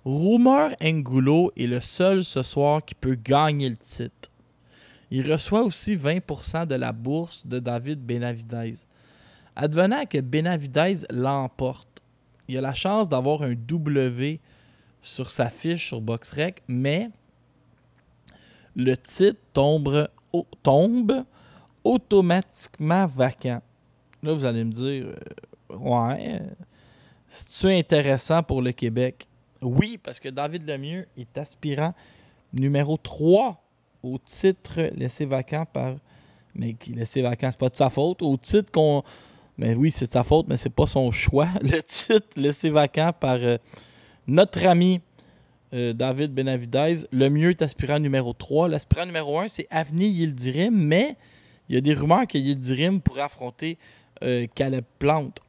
Rumor 0.05 0.71
Angulo 0.83 1.53
est 1.57 1.67
le 1.67 1.81
seul 1.81 2.25
ce 2.25 2.43
soir 2.43 2.85
qui 2.85 2.95
peut 2.95 3.15
gagner 3.15 3.69
le 3.69 3.77
titre. 3.77 4.31
Il 5.11 5.31
reçoit 5.31 5.63
aussi 5.63 5.97
20% 5.97 6.67
de 6.67 6.75
la 6.75 6.93
bourse 6.93 7.47
de 7.47 7.59
David 7.59 8.01
Benavidez. 8.01 8.75
Advenant 9.55 10.07
que 10.07 10.19
Benavidez 10.19 11.05
l'emporte, 11.11 12.03
il 12.49 12.57
a 12.57 12.61
la 12.63 12.75
chance 12.75 13.09
d'avoir 13.09 13.43
un 13.43 13.55
W 13.55 14.41
sur 15.01 15.31
sa 15.31 15.51
fiche 15.51 15.89
sur 15.89 16.01
BoxRec, 16.01 16.63
mais 16.67 17.11
le 18.75 18.97
titre 18.97 19.41
tombe, 19.53 20.09
tombe 20.63 21.25
automatiquement 21.85 23.07
vacant. 23.07 23.61
Là, 24.23 24.33
vous 24.33 24.45
allez 24.45 24.65
me 24.65 24.73
dire, 24.73 25.07
euh, 25.07 25.77
ouais, 25.77 26.41
c'est-tu 27.29 27.73
intéressant 27.73 28.43
pour 28.43 28.63
le 28.63 28.73
Québec? 28.73 29.27
Oui, 29.63 29.99
parce 30.03 30.21
que 30.21 30.29
David 30.29 30.67
Lemieux 30.67 31.07
est 31.17 31.39
aspirant 31.39 31.95
numéro 32.53 32.97
3 32.97 33.63
au 34.03 34.19
titre 34.19 34.91
laissé 34.95 35.25
vacant 35.25 35.65
par. 35.65 35.95
Mais 36.55 36.75
qui 36.75 36.93
laissé 36.93 37.23
vacant, 37.23 37.49
c'est 37.51 37.59
pas 37.59 37.71
de 37.71 37.77
sa 37.77 37.89
faute. 37.89 38.23
Au 38.23 38.37
titre 38.37 38.71
qu'on. 38.71 39.03
Mais 39.57 39.75
oui, 39.75 39.91
c'est 39.91 40.07
de 40.07 40.13
sa 40.13 40.25
faute, 40.25 40.47
mais 40.49 40.57
c'est 40.57 40.71
pas 40.75 40.87
son 40.87 41.11
choix. 41.11 41.49
Le 41.63 41.83
titre 41.83 42.29
laissé 42.37 42.69
vacant 42.71 43.13
par 43.19 43.37
euh, 43.37 43.57
notre 44.27 44.67
ami 44.67 45.01
euh, 45.75 45.93
David 45.93 46.35
Benavidez. 46.35 47.07
Le 47.13 47.31
mieux 47.31 47.51
est 47.51 47.63
aspirant 47.63 47.99
numéro 47.99 48.33
3. 48.33 48.69
L'aspirant 48.69 49.07
numéro 49.07 49.39
1, 49.39 49.49
c'est 49.49 49.67
Avni 49.71 50.09
Yildirim, 50.09 50.75
mais 50.75 51.17
il 51.69 51.75
y 51.75 51.79
a 51.79 51.81
des 51.81 51.95
rumeurs 51.95 52.27
que 52.27 52.37
Yildirim 52.37 53.01
pourrait 53.01 53.23
affronter 53.23 53.79
euh, 54.23 54.47
Caleb 54.55 54.85
Plante. 54.99 55.41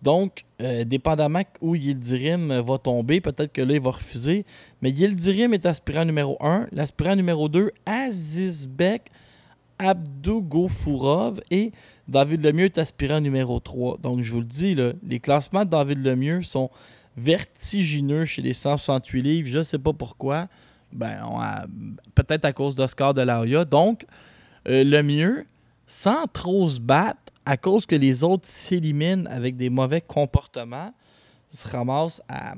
Donc, 0.00 0.44
euh, 0.62 0.84
dépendamment 0.84 1.42
où 1.60 1.74
Yildirim 1.74 2.60
va 2.60 2.78
tomber, 2.78 3.20
peut-être 3.20 3.52
que 3.52 3.60
là, 3.60 3.74
il 3.74 3.80
va 3.80 3.90
refuser. 3.90 4.46
Mais 4.80 4.90
Yildirim 4.90 5.52
est 5.52 5.66
aspirant 5.66 6.04
numéro 6.04 6.38
1. 6.40 6.68
L'aspirant 6.72 7.16
numéro 7.16 7.48
2, 7.48 7.70
Azizbek 7.84 9.10
Abdougofourov. 9.78 11.40
Et 11.50 11.72
David 12.06 12.44
Lemieux 12.44 12.66
est 12.66 12.78
aspirant 12.78 13.20
numéro 13.20 13.60
3. 13.60 13.98
Donc, 14.02 14.22
je 14.22 14.32
vous 14.32 14.40
le 14.40 14.46
dis, 14.46 14.76
les 15.06 15.20
classements 15.20 15.64
de 15.64 15.70
David 15.70 16.02
Lemieux 16.04 16.42
sont 16.42 16.70
vertigineux 17.18 18.24
chez 18.24 18.42
les 18.42 18.54
168 18.54 19.22
livres. 19.22 19.48
Je 19.48 19.58
ne 19.58 19.62
sais 19.62 19.78
pas 19.78 19.92
pourquoi. 19.92 20.48
Ben, 20.92 21.20
peut-être 22.14 22.44
à 22.44 22.52
cause 22.52 22.74
d'Oscar 22.74 23.12
de 23.14 23.22
Laria. 23.22 23.64
Donc, 23.64 24.06
euh, 24.68 24.84
Lemieux, 24.84 25.46
sans 25.86 26.26
trop 26.26 26.68
se 26.68 26.80
battre, 26.80 27.20
à 27.44 27.56
cause 27.56 27.86
que 27.86 27.96
les 27.96 28.24
autres 28.24 28.46
s'éliminent 28.46 29.24
avec 29.30 29.56
des 29.56 29.70
mauvais 29.70 30.02
comportements, 30.02 30.92
se 31.50 31.66
ramasse 31.66 32.22
à, 32.28 32.54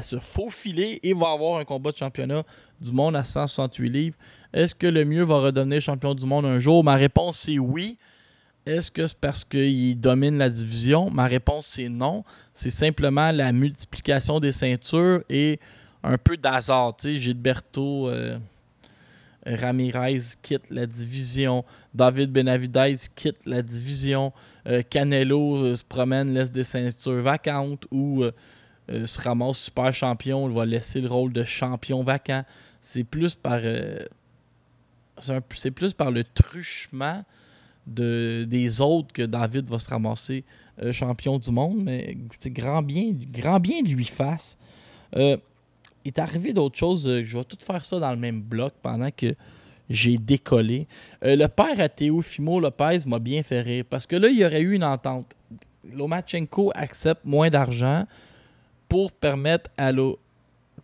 se 0.00 0.18
faufiler 0.18 0.98
et 1.02 1.12
va 1.12 1.32
avoir 1.32 1.58
un 1.58 1.64
combat 1.64 1.92
de 1.92 1.96
championnat 1.98 2.42
du 2.80 2.92
monde 2.92 3.16
à 3.16 3.24
168 3.24 3.90
livres. 3.90 4.16
Est-ce 4.54 4.74
que 4.74 4.86
le 4.86 5.04
mieux 5.04 5.24
va 5.24 5.40
redevenir 5.40 5.80
champion 5.82 6.14
du 6.14 6.24
monde 6.24 6.46
un 6.46 6.58
jour? 6.58 6.82
Ma 6.84 6.94
réponse 6.94 7.38
c'est 7.40 7.58
oui. 7.58 7.98
Est-ce 8.68 8.90
que 8.90 9.06
c'est 9.06 9.16
parce 9.16 9.44
qu'il 9.44 9.98
domine 9.98 10.36
la 10.36 10.50
division? 10.50 11.08
Ma 11.10 11.26
réponse 11.26 11.68
c'est 11.68 11.88
non. 11.88 12.22
C'est 12.52 12.70
simplement 12.70 13.32
la 13.32 13.50
multiplication 13.50 14.40
des 14.40 14.52
ceintures 14.52 15.22
et 15.30 15.58
un 16.02 16.18
peu 16.18 16.36
d'hasard. 16.36 16.94
Gilberto. 17.02 18.10
Euh, 18.10 18.38
Ramirez 19.46 20.20
quitte 20.42 20.68
la 20.68 20.84
division. 20.84 21.64
David 21.94 22.30
Benavidez 22.30 22.96
quitte 23.16 23.46
la 23.46 23.62
division. 23.62 24.34
Euh, 24.66 24.82
Canelo 24.82 25.56
euh, 25.56 25.74
se 25.74 25.84
promène, 25.84 26.34
laisse 26.34 26.52
des 26.52 26.64
ceintures 26.64 27.22
vacantes 27.22 27.86
ou 27.90 28.22
se 28.86 29.20
ramasse 29.20 29.60
super 29.60 29.94
champion. 29.94 30.46
Il 30.46 30.54
va 30.54 30.66
laisser 30.66 31.00
le 31.00 31.08
rôle 31.08 31.32
de 31.32 31.42
champion 31.42 32.02
vacant. 32.02 32.44
C'est 32.82 33.02
plus 33.04 33.34
par 33.34 33.60
le 33.62 34.08
truchement 36.34 37.24
de, 37.88 38.44
des 38.48 38.80
autres 38.80 39.12
que 39.12 39.22
David 39.22 39.68
va 39.68 39.78
se 39.78 39.90
ramasser 39.90 40.44
champion 40.92 41.38
du 41.38 41.50
monde. 41.50 41.82
Mais 41.82 42.16
c'est 42.38 42.50
grand 42.50 42.82
bien, 42.82 43.12
grand 43.32 43.58
bien 43.58 43.82
lui 43.82 44.04
fasse 44.04 44.56
est 46.08 46.18
arrivé 46.18 46.52
d'autres 46.52 46.76
choses. 46.76 47.06
Euh, 47.06 47.22
je 47.24 47.38
vais 47.38 47.44
tout 47.44 47.58
faire 47.60 47.84
ça 47.84 47.98
dans 47.98 48.10
le 48.10 48.16
même 48.16 48.40
bloc 48.40 48.72
pendant 48.82 49.10
que 49.10 49.34
j'ai 49.88 50.18
décollé. 50.18 50.86
Euh, 51.24 51.36
le 51.36 51.46
père 51.48 51.78
à 51.78 51.88
Théophimo 51.88 52.60
Lopez 52.60 52.98
m'a 53.06 53.18
bien 53.18 53.42
fait 53.42 53.60
rire 53.60 53.84
parce 53.88 54.06
que 54.06 54.16
là, 54.16 54.28
il 54.28 54.38
y 54.38 54.44
aurait 54.44 54.60
eu 54.60 54.74
une 54.74 54.84
entente. 54.84 55.34
Lomachenko 55.92 56.72
accepte 56.74 57.24
moins 57.24 57.48
d'argent 57.48 58.04
pour 58.88 59.12
permettre 59.12 59.70
à 59.76 59.92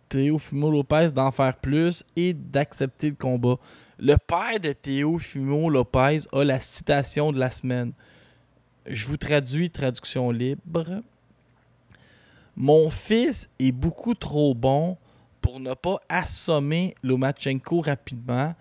Théophimo 0.09 0.71
Lopez 0.71 1.09
d'en 1.13 1.31
faire 1.31 1.55
plus 1.57 2.03
et 2.15 2.33
d'accepter 2.33 3.09
le 3.09 3.15
combat. 3.15 3.57
Le 3.97 4.17
père 4.17 4.59
de 4.59 4.73
Théophimo 4.73 5.69
Lopez 5.69 6.27
a 6.33 6.43
la 6.43 6.59
citation 6.59 7.31
de 7.31 7.39
la 7.39 7.49
semaine. 7.49 7.93
Je 8.85 9.07
vous 9.07 9.15
traduis, 9.15 9.69
traduction 9.69 10.31
libre. 10.31 11.01
Mon 12.57 12.89
fils 12.89 13.49
est 13.57 13.71
beaucoup 13.71 14.13
trop 14.13 14.53
bon 14.53 14.97
pour 15.41 15.61
ne 15.61 15.73
pas 15.73 16.01
assommer 16.09 16.95
Lomachenko 17.03 17.79
rapidement, 17.79 18.53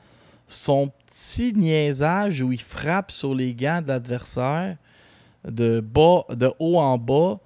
son 0.46 0.92
petit 1.06 1.52
niaisage 1.52 2.40
où 2.40 2.52
il 2.52 2.60
frappe 2.60 3.10
sur 3.10 3.34
les 3.34 3.54
gants 3.54 3.82
de 3.82 3.88
l'adversaire 3.88 4.76
de, 5.44 5.80
de 5.80 6.52
haut 6.60 6.78
en 6.78 6.96
bas 6.96 7.40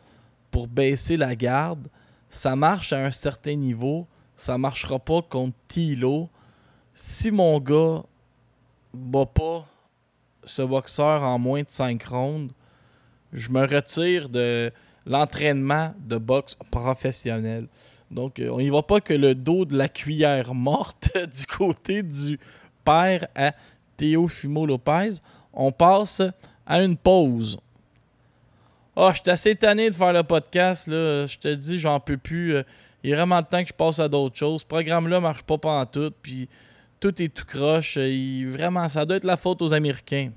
pour 0.50 0.66
baisser 0.68 1.16
la 1.16 1.34
garde, 1.34 1.88
ça 2.28 2.54
marche 2.54 2.92
à 2.92 3.04
un 3.04 3.12
certain 3.12 3.54
niveau. 3.54 4.06
Ça 4.36 4.58
marchera 4.58 4.98
pas 4.98 5.22
contre 5.22 5.56
Tilo. 5.68 6.28
Si 7.00 7.30
mon 7.30 7.60
gars 7.60 8.02
bat 8.92 9.24
pas 9.24 9.64
ce 10.42 10.62
boxeur 10.62 11.22
en 11.22 11.38
moins 11.38 11.62
de 11.62 11.68
5 11.68 12.02
rondes, 12.02 12.50
je 13.32 13.50
me 13.50 13.64
retire 13.64 14.28
de 14.28 14.72
l'entraînement 15.06 15.94
de 16.00 16.18
boxe 16.18 16.56
professionnel. 16.72 17.68
Donc, 18.10 18.40
euh, 18.40 18.50
on 18.50 18.58
y 18.58 18.68
va 18.68 18.82
pas 18.82 19.00
que 19.00 19.14
le 19.14 19.36
dos 19.36 19.64
de 19.64 19.78
la 19.78 19.88
cuillère 19.88 20.54
morte 20.54 21.16
du 21.36 21.46
côté 21.46 22.02
du 22.02 22.36
père 22.84 23.28
à 23.36 23.52
Théo 23.96 24.26
Fumo 24.26 24.66
Lopez. 24.66 25.20
On 25.52 25.70
passe 25.70 26.20
à 26.66 26.82
une 26.82 26.96
pause. 26.96 27.58
Ah, 28.96 29.06
oh, 29.06 29.10
je 29.14 29.20
suis 29.20 29.30
assez 29.30 29.54
tanné 29.54 29.88
de 29.88 29.94
faire 29.94 30.12
le 30.12 30.24
podcast. 30.24 30.88
Là. 30.88 31.26
Je 31.26 31.38
te 31.38 31.54
dis, 31.54 31.78
j'en 31.78 32.00
peux 32.00 32.16
plus. 32.16 32.56
Euh, 32.56 32.64
il 33.04 33.12
est 33.12 33.14
vraiment 33.14 33.38
le 33.38 33.44
temps 33.44 33.62
que 33.62 33.68
je 33.68 33.74
passe 33.74 34.00
à 34.00 34.08
d'autres 34.08 34.36
choses. 34.36 34.62
Ce 34.62 34.66
programme-là 34.66 35.20
marche 35.20 35.44
pas 35.44 35.58
en 35.62 35.86
tout. 35.86 36.12
Puis 36.22 36.48
tout 37.00 37.22
est 37.22 37.28
tout 37.28 37.44
croche. 37.44 37.96
vraiment, 37.96 38.88
ça 38.88 39.04
doit 39.04 39.16
être 39.16 39.24
la 39.24 39.36
faute 39.36 39.62
aux 39.62 39.72
Américains. 39.72 40.30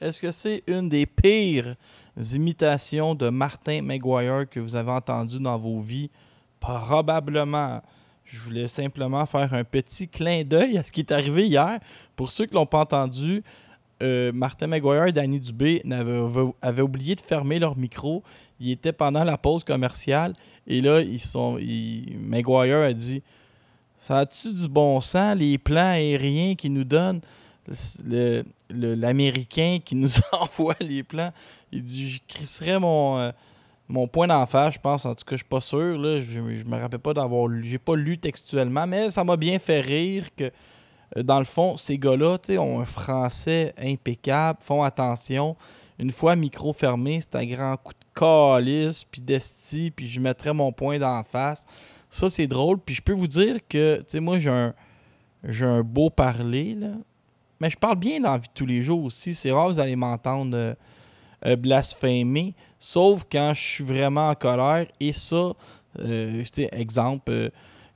Est-ce 0.00 0.20
que 0.20 0.32
c'est 0.32 0.62
une 0.66 0.88
des 0.88 1.04
pires 1.04 1.76
imitations 2.32 3.14
de 3.14 3.28
Martin 3.28 3.82
McGuire 3.82 4.48
que 4.48 4.58
vous 4.60 4.74
avez 4.76 4.92
entendues 4.92 5.40
dans 5.40 5.58
vos 5.58 5.80
vies? 5.80 6.10
Probablement. 6.58 7.82
Je 8.24 8.40
voulais 8.40 8.68
simplement 8.68 9.26
faire 9.26 9.52
un 9.52 9.64
petit 9.64 10.08
clin 10.08 10.44
d'œil 10.44 10.78
à 10.78 10.84
ce 10.84 10.92
qui 10.92 11.00
est 11.00 11.12
arrivé 11.12 11.46
hier. 11.46 11.80
Pour 12.14 12.30
ceux 12.30 12.46
qui 12.46 12.54
ne 12.54 12.60
l'ont 12.60 12.66
pas 12.66 12.80
entendu, 12.80 13.42
euh, 14.02 14.30
Martin 14.32 14.68
McGuire 14.68 15.06
et 15.06 15.12
Danny 15.12 15.40
Dubé 15.40 15.82
avaient, 16.62 16.82
oublié 16.82 17.16
de 17.16 17.20
fermer 17.20 17.58
leur 17.58 17.76
micro. 17.76 18.22
Ils 18.60 18.70
étaient 18.70 18.92
pendant 18.92 19.24
la 19.24 19.36
pause 19.36 19.64
commerciale. 19.64 20.34
Et 20.66 20.80
là, 20.80 21.00
ils 21.00 21.20
sont. 21.20 21.54
McGuire 21.54 22.84
a 22.84 22.92
dit 22.92 23.22
Ça 24.00 24.20
a-tu 24.20 24.54
du 24.54 24.66
bon 24.66 25.02
sens, 25.02 25.36
les 25.36 25.58
plans 25.58 25.90
aériens 25.90 26.54
qu'ils 26.54 26.72
nous 26.72 26.84
donnent? 26.84 27.20
L'Américain 28.70 29.78
qui 29.84 29.94
nous 29.94 30.08
envoie 30.32 30.74
les 30.80 31.02
plans. 31.02 31.32
Il 31.70 31.82
dit 31.82 32.08
Je 32.08 32.20
crisserais 32.26 32.80
mon. 32.80 33.18
Euh, 33.18 33.30
mon 33.88 34.06
point 34.06 34.28
d'enfer, 34.28 34.70
je 34.70 34.78
pense, 34.78 35.04
en 35.04 35.16
tout 35.16 35.24
cas, 35.24 35.32
je 35.32 35.38
suis 35.38 35.44
pas 35.44 35.60
sûr. 35.60 36.00
Je, 36.00 36.20
je 36.20 36.64
me 36.64 36.78
rappelle 36.78 37.00
pas 37.00 37.12
d'avoir 37.12 37.48
lu. 37.48 37.66
J'ai 37.66 37.78
pas 37.78 37.96
lu 37.96 38.18
textuellement, 38.18 38.86
mais 38.86 39.10
ça 39.10 39.24
m'a 39.24 39.36
bien 39.36 39.58
fait 39.58 39.80
rire 39.80 40.28
que, 40.36 40.44
euh, 41.16 41.22
dans 41.24 41.40
le 41.40 41.44
fond, 41.44 41.76
ces 41.76 41.98
gars-là 41.98 42.38
ont 42.60 42.80
un 42.80 42.86
français 42.86 43.74
impeccable, 43.76 44.60
font 44.62 44.84
attention. 44.84 45.56
Une 45.98 46.12
fois 46.12 46.36
micro 46.36 46.72
fermé, 46.72 47.20
c'est 47.20 47.36
un 47.36 47.44
grand 47.44 47.76
coup 47.76 47.92
de 47.92 48.18
calice, 48.18 49.02
puis 49.02 49.20
d'esti, 49.20 49.90
puis 49.90 50.06
je 50.06 50.20
mettrais 50.20 50.54
mon 50.54 50.70
point 50.72 50.98
d'en 50.98 51.24
face. 51.24 51.66
Ça, 52.10 52.28
c'est 52.28 52.46
drôle. 52.46 52.78
Puis 52.78 52.96
je 52.96 53.02
peux 53.02 53.12
vous 53.12 53.28
dire 53.28 53.58
que, 53.68 53.98
tu 53.98 54.04
sais, 54.08 54.20
moi, 54.20 54.38
j'ai 54.38 54.50
un, 54.50 54.74
j'ai 55.44 55.64
un 55.64 55.82
beau 55.82 56.10
parler, 56.10 56.74
là. 56.74 56.92
Mais 57.60 57.70
je 57.70 57.76
parle 57.76 57.96
bien 57.96 58.20
dans 58.20 58.32
la 58.32 58.38
vie 58.38 58.48
de 58.48 58.54
tous 58.54 58.66
les 58.66 58.82
jours 58.82 59.04
aussi. 59.04 59.34
C'est 59.34 59.52
rare, 59.52 59.68
vous 59.68 59.78
allez 59.78 59.96
m'entendre. 59.96 60.56
Euh, 60.56 60.74
euh, 61.46 61.56
blasphémer, 61.56 62.54
sauf 62.78 63.24
quand 63.32 63.52
je 63.54 63.60
suis 63.60 63.84
vraiment 63.84 64.28
en 64.28 64.34
colère. 64.34 64.86
Et 65.00 65.12
ça, 65.12 65.52
euh, 66.00 66.44
exemple, 66.72 67.32
euh, 67.32 67.48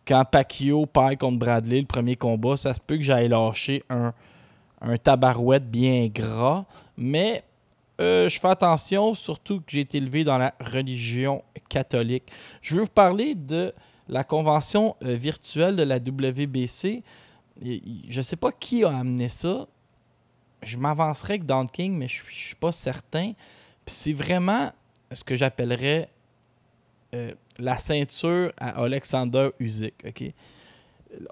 quand 0.06 0.24
Pacquiao 0.24 0.86
perd 0.86 1.18
contre 1.18 1.38
Bradley 1.38 1.80
le 1.80 1.86
premier 1.86 2.16
combat, 2.16 2.56
ça 2.56 2.72
se 2.72 2.80
peut 2.80 2.96
que 2.96 3.02
j'aille 3.02 3.28
lâcher 3.28 3.84
un, 3.90 4.14
un 4.80 4.96
tabarouette 4.96 5.70
bien 5.70 6.08
gras, 6.08 6.64
mais 6.96 7.44
je 7.98 8.38
fais 8.40 8.48
attention, 8.48 9.14
surtout 9.14 9.58
que 9.58 9.66
j'ai 9.68 9.80
été 9.80 9.98
élevé 9.98 10.24
dans 10.24 10.36
la 10.36 10.52
religion 10.58 11.44
catholique. 11.68 12.24
Je 12.60 12.74
veux 12.74 12.82
vous 12.82 12.88
parler 12.88 13.34
de 13.34 13.72
la 14.08 14.24
convention 14.24 14.96
virtuelle 15.00 15.76
de 15.76 15.82
la 15.82 15.96
WBC. 15.96 17.02
Je 17.62 18.16
ne 18.16 18.22
sais 18.22 18.36
pas 18.36 18.52
qui 18.52 18.84
a 18.84 18.96
amené 18.96 19.28
ça 19.28 19.66
je 20.64 20.78
m'avancerais 20.78 21.34
avec 21.34 21.46
Don 21.46 21.66
King, 21.66 21.96
mais 21.96 22.08
je 22.08 22.24
ne 22.24 22.30
suis 22.30 22.54
pas 22.54 22.72
certain. 22.72 23.32
C'est 23.86 24.12
vraiment 24.12 24.72
ce 25.12 25.22
que 25.22 25.36
j'appellerais 25.36 26.08
euh, 27.14 27.32
la 27.58 27.78
ceinture 27.78 28.52
à 28.56 28.82
Alexander 28.82 29.50
Usyk. 29.60 29.94
ok? 30.06 30.32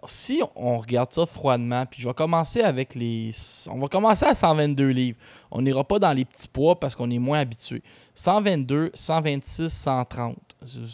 Si 0.06 0.42
on 0.56 0.78
regarde 0.78 1.12
ça 1.12 1.26
froidement, 1.26 1.86
puis 1.86 2.02
je 2.02 2.08
vais 2.08 2.14
commencer 2.14 2.60
avec 2.60 2.94
les. 2.94 3.30
On 3.68 3.78
va 3.78 3.88
commencer 3.88 4.24
à 4.24 4.34
122 4.34 4.88
livres. 4.88 5.18
On 5.50 5.62
n'ira 5.62 5.84
pas 5.84 5.98
dans 5.98 6.12
les 6.12 6.24
petits 6.24 6.48
poids 6.48 6.78
parce 6.78 6.94
qu'on 6.94 7.10
est 7.10 7.18
moins 7.18 7.40
habitué. 7.40 7.82
122, 8.14 8.90
126, 8.94 9.68
130. 9.68 10.36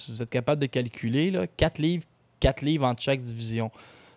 Vous 0.08 0.22
êtes 0.22 0.30
capable 0.30 0.60
de 0.60 0.66
calculer, 0.66 1.30
là, 1.30 1.46
4 1.46 1.78
livres, 1.78 2.04
4 2.40 2.62
livres 2.62 2.86
entre 2.86 3.02
chaque 3.02 3.20
division. 3.20 3.70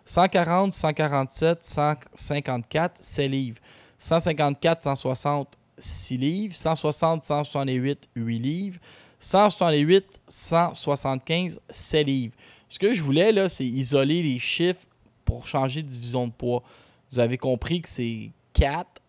140, 0.04 0.72
147, 0.72 1.58
154, 1.62 2.98
7 3.02 3.30
livres. 3.30 3.60
154, 3.98 4.82
160, 4.82 5.58
6 5.78 6.16
livres. 6.16 6.54
160, 6.54 7.24
168, 7.24 8.08
8 8.16 8.38
livres. 8.38 8.78
168, 9.20 10.20
175, 10.26 11.60
7 11.70 12.06
livres. 12.06 12.34
Ce 12.72 12.78
que 12.78 12.94
je 12.94 13.02
voulais, 13.02 13.32
là, 13.32 13.50
c'est 13.50 13.66
isoler 13.66 14.22
les 14.22 14.38
chiffres 14.38 14.86
pour 15.26 15.46
changer 15.46 15.82
de 15.82 15.88
division 15.88 16.26
de 16.26 16.32
poids. 16.32 16.62
Vous 17.10 17.18
avez 17.18 17.36
compris 17.36 17.82
que 17.82 17.88
c'est 17.90 18.30
4, 18.54 19.02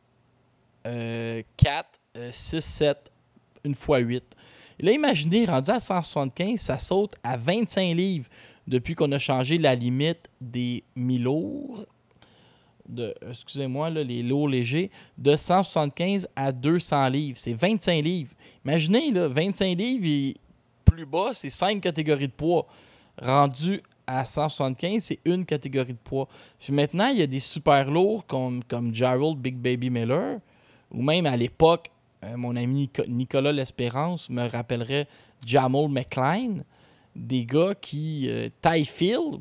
4, 0.84 1.90
6, 2.30 2.60
7, 2.60 3.12
une 3.64 3.74
fois 3.74 4.00
8. 4.00 4.22
là, 4.82 4.92
imaginez, 4.92 5.46
rendu 5.46 5.72
à 5.72 5.80
175, 5.80 6.60
ça 6.60 6.78
saute 6.78 7.16
à 7.24 7.38
25 7.38 7.96
livres 7.96 8.28
depuis 8.68 8.96
qu'on 8.96 9.14
a 9.14 9.18
changé 9.18 9.58
la 9.58 9.76
limite 9.76 10.30
des 10.42 10.84
mi-lourds, 10.98 11.86
de, 12.90 13.16
excusez-moi, 13.30 13.90
les 13.92 14.24
lourds 14.24 14.50
légers, 14.50 14.92
de 15.18 15.38
175 15.38 16.28
à 16.36 16.52
200 16.52 17.08
livres. 17.08 17.38
C'est 17.38 17.54
25 17.54 18.04
livres. 18.04 18.34
Imaginez, 18.66 19.12
là, 19.12 19.30
25 19.30 19.78
livres 19.78 20.06
et 20.06 20.36
plus 20.84 21.06
bas, 21.06 21.30
c'est 21.32 21.50
5 21.50 21.80
catégories 21.80 22.28
de 22.28 22.34
poids 22.34 22.68
rendu 23.22 23.82
à 24.08 24.26
175, 24.26 25.04
c'est 25.04 25.20
une 25.26 25.46
catégorie 25.46 25.94
de 25.94 25.98
poids. 26.04 26.28
Puis 26.60 26.74
maintenant, 26.74 27.08
il 27.08 27.20
y 27.20 27.22
a 27.22 27.28
des 27.28 27.40
super 27.40 27.90
lourds 27.90 28.26
comme, 28.26 28.62
Gerald 28.92 29.38
Big 29.38 29.56
Baby 29.56 29.90
Miller, 29.90 30.40
ou 30.92 31.02
même 31.02 31.26
à 31.26 31.38
l'époque, 31.38 31.90
euh, 32.24 32.38
mon 32.38 32.56
ami 32.56 32.90
Nicolas 33.08 33.52
L'Espérance 33.52 34.30
me 34.30 34.48
rappellerait 34.48 35.08
Jamal 35.46 35.90
McLean, 35.90 36.64
des 37.16 37.46
gars 37.46 37.76
qui. 37.76 38.28
Euh, 38.30 38.50
Ty 38.62 38.88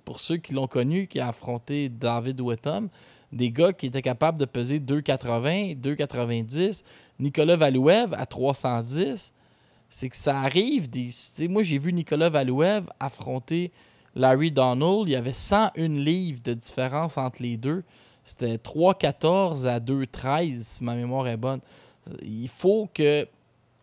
pour 0.05 0.21
ceux 0.21 0.37
qui 0.37 0.53
l'ont 0.53 0.67
connu, 0.67 1.07
qui 1.07 1.21
a 1.21 1.29
affronté 1.29 1.89
David 1.89 2.41
Wettom, 2.41 2.89
des 3.33 3.51
gars 3.51 3.73
qui 3.73 3.87
étaient 3.87 4.03
capables 4.03 4.39
de 4.39 4.45
peser 4.45 4.79
2,80, 4.79 5.81
2,90. 5.81 6.85
Nicolas 7.19 7.57
Valouev 7.57 8.15
à 8.15 8.27
310 8.27 9.33
c'est 9.93 10.09
que 10.09 10.17
ça 10.17 10.41
arrive. 10.41 10.89
Des, 10.89 11.11
moi, 11.49 11.63
j'ai 11.63 11.77
vu 11.77 11.93
Nicolas 11.93 12.31
Valouev 12.31 12.87
affronter 12.99 13.71
Larry 14.15 14.51
Donald. 14.51 15.03
Il 15.07 15.11
y 15.11 15.17
avait 15.17 15.35
101 15.35 15.87
livres 15.87 16.41
de 16.43 16.55
différence 16.55 17.19
entre 17.19 17.43
les 17.43 17.59
deux. 17.59 17.85
C'était 18.25 18.57
3-14 18.57 19.67
à 19.67 19.81
2-13, 19.81 20.63
si 20.63 20.83
ma 20.83 20.95
mémoire 20.95 21.29
est 21.29 21.37
bonne. 21.37 21.61
Il 22.23 22.49
faut 22.49 22.89
que. 22.93 23.29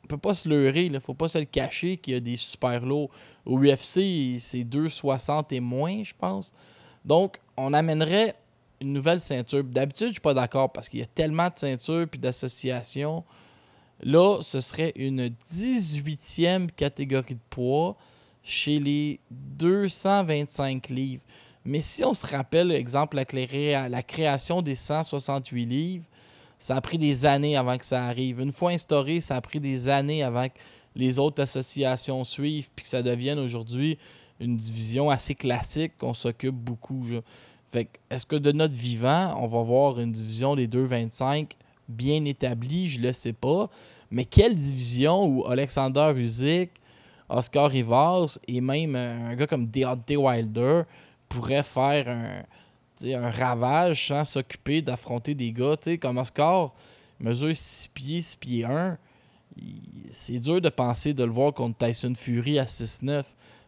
On 0.03 0.07
peut 0.07 0.17
pas 0.17 0.33
se 0.33 0.49
leurrer, 0.49 0.85
il 0.85 0.91
ne 0.91 0.99
faut 0.99 1.13
pas 1.13 1.27
se 1.27 1.37
le 1.37 1.45
cacher 1.45 1.97
qu'il 1.97 2.15
y 2.15 2.17
a 2.17 2.19
des 2.19 2.35
super 2.37 2.83
lots. 2.83 3.11
Au 3.45 3.59
UFC, 3.59 4.39
c'est 4.39 4.63
2,60 4.63 5.53
et 5.53 5.59
moins, 5.59 6.03
je 6.03 6.13
pense. 6.17 6.51
Donc, 7.05 7.39
on 7.55 7.71
amènerait 7.71 8.33
une 8.81 8.93
nouvelle 8.93 9.19
ceinture. 9.19 9.63
D'habitude, 9.63 10.07
je 10.07 10.13
suis 10.13 10.21
pas 10.21 10.33
d'accord 10.33 10.71
parce 10.71 10.89
qu'il 10.89 11.01
y 11.01 11.03
a 11.03 11.07
tellement 11.13 11.49
de 11.49 11.53
ceintures 11.55 12.07
et 12.11 12.17
d'associations 12.17 13.23
Là, 14.01 14.39
ce 14.41 14.61
serait 14.61 14.93
une 14.95 15.27
18e 15.51 16.69
catégorie 16.71 17.35
de 17.35 17.39
poids 17.49 17.97
chez 18.43 18.79
les 18.79 19.19
225 19.31 20.89
livres. 20.89 21.23
Mais 21.65 21.81
si 21.81 22.03
on 22.03 22.13
se 22.13 22.25
rappelle, 22.25 22.71
exemple, 22.71 23.17
la, 23.17 23.89
la 23.89 24.03
création 24.03 24.61
des 24.61 24.75
168 24.75 25.65
livres, 25.65 26.05
ça 26.57 26.75
a 26.75 26.81
pris 26.81 26.97
des 26.97 27.25
années 27.25 27.57
avant 27.57 27.77
que 27.77 27.85
ça 27.85 28.05
arrive. 28.05 28.39
Une 28.39 28.51
fois 28.51 28.71
instauré, 28.71 29.21
ça 29.21 29.35
a 29.35 29.41
pris 29.41 29.59
des 29.59 29.89
années 29.89 30.23
avant 30.23 30.47
que 30.47 30.57
les 30.95 31.19
autres 31.19 31.41
associations 31.41 32.23
suivent 32.23 32.69
puis 32.75 32.83
que 32.83 32.89
ça 32.89 33.01
devienne 33.01 33.39
aujourd'hui 33.39 33.97
une 34.39 34.57
division 34.57 35.09
assez 35.09 35.35
classique 35.35 35.97
qu'on 35.97 36.13
s'occupe 36.13 36.55
beaucoup. 36.55 37.05
Est-ce 38.09 38.25
que 38.25 38.35
de 38.35 38.51
notre 38.51 38.73
vivant, 38.73 39.35
on 39.41 39.47
va 39.47 39.61
voir 39.61 39.99
une 39.99 40.11
division 40.11 40.55
des 40.55 40.67
225 40.67 41.55
bien 41.89 42.23
établi, 42.25 42.87
je 42.87 43.01
le 43.01 43.11
sais 43.11 43.33
pas. 43.33 43.69
Mais 44.11 44.25
quelle 44.25 44.55
division 44.55 45.25
où 45.25 45.45
Alexander 45.45 46.13
Usyk, 46.15 46.71
Oscar 47.27 47.69
Rivas 47.69 48.39
et 48.47 48.61
même 48.61 48.95
un 48.95 49.35
gars 49.35 49.47
comme 49.47 49.67
Deontay 49.67 50.15
Wilder 50.15 50.83
pourraient 51.27 51.63
faire 51.63 52.09
un, 52.09 52.43
un 53.07 53.29
ravage 53.29 54.07
sans 54.07 54.25
s'occuper 54.25 54.81
d'affronter 54.81 55.35
des 55.35 55.51
gars. 55.51 55.75
Comme 56.01 56.17
Oscar 56.17 56.73
mesure 57.19 57.55
6 57.55 57.89
pieds, 57.89 58.21
6 58.21 58.35
pieds 58.37 58.65
1. 58.65 58.97
C'est 60.09 60.39
dur 60.39 60.61
de 60.61 60.69
penser 60.69 61.13
de 61.13 61.23
le 61.23 61.31
voir 61.31 61.53
contre 61.53 61.85
Tyson 61.85 62.13
Fury 62.15 62.59
à 62.59 62.65
6-9. 62.65 63.23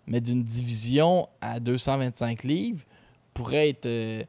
Mais 0.07 0.21
d'une 0.21 0.43
division 0.43 1.27
à 1.39 1.59
225 1.59 2.43
livres 2.43 2.83
pourrait 3.33 3.69
être. 3.69 3.85
Euh, 3.85 4.23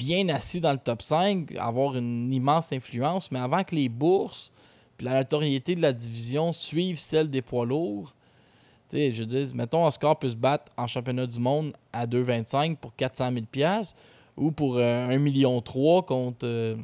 bien 0.00 0.30
assis 0.30 0.62
dans 0.62 0.72
le 0.72 0.78
top 0.78 1.02
5, 1.02 1.54
avoir 1.56 1.94
une 1.94 2.32
immense 2.32 2.72
influence, 2.72 3.30
mais 3.30 3.38
avant 3.38 3.62
que 3.64 3.74
les 3.74 3.90
bourses 3.90 4.50
puis 4.96 5.06
la 5.06 5.14
notoriété 5.14 5.74
de 5.74 5.82
la 5.82 5.92
division 5.92 6.52
suivent 6.52 6.98
celle 6.98 7.28
des 7.30 7.42
poids 7.42 7.66
lourds, 7.66 8.14
je 8.92 9.22
dis, 9.24 9.52
mettons, 9.54 9.86
Oscar 9.86 10.18
peut 10.18 10.28
se 10.28 10.36
battre 10.36 10.72
en 10.76 10.86
championnat 10.86 11.26
du 11.26 11.38
monde 11.38 11.74
à 11.92 12.06
2,25 12.06 12.76
pour 12.76 12.94
400 12.96 13.30
000 13.54 13.72
ou 14.36 14.52
pour 14.52 14.76
1,3 14.76 14.80
euh, 14.80 15.18
million 15.18 15.60
contre 15.60 16.44
euh, 16.44 16.76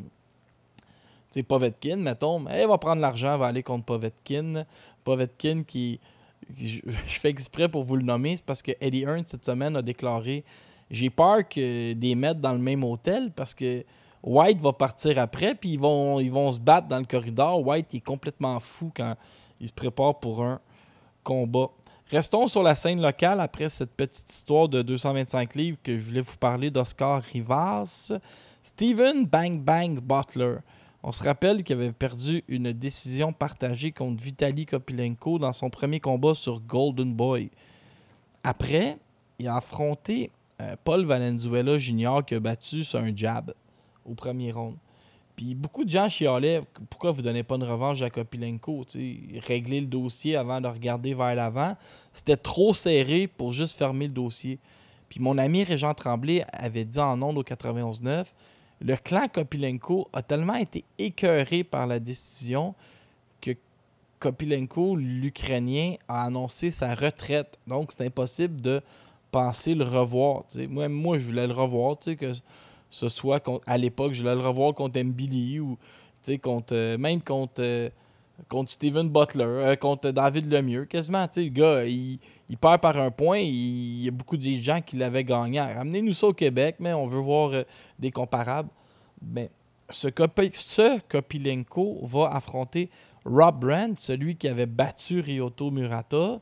Povetkin, 1.49 1.97
mettons. 1.97 2.41
Mais 2.41 2.63
il 2.63 2.69
va 2.69 2.79
prendre 2.79 3.01
l'argent, 3.01 3.37
va 3.39 3.47
aller 3.47 3.63
contre 3.63 3.85
Povetkin. 3.85 4.65
Povetkin 5.05 5.63
qui, 5.65 6.01
je, 6.57 6.81
fais 7.07 7.31
exprès 7.31 7.69
pour 7.69 7.85
vous 7.85 7.97
le 7.97 8.05
nommer, 8.05 8.37
c'est 8.37 8.47
parce 8.47 8.63
que 8.63 8.73
Eddie 8.81 9.03
Hearn 9.03 9.25
cette 9.25 9.45
semaine 9.45 9.77
a 9.77 9.83
déclaré 9.83 10.45
j'ai 10.91 11.11
peur 11.11 11.49
que 11.49 11.93
des 11.93 12.15
mettre 12.15 12.41
dans 12.41 12.53
le 12.53 12.59
même 12.59 12.85
hôtel 12.85 13.31
parce 13.33 13.55
que 13.55 13.85
White 14.23 14.61
va 14.61 14.73
partir 14.73 15.19
après, 15.19 15.55
puis 15.55 15.71
ils 15.71 15.81
vont, 15.81 16.19
ils 16.19 16.33
vont 16.33 16.51
se 16.51 16.59
battre 16.59 16.89
dans 16.89 16.99
le 16.99 17.05
corridor. 17.05 17.65
White 17.65 17.95
est 17.95 18.01
complètement 18.01 18.59
fou 18.61 18.93
quand 18.97 19.15
il 19.61 19.69
se 19.69 19.73
prépare 19.73 20.19
pour 20.19 20.43
un 20.43 20.61
combat. 21.23 21.71
Restons 22.09 22.47
sur 22.47 22.63
la 22.63 22.75
scène 22.75 23.01
locale 23.01 23.41
après 23.41 23.69
cette 23.69 23.91
petite 23.91 24.31
histoire 24.31 24.69
de 24.69 24.83
225 24.83 25.55
livres 25.55 25.79
que 25.83 25.97
je 25.97 26.03
voulais 26.05 26.21
vous 26.21 26.37
parler 26.37 26.71
d'Oscar 26.71 27.23
Rivas. 27.23 28.13
Steven 28.63 29.27
Bang 29.27 29.61
Bang 29.61 30.01
Butler. 30.01 30.57
On 31.03 31.13
se 31.13 31.23
rappelle 31.23 31.63
qu'il 31.63 31.77
avait 31.77 31.93
perdu 31.93 32.43
une 32.49 32.73
décision 32.73 33.33
partagée 33.33 33.93
contre 33.93 34.21
Vitaly 34.23 34.67
Kopilenko 34.67 35.39
dans 35.39 35.53
son 35.53 35.71
premier 35.71 36.01
combat 36.01 36.35
sur 36.35 36.61
Golden 36.61 37.15
Boy. 37.15 37.51
Après, 38.43 38.99
il 39.39 39.47
a 39.47 39.57
affronté 39.57 40.33
Paul 40.85 41.05
Valenzuela 41.05 41.79
Jr. 41.79 42.21
qui 42.27 42.35
a 42.35 42.41
battu 42.41 42.85
sur 42.85 42.99
un 43.01 43.15
jab 43.15 43.53
au 44.05 44.15
premier 44.15 44.53
round. 44.53 44.77
Puis 45.35 45.55
beaucoup 45.55 45.85
de 45.85 45.91
gens 45.91 46.09
chialaient 46.09 46.63
pourquoi 46.89 47.11
vous 47.11 47.19
ne 47.19 47.25
donnez 47.25 47.43
pas 47.43 47.57
une 47.57 47.65
revanche 47.65 48.01
à 48.01 48.09
Kopilenko 48.09 48.87
Régler 49.47 49.81
le 49.83 49.87
dossier 49.87 50.35
avant 50.35 50.61
de 50.61 50.69
regarder 50.69 51.13
vers 51.13 51.35
l'avant. 51.35 51.77
C'était 52.13 52.39
trop 52.39 52.73
serré 52.73 53.27
pour 53.27 53.53
juste 53.53 53.77
fermer 53.77 54.07
le 54.07 54.15
dossier. 54.15 54.59
Puis 55.11 55.21
mon 55.21 55.37
ami 55.37 55.63
Régent 55.63 55.93
Tremblay 55.93 56.45
avait 56.53 56.85
dit 56.85 56.99
en 56.99 57.21
ondes 57.21 57.37
au 57.37 57.43
91-9 57.43 58.25
le 58.81 58.97
clan 58.97 59.27
Kopilenko 59.33 60.09
a 60.13 60.23
tellement 60.23 60.55
été 60.55 60.85
écœuré 60.99 61.65
par 61.65 61.87
la 61.87 61.99
décision 61.99 62.75
que 63.41 63.53
Kopilenko, 64.19 64.97
l'Ukrainien, 64.97 65.95
a 66.09 66.25
annoncé 66.25 66.71
sa 66.71 66.95
retraite. 66.95 67.59
Donc, 67.67 67.93
c'est 67.93 68.07
impossible 68.07 68.61
de 68.61 68.83
penser 69.37 69.75
le 69.75 69.85
revoir. 69.85 70.45
Moi, 70.71 71.19
je 71.19 71.27
voulais 71.27 71.47
le 71.47 71.53
revoir, 71.53 71.99
que 71.99 72.33
ce 72.89 73.09
soit 73.11 73.43
à 73.67 73.77
l'époque, 73.77 74.15
je 74.15 74.23
voulais 74.23 74.35
le 74.35 74.41
revoir 74.41 74.73
contre 74.73 74.99
Mbili 74.99 75.61
ou 75.61 75.77
contre, 76.43 76.75
euh, 76.75 76.97
même 76.97 77.21
contre, 77.21 77.61
euh, 77.61 77.91
contre 78.49 78.71
Steven 78.71 79.11
Butler, 79.11 79.45
euh, 79.45 79.77
contre 79.77 80.11
David 80.11 80.51
Lemieux. 80.51 80.87
Quasiment, 80.87 81.27
le 81.37 81.49
gars, 81.49 81.85
il, 81.85 82.19
perd 82.59 82.81
par 82.81 82.97
un 82.97 83.11
point. 83.11 83.39
Il, 83.39 84.05
y 84.05 84.09
a 84.09 84.11
beaucoup 84.11 84.39
de 84.39 84.49
gens 84.49 84.81
qui 84.81 84.97
l'avaient 84.97 85.23
gagné. 85.25 85.59
Amenez-nous 85.59 86.15
ça 86.15 86.29
au 86.29 86.33
Québec, 86.33 86.77
mais 86.81 86.95
on 86.95 87.07
veut 87.07 87.21
voir 87.21 87.53
des 87.99 88.11
comparables. 88.11 88.71
Mais 89.21 89.51
ce, 89.91 90.09
ce 90.09 90.99
Kopilenko 91.09 91.99
va 92.05 92.31
affronter 92.33 92.89
Rob 93.27 93.61
Brandt, 93.61 94.01
celui 94.01 94.37
qui 94.37 94.49
avait 94.49 94.67
battu 94.67 95.21
Ryoto 95.21 95.71
Murata, 95.71 96.41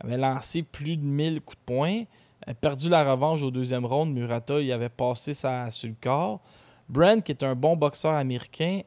avait 0.00 0.18
lancé 0.18 0.62
plus 0.62 0.98
de 0.98 1.04
1000 1.04 1.40
coups 1.40 1.58
de 1.58 1.64
poing 1.64 2.02
a 2.46 2.54
perdu 2.54 2.88
la 2.88 3.10
revanche 3.10 3.42
au 3.42 3.50
deuxième 3.50 3.86
round. 3.86 4.12
Murata, 4.12 4.60
il 4.60 4.70
avait 4.72 4.88
passé 4.88 5.34
ça 5.34 5.70
sur 5.70 5.88
le 5.88 5.96
corps. 6.00 6.40
Brent, 6.88 7.22
qui 7.22 7.32
est 7.32 7.42
un 7.42 7.54
bon 7.54 7.76
boxeur 7.76 8.14
américain, 8.14 8.80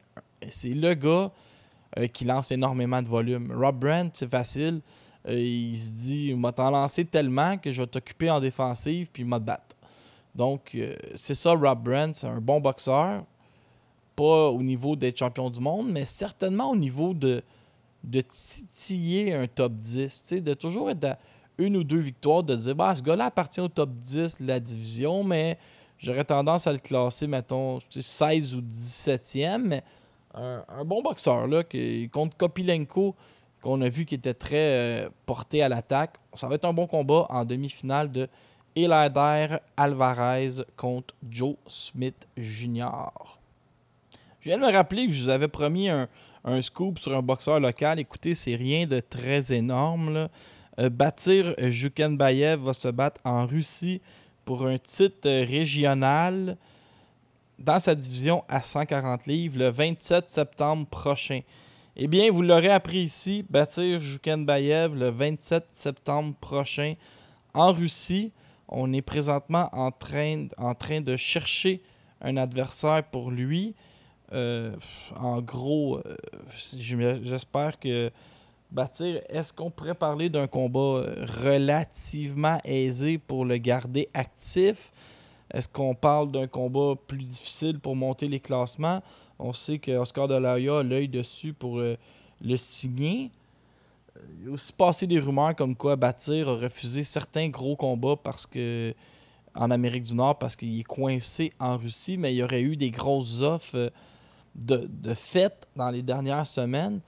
c'est 0.48 0.70
le 0.70 0.94
gars 0.94 1.30
euh, 1.98 2.06
qui 2.06 2.24
lance 2.24 2.50
énormément 2.52 3.02
de 3.02 3.08
volume. 3.08 3.52
Rob 3.52 3.78
Brent, 3.78 4.10
c'est 4.14 4.30
facile. 4.30 4.80
Euh, 5.28 5.38
il 5.38 5.76
se 5.76 5.90
dit, 5.90 6.34
m'a 6.34 6.52
t'en 6.52 6.70
lancé 6.70 7.04
tellement 7.04 7.58
que 7.58 7.72
je 7.72 7.82
vais 7.82 7.86
t'occuper 7.86 8.30
en 8.30 8.40
défensive 8.40 9.10
puis 9.12 9.24
m'a 9.24 9.38
te. 9.38 9.74
Donc, 10.34 10.70
euh, 10.74 10.94
c'est 11.16 11.34
ça, 11.34 11.52
Rob 11.52 11.82
Brent, 11.82 12.14
c'est 12.14 12.28
un 12.28 12.40
bon 12.40 12.60
boxeur. 12.60 13.24
Pas 14.16 14.48
au 14.48 14.62
niveau 14.62 14.96
d'être 14.96 15.18
champion 15.18 15.50
du 15.50 15.60
monde, 15.60 15.90
mais 15.90 16.04
certainement 16.04 16.70
au 16.70 16.76
niveau 16.76 17.12
de, 17.12 17.42
titiller 18.28 19.34
un 19.34 19.46
top 19.46 19.72
10. 19.72 20.34
De 20.42 20.54
toujours 20.54 20.90
être 20.90 21.18
une 21.60 21.76
ou 21.76 21.84
deux 21.84 21.98
victoires, 22.00 22.42
de 22.42 22.56
dire, 22.56 22.74
bah, 22.74 22.94
ce 22.94 23.02
gars-là 23.02 23.26
appartient 23.26 23.60
au 23.60 23.68
top 23.68 23.90
10 23.90 24.40
de 24.40 24.46
la 24.46 24.58
division, 24.58 25.22
mais 25.22 25.58
j'aurais 25.98 26.24
tendance 26.24 26.66
à 26.66 26.72
le 26.72 26.78
classer, 26.78 27.26
mettons, 27.26 27.78
16 27.90 28.54
ou 28.54 28.60
17e. 28.60 29.58
Mais 29.58 29.82
un, 30.34 30.84
bon 30.84 31.02
boxeur, 31.02 31.46
là, 31.46 31.62
qui, 31.62 32.08
contre 32.10 32.36
Kopilenko, 32.36 33.14
qu'on 33.60 33.80
a 33.82 33.88
vu 33.88 34.06
qui 34.06 34.14
était 34.14 34.34
très 34.34 35.04
euh, 35.04 35.08
porté 35.26 35.62
à 35.62 35.68
l'attaque. 35.68 36.14
Ça 36.34 36.48
va 36.48 36.54
être 36.54 36.64
un 36.64 36.72
bon 36.72 36.86
combat 36.86 37.26
en 37.28 37.44
demi-finale 37.44 38.10
de 38.10 38.28
Elader 38.74 39.58
Alvarez 39.76 40.62
contre 40.76 41.14
Joe 41.28 41.56
Smith 41.66 42.28
Jr. 42.36 42.86
Je 44.40 44.48
viens 44.48 44.56
de 44.56 44.62
me 44.62 44.72
rappeler 44.72 45.06
que 45.06 45.12
je 45.12 45.24
vous 45.24 45.28
avais 45.28 45.48
promis 45.48 45.90
un, 45.90 46.08
scoop 46.62 46.98
sur 46.98 47.14
un 47.14 47.20
boxeur 47.20 47.60
local. 47.60 47.98
Écoutez, 47.98 48.34
c'est 48.34 48.54
rien 48.54 48.86
de 48.86 49.00
très 49.00 49.52
énorme. 49.52 50.28
Euh, 50.80 50.88
Batir 50.88 51.54
Jukenbayev 51.58 52.62
va 52.62 52.72
se 52.72 52.88
battre 52.88 53.20
en 53.24 53.46
Russie 53.46 54.00
pour 54.44 54.66
un 54.66 54.78
titre 54.78 55.28
régional 55.28 56.56
dans 57.58 57.78
sa 57.78 57.94
division 57.94 58.44
à 58.48 58.62
140 58.62 59.26
livres 59.26 59.58
le 59.58 59.68
27 59.68 60.28
septembre 60.28 60.86
prochain. 60.86 61.40
Eh 61.96 62.08
bien, 62.08 62.32
vous 62.32 62.40
l'aurez 62.40 62.70
appris 62.70 63.00
ici, 63.00 63.44
Batir 63.50 64.00
Jukenbayev 64.00 64.94
le 64.94 65.10
27 65.10 65.66
septembre 65.70 66.34
prochain 66.40 66.94
en 67.52 67.72
Russie. 67.72 68.32
On 68.68 68.92
est 68.92 69.02
présentement 69.02 69.68
en 69.72 69.90
train, 69.90 70.46
de 71.00 71.16
chercher 71.16 71.82
un 72.22 72.36
adversaire 72.38 73.04
pour 73.04 73.30
lui. 73.30 73.74
Euh, 74.32 74.74
en 75.16 75.42
gros, 75.42 75.98
euh, 75.98 76.16
j'espère 76.78 77.78
que 77.80 78.10
Bâtir, 78.72 79.20
est-ce 79.28 79.52
qu'on 79.52 79.70
pourrait 79.70 79.96
parler 79.96 80.28
d'un 80.28 80.46
combat 80.46 81.02
relativement 81.42 82.58
aisé 82.64 83.18
pour 83.18 83.44
le 83.44 83.56
garder 83.56 84.08
actif? 84.14 84.92
Est-ce 85.52 85.68
qu'on 85.68 85.94
parle 85.96 86.30
d'un 86.30 86.46
combat 86.46 86.94
plus 87.08 87.24
difficile 87.24 87.80
pour 87.80 87.96
monter 87.96 88.28
les 88.28 88.38
classements? 88.38 89.02
On 89.40 89.52
sait 89.52 89.78
que 89.78 89.90
Oscar 89.92 90.28
de 90.28 90.34
a 90.34 90.82
l'œil 90.84 91.08
dessus 91.08 91.52
pour 91.52 91.80
euh, 91.80 91.96
le 92.40 92.56
signer. 92.56 93.32
Il 94.42 94.48
a 94.48 94.52
aussi 94.52 94.72
passé 94.72 95.06
des 95.06 95.18
rumeurs 95.18 95.56
comme 95.56 95.74
quoi 95.74 95.96
Bâtir 95.96 96.48
a 96.48 96.54
refusé 96.56 97.02
certains 97.02 97.48
gros 97.48 97.74
combats 97.74 98.16
parce 98.22 98.46
que 98.46 98.94
en 99.56 99.72
Amérique 99.72 100.04
du 100.04 100.14
Nord 100.14 100.38
parce 100.38 100.54
qu'il 100.54 100.78
est 100.78 100.84
coincé 100.84 101.52
en 101.58 101.76
Russie, 101.76 102.16
mais 102.16 102.32
il 102.32 102.36
y 102.36 102.42
aurait 102.44 102.62
eu 102.62 102.76
des 102.76 102.92
grosses 102.92 103.40
offres 103.40 103.76
euh, 103.76 103.90
de, 104.54 104.88
de 104.88 105.14
fête 105.14 105.66
dans 105.74 105.90
les 105.90 106.02
dernières 106.02 106.46
semaines. 106.46 107.00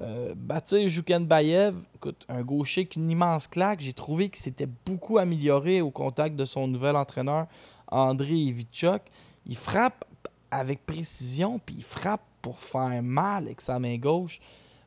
Euh, 0.00 0.34
Batir 0.36 0.88
Jukenbayev, 0.88 1.74
écoute, 1.96 2.24
un 2.28 2.42
gaucher 2.42 2.82
avec 2.82 2.96
une 2.96 3.10
immense 3.10 3.46
claque. 3.46 3.80
J'ai 3.80 3.92
trouvé 3.92 4.28
qu'il 4.28 4.40
s'était 4.40 4.68
beaucoup 4.86 5.18
amélioré 5.18 5.80
au 5.80 5.90
contact 5.90 6.36
de 6.36 6.44
son 6.44 6.68
nouvel 6.68 6.96
entraîneur, 6.96 7.46
André 7.88 8.34
Ivichuk. 8.34 9.02
Il 9.46 9.56
frappe 9.56 10.04
avec 10.50 10.84
précision, 10.86 11.58
puis 11.58 11.76
il 11.78 11.84
frappe 11.84 12.22
pour 12.42 12.58
faire 12.58 13.02
mal 13.02 13.44
avec 13.44 13.60
sa 13.60 13.78
main 13.78 13.96
gauche. 13.96 14.40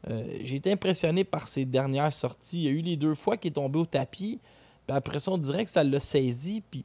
Euh, 0.09 0.23
j'ai 0.43 0.55
été 0.55 0.71
impressionné 0.71 1.23
par 1.23 1.47
ses 1.47 1.65
dernières 1.65 2.11
sorties. 2.11 2.63
Il 2.63 2.63
y 2.63 2.67
a 2.67 2.71
eu 2.71 2.81
les 2.81 2.97
deux 2.97 3.13
fois 3.13 3.37
qu'il 3.37 3.51
est 3.51 3.53
tombé 3.53 3.79
au 3.79 3.85
tapis, 3.85 4.39
puis 4.87 4.97
après 4.97 5.19
ça, 5.19 5.31
on 5.31 5.37
dirait 5.37 5.63
que 5.63 5.69
ça 5.69 5.83
l'a 5.83 5.99
saisi, 5.99 6.61
puis 6.69 6.83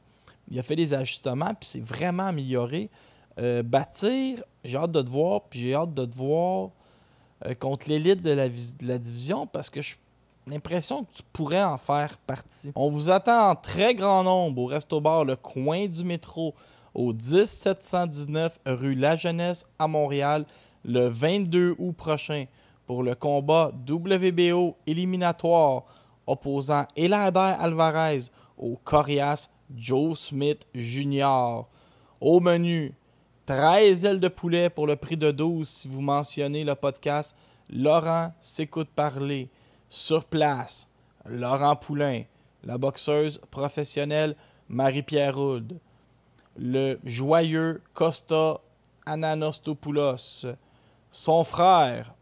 il 0.49 0.59
a 0.59 0.63
fait 0.63 0.75
des 0.75 0.93
ajustements, 0.93 1.53
puis 1.53 1.67
c'est 1.69 1.83
vraiment 1.83 2.27
amélioré. 2.27 2.89
Euh, 3.39 3.63
bâtir, 3.63 4.43
j'ai 4.63 4.77
hâte 4.77 4.91
de 4.91 5.01
te 5.01 5.09
voir, 5.09 5.41
puis 5.43 5.59
j'ai 5.59 5.73
hâte 5.73 5.93
de 5.93 6.05
te 6.05 6.15
voir 6.15 6.69
euh, 7.45 7.53
contre 7.53 7.89
l'élite 7.89 8.21
de 8.21 8.31
la, 8.31 8.97
division 8.97 9.47
parce 9.47 9.69
que 9.69 9.81
j'ai 9.81 9.95
l'impression 10.47 11.03
que 11.03 11.13
tu 11.13 11.23
pourrais 11.33 11.63
en 11.63 11.77
faire 11.77 12.17
partie. 12.17 12.71
On 12.75 12.89
vous 12.89 13.09
attend 13.09 13.51
en 13.51 13.55
très 13.55 13.95
grand 13.95 14.23
nombre 14.23 14.61
au 14.61 14.65
Resto 14.65 14.99
Bar 14.99 15.25
Le 15.25 15.35
Coin 15.35 15.87
du 15.87 16.03
Métro 16.03 16.53
au 16.93 17.13
10719 17.13 18.59
rue 18.65 18.95
La 18.95 19.15
Jeunesse 19.15 19.65
à 19.77 19.87
Montréal 19.87 20.45
le 20.83 21.07
22 21.07 21.75
août 21.77 21.95
prochain 21.95 22.45
pour 22.85 23.03
le 23.03 23.15
combat 23.15 23.71
WBO 23.87 24.75
éliminatoire 24.87 25.83
opposant 26.25 26.85
Elader 26.95 27.55
Alvarez 27.59 28.21
au 28.57 28.75
Corias 28.83 29.49
Joe 29.75 30.17
Smith 30.17 30.67
Jr. 30.73 31.65
Au 32.21 32.39
menu, 32.39 32.93
13 33.49 34.05
ailes 34.05 34.19
de 34.19 34.27
poulet 34.27 34.69
pour 34.69 34.85
le 34.85 34.95
prix 34.95 35.17
de 35.17 35.31
12 35.31 35.67
si 35.67 35.87
vous 35.87 36.01
mentionnez 36.01 36.63
le 36.63 36.75
podcast 36.75 37.35
Laurent 37.71 38.31
s'écoute 38.39 38.89
parler. 38.95 39.49
Sur 39.89 40.25
place, 40.25 40.87
Laurent 41.25 41.75
Poulain, 41.75 42.25
la 42.63 42.77
boxeuse 42.77 43.41
professionnelle 43.49 44.35
Marie-Pierre 44.67 45.33
le 46.57 46.99
joyeux 47.03 47.81
Costa 47.95 48.61
Ananostopoulos, 49.07 50.45
son 51.09 51.43
frère 51.43 52.13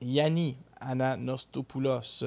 Yanni 0.00 0.56
Ananostopoulos, 0.80 2.24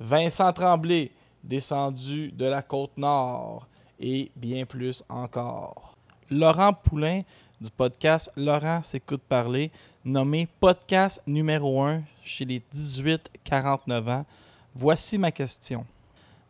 Vincent 0.00 0.52
Tremblay, 0.52 1.12
descendu 1.44 2.32
de 2.32 2.46
la 2.46 2.62
côte 2.62 2.98
nord, 2.98 3.68
et 4.00 4.32
bien 4.34 4.66
plus 4.66 5.04
encore. 5.08 5.96
Laurent 6.30 6.72
Poulain 6.72 7.22
du 7.62 7.70
podcast 7.70 8.32
Laurent 8.36 8.82
s'écoute 8.82 9.22
parler, 9.28 9.70
nommé 10.04 10.48
podcast 10.58 11.22
numéro 11.28 11.80
1 11.80 12.02
chez 12.24 12.44
les 12.44 12.60
18-49 12.74 14.10
ans. 14.10 14.26
Voici 14.74 15.16
ma 15.16 15.30
question. 15.30 15.86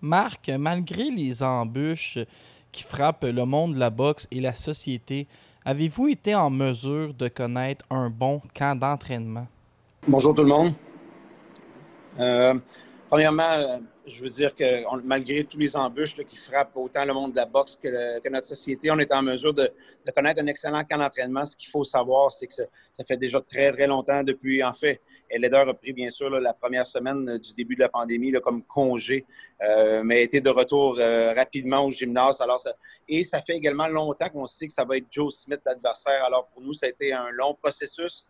Marc, 0.01 0.49
malgré 0.49 1.11
les 1.11 1.43
embûches 1.43 2.19
qui 2.73 2.83
frappent 2.83 3.25
le 3.25 3.45
monde 3.45 3.75
de 3.75 3.79
la 3.79 3.91
boxe 3.91 4.27
et 4.31 4.41
la 4.41 4.55
société, 4.55 5.27
avez-vous 5.67 6.09
été 6.09 6.35
en 6.35 6.49
mesure 6.49 7.13
de 7.13 7.29
connaître 7.29 7.85
un 7.91 8.09
bon 8.09 8.41
camp 8.55 8.79
d'entraînement? 8.79 9.47
Bonjour 10.09 10.35
tout 10.35 10.43
le 10.43 10.49
monde. 10.49 10.73
Euh, 12.21 12.55
premièrement, 13.11 13.81
je 14.07 14.23
veux 14.23 14.29
dire 14.29 14.55
que 14.55 14.65
malgré 15.05 15.45
tous 15.45 15.59
les 15.59 15.77
embûches 15.77 16.17
qui 16.17 16.37
frappent 16.37 16.77
autant 16.77 17.05
le 17.05 17.13
monde 17.13 17.33
de 17.33 17.37
la 17.37 17.47
boxe 17.47 17.79
que, 17.81 18.29
notre 18.29 18.47
société, 18.47 18.91
on 18.91 18.99
est 18.99 19.13
en 19.13 19.23
mesure 19.23 19.55
de, 19.55 19.71
connaître 20.15 20.43
un 20.43 20.47
excellent 20.47 20.83
camp 20.85 20.99
d'entraînement. 20.99 21.45
Ce 21.45 21.57
qu'il 21.57 21.69
faut 21.69 21.85
savoir, 21.85 22.33
c'est 22.33 22.47
que 22.47 22.53
ça, 22.53 23.05
fait 23.07 23.17
déjà 23.17 23.41
très, 23.41 23.73
très 23.73 23.87
longtemps 23.87 24.23
depuis, 24.25 24.63
en 24.63 24.73
fait, 24.73 25.01
Leder 25.31 25.65
a 25.69 25.75
pris 25.75 25.93
bien 25.93 26.11
sûr 26.11 26.29
la 26.31 26.53
première 26.53 26.87
semaine 26.87 27.39
du 27.39 27.55
début 27.55 27.75
de 27.75 27.81
la 27.81 27.89
pandémie 27.89 28.33
comme 28.43 28.63
congé, 28.65 29.25
euh, 29.63 30.03
mais 30.05 30.19
a 30.19 30.21
été 30.21 30.41
de 30.41 30.51
retour 30.51 30.99
euh, 30.99 31.33
rapidement 31.33 31.87
au 31.87 31.91
gymnase. 31.91 32.41
Alors 32.41 32.61
et 33.09 33.23
ça 33.23 33.41
fait 33.41 33.55
également 33.55 33.89
longtemps 33.89 34.29
qu'on 34.29 34.47
sait 34.47 34.67
que 34.67 34.73
ça 34.73 34.85
va 34.85 34.97
être 34.97 35.07
Joe 35.11 35.35
Smith 35.35 35.61
l'adversaire. 35.65 36.25
Alors 36.25 36.49
pour 36.49 36.63
nous, 36.63 36.73
ça 36.73 36.87
a 36.87 36.89
été 36.91 37.13
un 37.13 37.31
long 37.31 37.55
processus. 37.55 38.27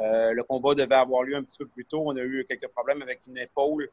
Euh, 0.00 0.32
le 0.32 0.42
combat 0.42 0.74
devait 0.74 0.94
avoir 0.94 1.22
lieu 1.22 1.36
un 1.36 1.42
petit 1.42 1.58
peu 1.58 1.66
plus 1.66 1.84
tôt. 1.84 2.02
On 2.04 2.16
a 2.16 2.22
eu 2.22 2.44
quelques 2.48 2.68
problèmes 2.68 3.02
avec 3.02 3.20
une 3.26 3.38
épaule. 3.38 3.88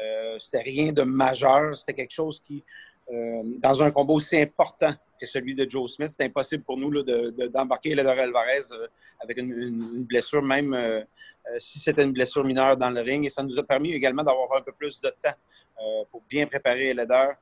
Euh, 0.00 0.38
c'était 0.38 0.62
rien 0.62 0.92
de 0.92 1.02
majeur. 1.02 1.76
C'était 1.76 1.94
quelque 1.94 2.12
chose 2.12 2.40
qui, 2.40 2.64
euh, 3.10 3.42
dans 3.58 3.82
un 3.82 3.90
combat 3.90 4.14
aussi 4.14 4.36
important 4.40 4.92
que 5.20 5.26
celui 5.26 5.54
de 5.54 5.68
Joe 5.68 5.90
Smith, 5.90 6.08
c'était 6.08 6.24
impossible 6.24 6.64
pour 6.64 6.76
nous 6.76 7.02
d'embarquer 7.02 7.94
de, 7.94 8.00
Alvarez 8.00 8.60
euh, 8.72 8.86
avec 9.20 9.38
une, 9.38 10.04
blessure, 10.04 10.42
même 10.42 11.04
si 11.58 11.78
c'était 11.78 12.02
une 12.02 12.12
blessure 12.12 12.44
mineure 12.44 12.76
dans 12.76 12.90
le 12.90 13.00
ring. 13.00 13.24
Et 13.24 13.28
ça 13.28 13.42
nous 13.42 13.56
a 13.58 13.62
permis 13.62 13.92
également 13.92 14.24
d'avoir 14.24 14.56
un 14.56 14.62
peu 14.62 14.72
plus 14.72 15.00
de 15.00 15.10
temps 15.10 15.36
pour 16.10 16.22
bien 16.28 16.46
préparer 16.46 16.92
Ledor. 16.94 17.32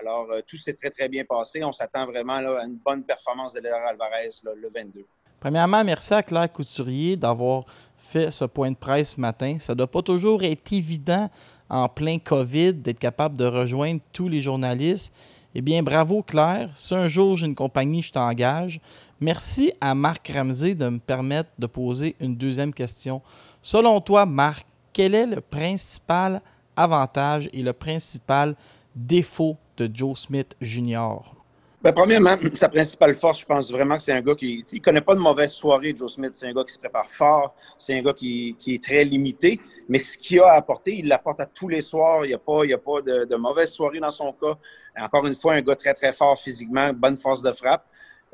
Alors, 0.00 0.28
tout 0.46 0.56
s'est 0.56 0.74
très, 0.74 0.90
très 0.90 1.08
bien 1.08 1.24
passé. 1.24 1.62
On 1.64 1.72
s'attend 1.72 2.06
vraiment 2.06 2.34
à 2.34 2.64
une 2.64 2.76
bonne 2.76 3.04
performance 3.04 3.54
de 3.54 3.60
Ledor 3.60 3.80
Alvarez 3.80 4.28
le 4.44 4.68
22. 4.68 5.04
Premièrement, 5.40 5.82
merci 5.82 6.12
à 6.12 6.22
Claire 6.22 6.52
Couturier 6.52 7.16
d'avoir 7.16 7.64
fait 7.96 8.30
ce 8.30 8.44
point 8.44 8.70
de 8.70 8.76
presse 8.76 9.14
ce 9.14 9.20
matin. 9.20 9.56
Ça 9.58 9.72
ne 9.72 9.78
doit 9.78 9.90
pas 9.90 10.02
toujours 10.02 10.42
être 10.42 10.70
évident 10.72 11.30
en 11.70 11.88
plein 11.88 12.18
COVID 12.18 12.74
d'être 12.74 12.98
capable 12.98 13.38
de 13.38 13.46
rejoindre 13.46 14.00
tous 14.12 14.28
les 14.28 14.40
journalistes. 14.40 15.14
Eh 15.54 15.62
bien, 15.62 15.82
bravo 15.82 16.22
Claire. 16.22 16.70
Si 16.74 16.94
un 16.94 17.08
jour 17.08 17.36
j'ai 17.36 17.46
une 17.46 17.54
compagnie, 17.54 18.02
je 18.02 18.12
t'engage. 18.12 18.80
Merci 19.20 19.72
à 19.80 19.94
Marc 19.94 20.30
Ramsey 20.34 20.74
de 20.74 20.88
me 20.88 20.98
permettre 20.98 21.50
de 21.58 21.66
poser 21.66 22.16
une 22.20 22.36
deuxième 22.36 22.74
question. 22.74 23.22
Selon 23.62 24.00
toi, 24.00 24.26
Marc, 24.26 24.66
quel 24.92 25.14
est 25.14 25.26
le 25.26 25.40
principal 25.40 26.42
avantage 26.76 27.48
et 27.52 27.62
le 27.62 27.72
principal 27.72 28.56
défaut 28.94 29.56
de 29.76 29.90
Joe 29.92 30.18
Smith 30.18 30.56
Jr.? 30.60 31.39
Ben, 31.82 31.92
premièrement, 31.92 32.36
sa 32.54 32.68
principale 32.68 33.14
force, 33.14 33.40
je 33.40 33.46
pense 33.46 33.72
vraiment 33.72 33.96
que 33.96 34.02
c'est 34.02 34.12
un 34.12 34.20
gars 34.20 34.34
qui 34.34 34.62
ne 34.70 34.78
connaît 34.80 35.00
pas 35.00 35.14
de 35.14 35.20
mauvaise 35.20 35.50
soirée, 35.50 35.94
Joe 35.96 36.12
Smith. 36.12 36.32
C'est 36.34 36.46
un 36.46 36.52
gars 36.52 36.62
qui 36.62 36.74
se 36.74 36.78
prépare 36.78 37.10
fort. 37.10 37.54
C'est 37.78 37.98
un 37.98 38.02
gars 38.02 38.12
qui, 38.12 38.54
est 38.66 38.82
très 38.82 39.02
limité. 39.02 39.58
Mais 39.88 39.98
ce 39.98 40.18
qu'il 40.18 40.40
a 40.40 40.52
apporté, 40.52 40.98
il 40.98 41.08
l'apporte 41.08 41.40
à 41.40 41.46
tous 41.46 41.68
les 41.68 41.80
soirs. 41.80 42.26
Il 42.26 42.28
n'y 42.28 42.34
a 42.34 42.38
pas, 42.38 42.64
il 42.64 42.74
a 42.74 42.78
pas 42.78 43.00
de, 43.00 43.34
mauvaise 43.36 43.70
soirée 43.70 43.98
dans 43.98 44.10
son 44.10 44.30
cas. 44.34 44.58
Encore 44.98 45.26
une 45.26 45.34
fois, 45.34 45.54
un 45.54 45.62
gars 45.62 45.74
très, 45.74 45.94
très 45.94 46.12
fort 46.12 46.38
physiquement, 46.38 46.92
bonne 46.92 47.16
force 47.16 47.40
de 47.40 47.52
frappe. 47.52 47.86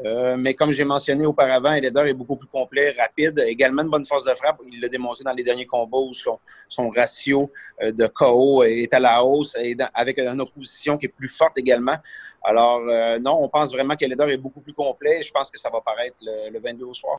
Euh, 0.04 0.36
mais 0.36 0.52
comme 0.54 0.72
j'ai 0.72 0.84
mentionné 0.84 1.24
auparavant, 1.24 1.72
Eder 1.72 2.02
est 2.06 2.14
beaucoup 2.14 2.36
plus 2.36 2.48
complet, 2.48 2.94
rapide, 2.98 3.42
également 3.46 3.82
une 3.82 3.88
bonne 3.88 4.04
force 4.04 4.24
de 4.24 4.34
frappe. 4.34 4.60
Il 4.70 4.80
l'a 4.80 4.88
démontré 4.88 5.24
dans 5.24 5.32
les 5.32 5.42
derniers 5.42 5.64
combats 5.64 5.98
où 5.98 6.12
son, 6.12 6.90
ratio 6.90 7.50
euh, 7.82 7.92
de 7.92 8.06
KO 8.06 8.62
est 8.64 8.92
à 8.92 9.00
la 9.00 9.24
hausse 9.24 9.56
avec 9.94 10.18
une 10.18 10.40
opposition 10.40 10.98
qui 10.98 11.06
est 11.06 11.14
plus 11.16 11.28
forte 11.28 11.56
également. 11.58 11.96
Alors, 12.42 12.80
euh, 12.80 13.18
non, 13.18 13.38
on 13.40 13.48
pense 13.48 13.72
vraiment 13.72 13.96
qu'Eder 13.96 14.32
est 14.32 14.36
beaucoup 14.36 14.60
plus 14.60 14.74
complet. 14.74 15.22
Je 15.22 15.32
pense 15.32 15.50
que 15.50 15.58
ça 15.58 15.70
va 15.70 15.80
paraître 15.80 16.16
le, 16.22 16.60
22 16.60 16.84
au 16.84 16.94
soir. 16.94 17.18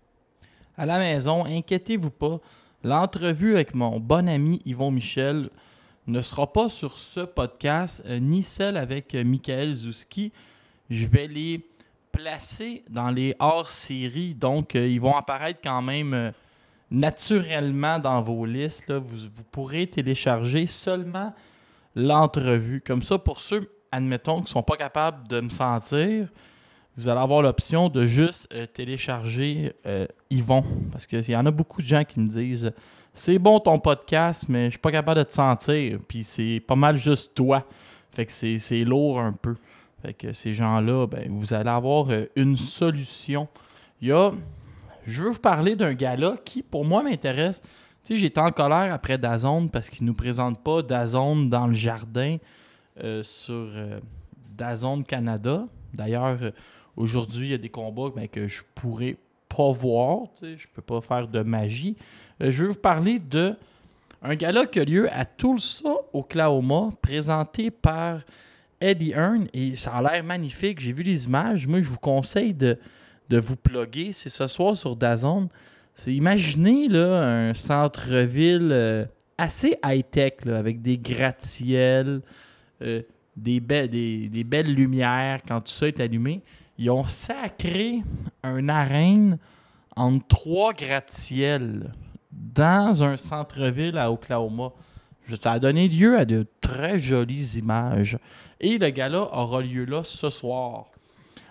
À 0.78 0.86
la 0.86 1.00
maison, 1.00 1.46
inquiétez-vous 1.46 2.12
pas. 2.12 2.40
L'entrevue 2.84 3.56
avec 3.56 3.74
mon 3.74 4.00
bon 4.00 4.30
ami 4.30 4.62
Yvon 4.66 4.92
Michel 4.92 5.50
ne 6.06 6.22
sera 6.22 6.54
pas 6.54 6.70
sur 6.70 6.98
ce 6.98 7.22
podcast, 7.22 8.04
ni 8.08 8.44
celle 8.44 8.78
avec 8.78 9.16
Michael 9.16 9.74
Zouski. 9.74 10.32
Je 10.90 11.06
vais 11.08 11.28
les 11.28 11.66
placés 12.18 12.84
dans 12.90 13.12
les 13.12 13.36
hors-séries, 13.38 14.34
donc 14.34 14.76
euh, 14.76 14.88
ils 14.88 15.00
vont 15.00 15.16
apparaître 15.16 15.60
quand 15.64 15.84
même 15.84 16.16
euh, 16.16 16.32
naturellement 16.90 18.00
dans 18.00 18.24
vos 18.24 18.44
listes. 18.44 18.92
Vous, 18.92 19.30
pourrez 19.52 19.86
télécharger 19.86 20.66
seulement 20.66 21.32
l'entrevue. 21.96 22.82
Comme 22.82 23.04
ça, 23.04 23.20
pour 23.20 23.40
ceux, 23.40 23.72
admettons, 23.92 24.38
qui 24.38 24.46
ne 24.46 24.48
sont 24.48 24.64
pas 24.64 24.78
capables 24.78 25.28
de 25.28 25.42
me 25.42 25.50
sentir, 25.52 26.28
vous 26.96 27.08
allez 27.08 27.20
avoir 27.20 27.44
l'option 27.44 27.88
de 27.88 28.08
juste 28.08 28.52
euh, 28.56 28.66
télécharger 28.66 29.74
Yvon. 30.32 30.64
Parce 30.92 31.06
qu'il 31.06 31.30
y 31.30 31.36
en 31.36 31.46
a 31.46 31.52
beaucoup 31.52 31.84
de 31.84 31.88
gens 31.88 32.04
qui 32.04 32.20
me 32.20 32.30
disent 32.30 32.72
C'est 33.14 33.38
bon 33.38 33.60
ton 33.60 33.78
podcast, 33.78 34.46
mais 34.50 34.66
je 34.66 34.72
suis 34.72 34.80
pas 34.80 34.92
capable 34.92 35.20
de 35.20 35.26
te 35.26 35.36
sentir. 35.36 36.00
Puis 36.08 36.24
c'est 36.24 36.64
pas 36.68 36.76
mal 36.76 36.96
juste 36.96 37.36
toi. 37.36 37.64
Fait 38.12 38.26
que 38.26 38.32
c'est 38.32 38.84
lourd 38.84 39.20
un 39.20 39.34
peu. 39.34 39.56
Fait 40.02 40.14
que 40.14 40.32
ces 40.32 40.54
gens-là, 40.54 41.08
ben, 41.08 41.28
vous 41.30 41.54
allez 41.54 41.70
avoir 41.70 42.10
euh, 42.10 42.26
une 42.36 42.56
solution. 42.56 43.48
Je 44.02 45.24
veux 45.24 45.30
vous 45.30 45.40
parler 45.40 45.76
d'un 45.76 45.94
gars-là 45.94 46.38
qui, 46.44 46.62
pour 46.62 46.86
moi, 46.86 47.02
m'intéresse. 47.02 47.62
Tu 48.04 48.14
sais, 48.14 48.16
j'étais 48.16 48.40
en 48.40 48.52
colère 48.52 48.94
après 48.94 49.18
Dazone 49.18 49.70
parce 49.70 49.90
qu'il 49.90 50.06
ne 50.06 50.10
nous 50.10 50.16
présente 50.16 50.64
pas 50.64 50.82
Dazone 50.82 51.50
dans 51.50 51.68
le 51.68 51.74
jardin 51.74 52.38
euh, 53.04 53.24
sur 53.24 53.70
euh, 53.76 54.00
Canada. 55.08 55.66
D'ailleurs, 55.94 56.38
aujourd'hui, 56.96 57.48
il 57.48 57.52
y 57.52 57.56
a 57.56 57.58
des 57.58 57.70
combats 57.70 58.10
ben, 58.16 58.28
que 58.28 58.48
je 58.48 58.62
pourrais 58.76 59.18
pas 59.50 59.72
voir. 59.72 60.28
Tu 60.36 60.46
sais, 60.46 60.58
je 60.58 60.68
peux 60.68 60.82
pas 60.82 61.02
faire 61.02 61.28
de 61.28 61.42
magie. 61.42 61.96
je 62.40 62.64
veux 62.64 62.70
vous 62.70 62.76
parler 62.76 63.18
de 63.18 63.56
un 64.22 64.36
gala 64.36 64.66
qui 64.66 64.80
a 64.80 64.84
lieu 64.84 65.12
à 65.14 65.26
Tulsa, 65.26 65.90
Oklahoma, 66.12 66.90
présenté 67.02 67.70
par 67.70 68.22
Eddie 68.80 69.12
Earn 69.12 69.48
et 69.54 69.76
ça 69.76 69.94
a 69.94 70.02
l'air 70.02 70.24
magnifique. 70.24 70.80
J'ai 70.80 70.92
vu 70.92 71.04
les 71.04 71.26
images. 71.26 71.68
Moi, 71.68 71.82
je 71.82 71.90
vous 71.90 71.98
conseille 71.98 72.54
de, 72.54 72.78
vous 73.30 73.56
plugger. 73.56 74.14
C'est 74.14 74.30
ce 74.30 74.48
soir 74.48 74.76
sur 74.76 74.96
Dazone. 74.96 75.50
C'est 75.96 76.14
imaginez 76.14 76.88
là, 76.88 77.24
un 77.24 77.54
centre-ville 77.54 78.70
euh, 78.72 79.06
assez 79.38 79.78
high-tech 79.84 80.46
avec 80.46 80.82
des 80.82 80.98
gratte-ciels, 80.98 82.22
euh, 82.84 83.02
des, 83.36 83.60
des, 83.60 84.44
belles 84.44 84.74
lumières 84.74 85.42
quand 85.48 85.62
tout 85.62 85.72
ça 85.72 85.88
est 85.88 86.00
allumé. 86.00 86.44
Ils 86.78 86.92
ont 86.92 87.06
sacré 87.06 88.04
un 88.44 88.70
arène 88.70 89.40
en 89.96 90.20
trois 90.20 90.74
gratte-ciels 90.74 91.92
dans 92.32 93.04
un 93.04 93.18
centre-ville 93.18 93.98
à 93.98 94.12
Oklahoma. 94.12 94.72
Ça 95.42 95.54
a 95.54 95.60
donné 95.60 95.88
lieu 95.88 96.18
à 96.18 96.26
de 96.26 96.46
très 96.62 97.00
jolies 97.00 97.58
images. 97.58 98.18
Et 98.60 98.78
le 98.78 98.90
gala 98.90 99.24
aura 99.34 99.62
lieu 99.62 99.86
là 99.86 100.04
ce 100.04 100.30
soir. 100.30 100.86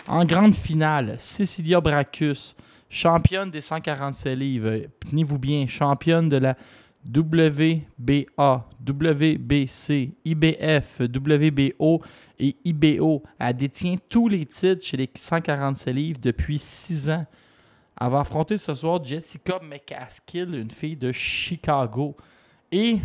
En 0.08 0.24
grande 0.24 0.54
finale, 0.54 1.16
Cecilia 1.18 1.80
Bracus, 1.80 2.54
championne 2.88 3.50
des 3.50 3.60
147 3.60 4.38
livres. 4.38 4.86
Tenez-vous 5.08 5.38
bien, 5.38 5.66
championne 5.66 6.28
de 6.28 6.36
la 6.36 6.56
WBA, 7.06 8.68
WBC, 8.86 10.12
IBF, 10.24 11.00
WBO 11.00 12.02
et 12.38 12.56
IBO. 12.64 13.22
Elle 13.38 13.56
détient 13.56 13.96
tous 14.08 14.28
les 14.28 14.46
titres 14.46 14.84
chez 14.84 14.96
les 14.96 15.10
147 15.14 15.94
livres 15.94 16.20
depuis 16.20 16.58
6 16.58 17.10
ans. 17.10 17.26
Elle 18.00 18.10
va 18.10 18.20
affronter 18.20 18.56
ce 18.56 18.74
soir 18.74 19.02
Jessica 19.04 19.60
McCaskill, 19.62 20.54
une 20.54 20.70
fille 20.70 20.96
de 20.96 21.12
Chicago. 21.12 22.16
Et 22.72 23.00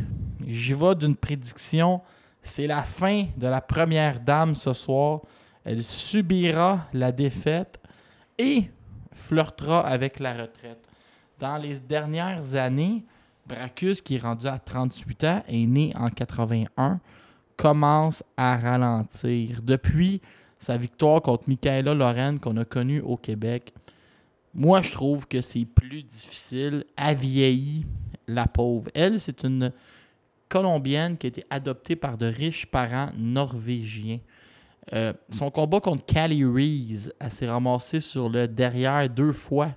j'y 0.46 0.74
vais 0.74 0.96
d'une 0.96 1.16
prédiction 1.16 2.02
c'est 2.42 2.68
la 2.68 2.84
fin 2.84 3.28
de 3.38 3.48
la 3.48 3.62
première 3.62 4.20
dame 4.20 4.56
ce 4.56 4.74
soir. 4.74 5.22
Elle 5.64 5.84
subira 5.84 6.88
la 6.94 7.12
défaite 7.12 7.80
et 8.38 8.64
flirtera 9.14 9.86
avec 9.86 10.20
la 10.20 10.34
retraite. 10.34 10.84
Dans 11.40 11.58
les 11.58 11.80
dernières 11.80 12.56
années, 12.56 13.06
Bracus, 13.46 14.02
qui 14.02 14.16
est 14.16 14.20
rendu 14.20 14.48
à 14.48 14.58
38 14.58 15.24
ans, 15.24 15.44
est 15.48 15.66
né 15.68 15.94
en 15.96 16.10
81, 16.10 17.00
commence 17.58 18.24
à 18.38 18.58
ralentir. 18.58 19.62
Depuis 19.62 20.22
sa 20.58 20.78
victoire 20.78 21.22
contre 21.22 21.48
Michaela 21.48 21.94
Lorraine 21.94 22.40
qu'on 22.40 22.58
a 22.58 22.66
connue 22.66 23.02
au 23.02 23.18
Québec, 23.18 23.74
moi 24.54 24.82
je 24.82 24.92
trouve 24.92 25.28
que 25.28 25.42
c'est 25.42 25.66
plus 25.66 26.04
difficile. 26.04 26.86
à 26.98 27.14
vieillir 27.14 27.86
la 28.34 28.48
pauvre. 28.48 28.90
Elle, 28.94 29.20
c'est 29.20 29.44
une 29.44 29.72
colombienne 30.50 31.18
qui 31.18 31.28
a 31.28 31.30
été 31.30 31.44
adoptée 31.50 31.96
par 31.96 32.18
de 32.18 32.26
riches 32.26 32.66
parents 32.66 33.10
norvégiens. 33.18 34.20
Euh, 34.94 35.14
son 35.30 35.52
combat 35.52 35.80
contre 35.80 36.06
Callie 36.06 36.44
Reese, 36.44 37.14
elle 37.20 37.32
s'est 37.32 37.50
ramassée 37.50 38.00
sur 38.00 38.30
le 38.30 38.48
derrière 38.48 39.08
deux 39.10 39.32
fois. 39.32 39.70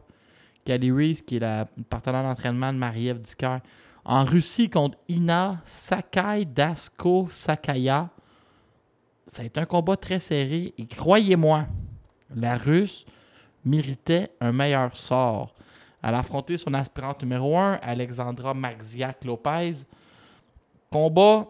Callie 0.64 0.90
Reese, 0.90 1.22
qui 1.22 1.36
est 1.36 1.40
la 1.40 1.68
partenaire 1.88 2.22
d'entraînement 2.22 2.72
de 2.72 2.78
Marie-Ève 2.78 3.20
Dicker. 3.20 3.58
En 4.04 4.24
Russie, 4.24 4.68
contre 4.68 4.98
Ina 5.08 5.60
Sakai 5.64 6.44
Dasko 6.44 7.28
Sakaya. 7.30 8.10
Ça 9.26 9.42
a 9.42 9.46
été 9.46 9.60
un 9.60 9.66
combat 9.66 9.96
très 9.96 10.18
serré. 10.18 10.74
Et 10.76 10.86
croyez-moi, 10.86 11.66
la 12.34 12.56
Russe 12.56 13.04
méritait 13.64 14.30
un 14.40 14.52
meilleur 14.52 14.96
sort. 14.96 15.53
Elle 16.06 16.14
a 16.14 16.18
affronté 16.18 16.58
son 16.58 16.74
aspirante 16.74 17.22
numéro 17.22 17.56
1, 17.56 17.78
Alexandra 17.80 18.52
Marziak 18.52 19.24
Lopez. 19.24 19.72
Combat, 20.90 21.48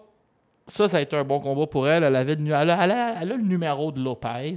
ça, 0.64 0.88
ça 0.88 0.98
a 0.98 1.00
été 1.00 1.16
un 1.16 1.24
bon 1.24 1.40
combat 1.40 1.66
pour 1.66 1.88
elle. 1.88 2.04
Elle, 2.04 2.14
avait 2.14 2.36
a, 2.52 3.24
le 3.24 3.36
numéro 3.38 3.90
de 3.90 4.00
Lopez. 4.00 4.54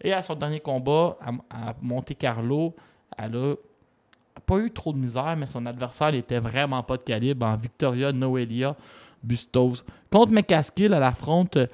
Et 0.00 0.12
à 0.12 0.22
son 0.22 0.36
dernier 0.36 0.60
combat, 0.60 1.18
à, 1.50 1.74
Monte 1.82 2.16
Carlo, 2.16 2.76
elle 3.18 3.36
a 4.36 4.40
pas 4.46 4.58
eu 4.58 4.70
trop 4.70 4.92
de 4.92 4.98
misère, 4.98 5.36
mais 5.36 5.46
son 5.46 5.66
adversaire 5.66 6.12
n'était 6.12 6.38
vraiment 6.38 6.84
pas 6.84 6.96
de 6.96 7.02
calibre 7.02 7.44
en 7.44 7.56
Victoria 7.56 8.12
Noelia 8.12 8.76
Bustos. 9.20 9.84
Contre 10.12 10.32
McCaskill, 10.32 10.92
elle 10.92 11.02
affronte 11.02 11.56
euh, 11.56 11.66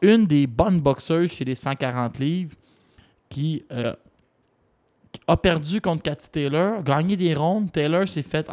une 0.00 0.26
des 0.26 0.46
bonnes 0.46 0.80
boxeurs 0.80 1.28
chez 1.28 1.44
les 1.44 1.54
140 1.54 2.18
livres 2.20 2.56
qui, 3.28 3.62
euh, 3.70 3.94
a 5.26 5.36
perdu 5.36 5.80
contre 5.80 6.02
Cathy 6.02 6.30
Taylor, 6.30 6.82
gagné 6.82 7.16
des 7.16 7.34
rondes. 7.34 7.70
Taylor 7.72 8.08
s'est 8.08 8.22
fait, 8.22 8.48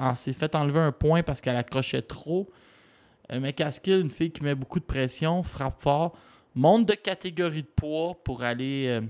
enlever 0.56 0.80
un 0.80 0.92
point 0.92 1.24
parce 1.24 1.42
qu'elle 1.42 1.56
accrochait 1.56 2.02
trop. 2.02 2.50
Euh, 3.32 3.40
McCaskill, 3.40 4.00
une 4.00 4.10
fille 4.10 4.32
qui 4.32 4.44
met 4.44 4.56
beaucoup 4.56 4.80
de 4.80 4.86
pression, 4.86 5.42
frappe 5.44 5.82
fort, 5.82 6.14
monte 6.54 6.86
de 6.88 6.94
catégorie 6.94 7.64
de 7.64 7.68
poids 7.68 8.16
pour 8.24 8.44
aller 8.44 8.88
euh, 8.88 9.02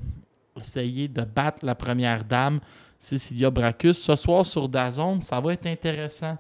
essayer 0.60 1.08
de 1.08 1.24
battre 1.24 1.66
la 1.66 1.76
première 1.76 2.24
dame, 2.24 2.60
Cecilia 3.00 3.50
Bracus. 3.50 3.98
Ce 3.98 4.16
soir 4.16 4.46
sur 4.46 4.70
Dazone, 4.70 5.22
ça 5.22 5.40
va 5.40 5.54
être 5.54 5.68
intéressant. 5.68 6.38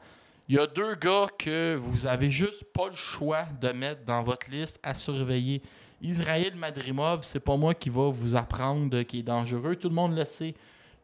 Il 0.47 0.55
y 0.55 0.59
a 0.59 0.67
deux 0.67 0.93
gars 0.95 1.27
que 1.39 1.75
vous 1.75 2.05
avez 2.05 2.29
juste 2.29 2.65
pas 2.65 2.87
le 2.87 2.95
choix 2.95 3.45
de 3.59 3.69
mettre 3.69 4.05
dans 4.05 4.21
votre 4.21 4.49
liste 4.51 4.79
à 4.83 4.93
surveiller. 4.93 5.61
Israël 6.01 6.53
Madrimov, 6.55 7.23
c'est 7.23 7.39
pas 7.39 7.57
moi 7.57 7.73
qui 7.73 7.89
va 7.89 8.09
vous 8.09 8.35
apprendre 8.35 9.01
qu'il 9.01 9.21
est 9.21 9.23
dangereux. 9.23 9.75
Tout 9.75 9.89
le 9.89 9.95
monde 9.95 10.15
le 10.15 10.23
sait. 10.23 10.53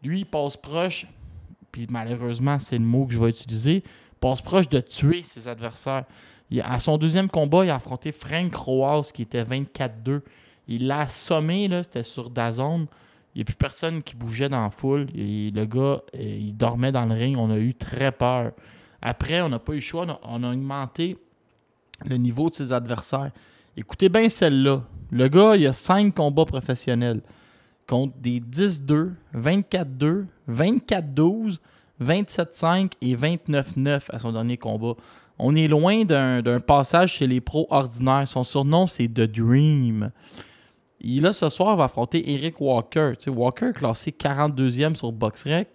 Lui, 0.04 0.20
il 0.20 0.26
passe 0.26 0.58
proche, 0.58 1.08
puis 1.72 1.88
malheureusement, 1.90 2.60
c'est 2.60 2.78
le 2.78 2.86
mot 2.86 3.06
que 3.06 3.14
je 3.14 3.20
vais 3.20 3.30
utiliser, 3.30 3.84
passe 4.20 4.42
proche 4.42 4.70
de 4.70 4.80
tuer 4.80 5.24
ses 5.24 5.48
adversaires 5.48 6.06
à 6.60 6.80
son 6.80 6.98
deuxième 6.98 7.30
combat, 7.30 7.64
il 7.64 7.70
a 7.70 7.76
affronté 7.76 8.12
Frank 8.12 8.54
Roas, 8.54 9.12
qui 9.14 9.22
était 9.22 9.44
24-2. 9.44 10.22
Il 10.68 10.88
l'a 10.88 11.02
assommé, 11.02 11.70
c'était 11.84 12.04
sur 12.04 12.30
Dazone. 12.30 12.88
Il 13.34 13.38
n'y 13.38 13.42
a 13.44 13.46
plus 13.46 13.56
personne 13.56 14.04
qui 14.04 14.16
bougeait 14.16 14.50
dans 14.50 14.62
la 14.62 14.70
foule. 14.70 15.08
le 15.16 15.66
gars, 15.66 15.80
euh, 15.80 16.02
il 16.16 16.56
dormait 16.58 16.92
dans 16.92 17.06
le 17.06 17.16
ring. 17.16 17.38
On 17.38 17.50
a 17.50 17.58
eu 17.58 17.74
très 17.74 18.12
peur. 18.12 18.52
Après, 19.02 19.42
on 19.42 19.48
n'a 19.48 19.60
pas 19.60 19.72
eu 19.72 19.76
le 19.76 19.82
choix. 19.82 20.06
On 20.24 20.44
a, 20.44 20.52
augmenté 20.52 21.18
le 22.06 22.18
niveau 22.18 22.50
de 22.50 22.56
ses 22.56 22.74
adversaires. 22.74 23.32
Écoutez 23.78 24.10
bien 24.10 24.28
celle-là. 24.28 24.84
Le 25.12 25.28
gars, 25.30 25.56
il 25.56 25.66
a 25.66 25.74
cinq 25.74 26.16
combats 26.16 26.46
professionnels. 26.46 27.22
Contre 27.92 28.18
des 28.20 28.40
10-2, 28.40 29.12
24-2, 29.36 30.26
24-12, 30.50 31.58
27-5 32.02 32.94
et 33.02 33.16
29-9 33.18 34.04
à 34.10 34.18
son 34.18 34.32
dernier 34.32 34.56
combat. 34.56 34.94
On 35.38 35.54
est 35.56 35.68
loin 35.68 36.06
d'un 36.06 36.60
passage 36.62 37.16
chez 37.16 37.28
les 37.28 37.42
pros 37.42 37.68
ordinaires. 37.70 38.26
Son 38.30 38.46
surnom, 38.46 38.88
c'est 38.88 39.10
The 39.10 39.30
Dream. 39.30 40.12
Il, 41.02 41.24
là, 41.24 41.34
ce 41.34 41.50
soir, 41.50 41.76
va 41.76 41.86
affronter 41.86 42.32
Eric 42.32 42.62
Walker. 42.62 43.12
Walker, 43.28 43.72
classé 43.76 44.12
42e 44.12 44.96
sur 44.96 45.12
BoxRec, 45.12 45.68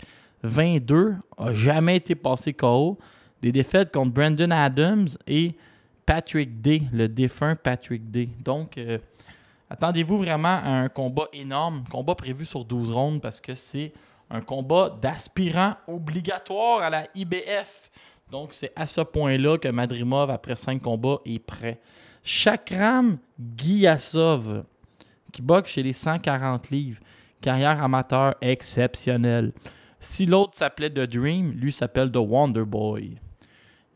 22, 0.43 1.17
a 1.37 1.53
jamais 1.53 1.97
été 1.97 2.15
passé 2.15 2.55
KO. 2.55 2.97
Des 3.43 3.53
défaites 3.53 3.93
contre 3.93 4.13
Brandon 4.13 4.51
Adams 4.53 5.09
et 5.27 5.55
Patrick 6.07 6.63
Day, 6.63 6.81
le 6.95 7.09
défunt 7.09 7.57
Patrick 7.57 8.11
Day. 8.11 8.31
Donc, 8.43 8.79
euh, 8.79 8.99
attendez-vous 9.71 10.17
vraiment 10.17 10.61
à 10.63 10.71
un 10.71 10.89
combat 10.89 11.29
énorme, 11.33 11.85
combat 11.91 12.15
prévu 12.15 12.45
sur 12.45 12.65
12 12.65 12.91
rondes 12.91 13.21
parce 13.21 13.41
que 13.41 13.55
c'est 13.55 13.93
un 14.31 14.41
combat 14.41 14.91
d'aspirant 15.01 15.75
obligatoire 15.87 16.83
à 16.83 16.91
la 16.91 17.07
IBF. 17.15 17.91
Donc, 18.31 18.53
c'est 18.53 18.73
à 18.75 18.87
ce 18.87 19.01
point-là 19.01 19.57
que 19.59 19.69
Madrimov, 19.69 20.31
après 20.31 20.57
5 20.57 20.83
combats, 20.83 21.21
est 21.25 21.39
prêt. 21.39 21.81
Chakram 22.25 23.19
Guiasov, 23.39 24.65
qui 25.33 25.43
boxe 25.43 25.73
chez 25.73 25.83
les 25.85 25.93
140 25.93 26.71
livres, 26.71 27.01
carrière 27.41 27.83
amateur 27.83 28.35
exceptionnelle. 28.41 29.53
Si 30.01 30.27
l'autre 30.27 30.57
s'appelait 30.57 30.91
The 30.91 31.09
Dream, 31.09 31.53
lui 31.53 31.73
s'appelle 31.73 32.11
The 32.11 32.17
Wonder 32.17 32.65
Boy. 32.65 33.19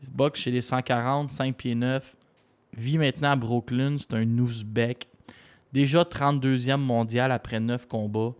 Il 0.01 0.11
boxe 0.11 0.39
chez 0.39 0.51
les 0.51 0.61
140, 0.61 1.29
5 1.29 1.55
pieds 1.55 1.75
9, 1.75 2.15
vit 2.77 2.97
maintenant 2.97 3.31
à 3.31 3.35
Brooklyn, 3.35 3.97
c'est 3.97 4.13
un 4.13 4.37
Ouzbek. 4.37 5.07
Déjà 5.73 6.03
32e 6.03 6.77
mondial 6.77 7.31
après 7.31 7.59
9 7.59 7.87
combats. 7.87 8.33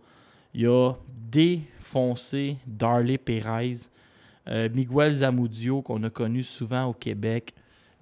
Il 0.54 0.66
a 0.66 0.92
défoncé 1.30 2.58
Darley 2.66 3.18
Perez, 3.18 3.88
euh, 4.48 4.68
Miguel 4.74 5.12
Zamudio, 5.12 5.82
qu'on 5.82 6.02
a 6.02 6.10
connu 6.10 6.42
souvent 6.42 6.86
au 6.86 6.92
Québec. 6.92 7.54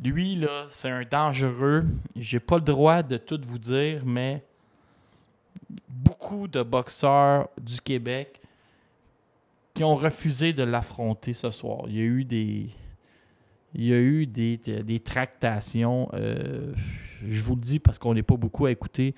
Lui, 0.02 0.34
là, 0.36 0.64
c'est 0.68 0.90
un 0.90 1.04
dangereux. 1.04 1.84
J'ai 2.16 2.40
pas 2.40 2.56
le 2.56 2.64
droit 2.64 3.02
de 3.02 3.18
tout 3.18 3.40
vous 3.44 3.58
dire, 3.58 4.02
mais 4.04 4.42
beaucoup 5.88 6.48
de 6.48 6.62
boxeurs 6.62 7.48
du 7.60 7.80
Québec 7.80 8.40
qui 9.74 9.84
ont 9.84 9.96
refusé 9.96 10.52
de 10.52 10.62
l'affronter 10.62 11.32
ce 11.32 11.50
soir. 11.50 11.82
Il 11.86 11.96
y 11.96 12.00
a 12.00 12.04
eu 12.04 12.24
des. 12.24 12.70
Il 13.74 13.86
y 13.86 13.92
a 13.92 13.98
eu 13.98 14.26
des, 14.26 14.56
des 14.56 15.00
tractations. 15.00 16.08
Euh, 16.14 16.72
je 17.26 17.42
vous 17.42 17.54
le 17.54 17.60
dis 17.60 17.78
parce 17.78 17.98
qu'on 17.98 18.14
n'est 18.14 18.22
pas 18.22 18.36
beaucoup 18.36 18.66
à 18.66 18.70
écouter. 18.70 19.14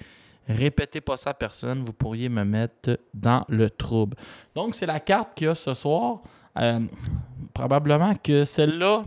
Répétez 0.48 1.00
pas 1.00 1.16
ça 1.16 1.30
à 1.30 1.34
personne, 1.34 1.84
vous 1.84 1.92
pourriez 1.92 2.28
me 2.28 2.44
mettre 2.44 2.98
dans 3.14 3.44
le 3.48 3.70
trouble. 3.70 4.16
Donc, 4.54 4.74
c'est 4.74 4.86
la 4.86 4.98
carte 4.98 5.34
qu'il 5.34 5.46
y 5.46 5.50
a 5.50 5.54
ce 5.54 5.72
soir. 5.72 6.20
Euh, 6.58 6.80
probablement 7.54 8.14
que 8.16 8.44
celle-là 8.44 9.04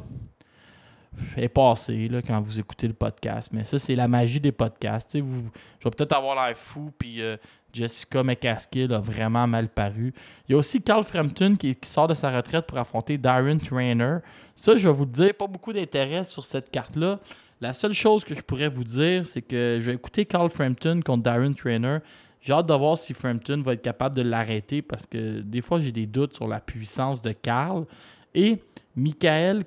est 1.37 1.49
passée 1.49 2.07
là, 2.07 2.21
quand 2.21 2.39
vous 2.41 2.59
écoutez 2.59 2.87
le 2.87 2.93
podcast. 2.93 3.49
Mais 3.51 3.63
ça, 3.63 3.77
c'est 3.77 3.95
la 3.95 4.07
magie 4.07 4.39
des 4.39 4.51
podcasts. 4.51 5.17
Je 5.17 5.23
vais 5.23 5.91
peut-être 5.91 6.13
avoir 6.13 6.35
l'air 6.35 6.57
fou, 6.57 6.91
puis 6.97 7.21
euh, 7.21 7.37
Jessica 7.75 8.23
McCaskill 8.23 8.93
a 8.93 8.99
vraiment 8.99 9.45
mal 9.47 9.67
paru. 9.67 10.13
Il 10.47 10.53
y 10.53 10.55
a 10.55 10.57
aussi 10.57 10.81
Carl 10.81 11.03
Frampton 11.03 11.55
qui, 11.55 11.75
sort 11.83 12.07
de 12.07 12.13
sa 12.13 12.35
retraite 12.35 12.65
pour 12.65 12.77
affronter 12.77 13.17
Darren 13.17 13.57
Trainer. 13.57 14.19
Ça, 14.55 14.75
je 14.75 14.87
vais 14.87 14.95
vous 14.95 15.05
dire, 15.05 15.33
pas 15.33 15.47
beaucoup 15.47 15.73
d'intérêt 15.73 16.23
sur 16.23 16.45
cette 16.45 16.71
carte-là. 16.71 17.19
La 17.59 17.73
seule 17.73 17.93
chose 17.93 18.23
que 18.23 18.33
je 18.33 18.41
pourrais 18.41 18.69
vous 18.69 18.83
dire, 18.83 19.25
c'est 19.25 19.41
que 19.41 19.77
je 19.81 19.87
vais 19.87 19.95
écouter 19.95 20.25
Carl 20.25 20.49
Frampton 20.49 21.01
contre 21.05 21.23
Darren 21.23 21.53
Trainer. 21.53 21.99
J'ai 22.39 22.53
hâte 22.53 22.67
de 22.67 22.73
voir 22.73 22.97
si 22.97 23.13
Frampton 23.13 23.61
va 23.61 23.73
être 23.73 23.81
capable 23.81 24.15
de 24.15 24.21
l'arrêter 24.21 24.81
parce 24.81 25.05
que 25.05 25.41
des 25.41 25.61
fois, 25.61 25.79
j'ai 25.79 25.91
des 25.91 26.05
doutes 26.05 26.33
sur 26.33 26.47
la 26.47 26.59
puissance 26.59 27.21
de 27.21 27.31
Carl. 27.31 27.85
Et 28.33 28.61
Michael 28.95 29.63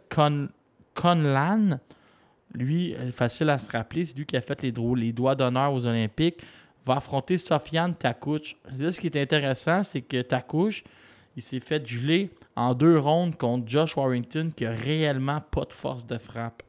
Conlan, 0.94 1.80
lui, 2.54 2.94
facile 3.12 3.50
à 3.50 3.58
se 3.58 3.70
rappeler, 3.70 4.04
c'est 4.04 4.16
lui 4.16 4.26
qui 4.26 4.36
a 4.36 4.40
fait 4.40 4.62
les 4.62 4.72
doigts 4.72 5.34
d'honneur 5.34 5.72
aux 5.72 5.86
Olympiques, 5.86 6.42
va 6.88 6.96
affronter 6.96 7.36
Sofiane 7.36 7.94
Takouch. 7.94 8.56
ce 8.72 9.00
qui 9.00 9.08
est 9.08 9.16
intéressant, 9.16 9.82
c'est 9.82 10.00
que 10.00 10.22
Takouch, 10.22 10.84
il 11.36 11.42
s'est 11.42 11.60
fait 11.60 11.86
geler 11.86 12.30
en 12.56 12.72
deux 12.74 12.98
rondes 12.98 13.36
contre 13.36 13.68
Josh 13.68 13.94
Warrington 13.96 14.50
qui 14.56 14.64
a 14.64 14.70
réellement 14.70 15.40
pas 15.40 15.66
de 15.66 15.72
force 15.74 16.06
de 16.06 16.16
frappe. 16.16 16.62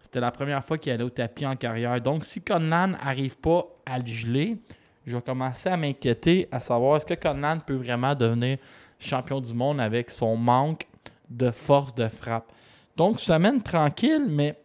C'était 0.00 0.20
la 0.20 0.30
première 0.30 0.64
fois 0.64 0.78
qu'il 0.78 0.92
allait 0.92 1.02
au 1.02 1.10
tapis 1.10 1.46
en 1.46 1.56
carrière. 1.56 2.00
Donc, 2.00 2.24
si 2.24 2.40
Conlan 2.40 2.88
n'arrive 2.88 3.38
pas 3.38 3.66
à 3.84 3.98
le 3.98 4.06
geler, 4.06 4.56
je 5.04 5.16
vais 5.16 5.22
commencer 5.22 5.68
à 5.68 5.76
m'inquiéter 5.76 6.48
à 6.52 6.60
savoir 6.60 6.96
est-ce 6.96 7.06
que 7.06 7.14
Conlan 7.14 7.58
peut 7.58 7.74
vraiment 7.74 8.14
devenir 8.14 8.58
champion 9.00 9.40
du 9.40 9.52
monde 9.52 9.80
avec 9.80 10.10
son 10.10 10.36
manque 10.36 10.86
de 11.28 11.50
force 11.50 11.94
de 11.94 12.06
frappe. 12.06 12.52
Donc, 12.96 13.18
semaine 13.18 13.62
tranquille, 13.62 14.26
mais 14.28 14.56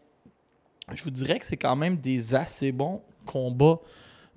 je 0.94 1.04
vous 1.04 1.12
dirais 1.12 1.40
que 1.40 1.46
c'est 1.48 1.58
quand 1.58 1.76
même 1.76 1.98
des 1.98 2.36
assez 2.36 2.72
bons 2.72 3.02
combats 3.26 3.80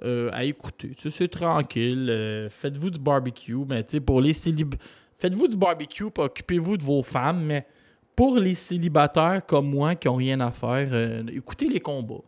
euh, 0.05 0.30
à 0.32 0.44
écouter. 0.44 0.92
c'est 0.96 1.28
tranquille. 1.28 2.09
Euh, 2.09 2.49
faites-vous 2.51 2.90
du 2.90 3.01
barbecue, 3.01 3.57
mais 3.68 3.84
pour 4.01 4.20
les 4.20 4.32
Faites-vous 4.32 5.49
du 5.49 5.57
barbecue, 5.57 6.05
occupez-vous 6.16 6.76
de 6.76 6.84
vos 6.84 7.03
femmes, 7.03 7.44
mais 7.44 7.66
pour 8.14 8.36
les 8.36 8.55
célibataires 8.55 9.44
comme 9.44 9.70
moi 9.70 9.96
qui 9.96 10.07
n'ont 10.07 10.14
rien 10.14 10.38
à 10.38 10.53
faire, 10.53 10.88
euh, 10.92 11.24
écoutez 11.32 11.68
les 11.68 11.80
combats 11.80 12.22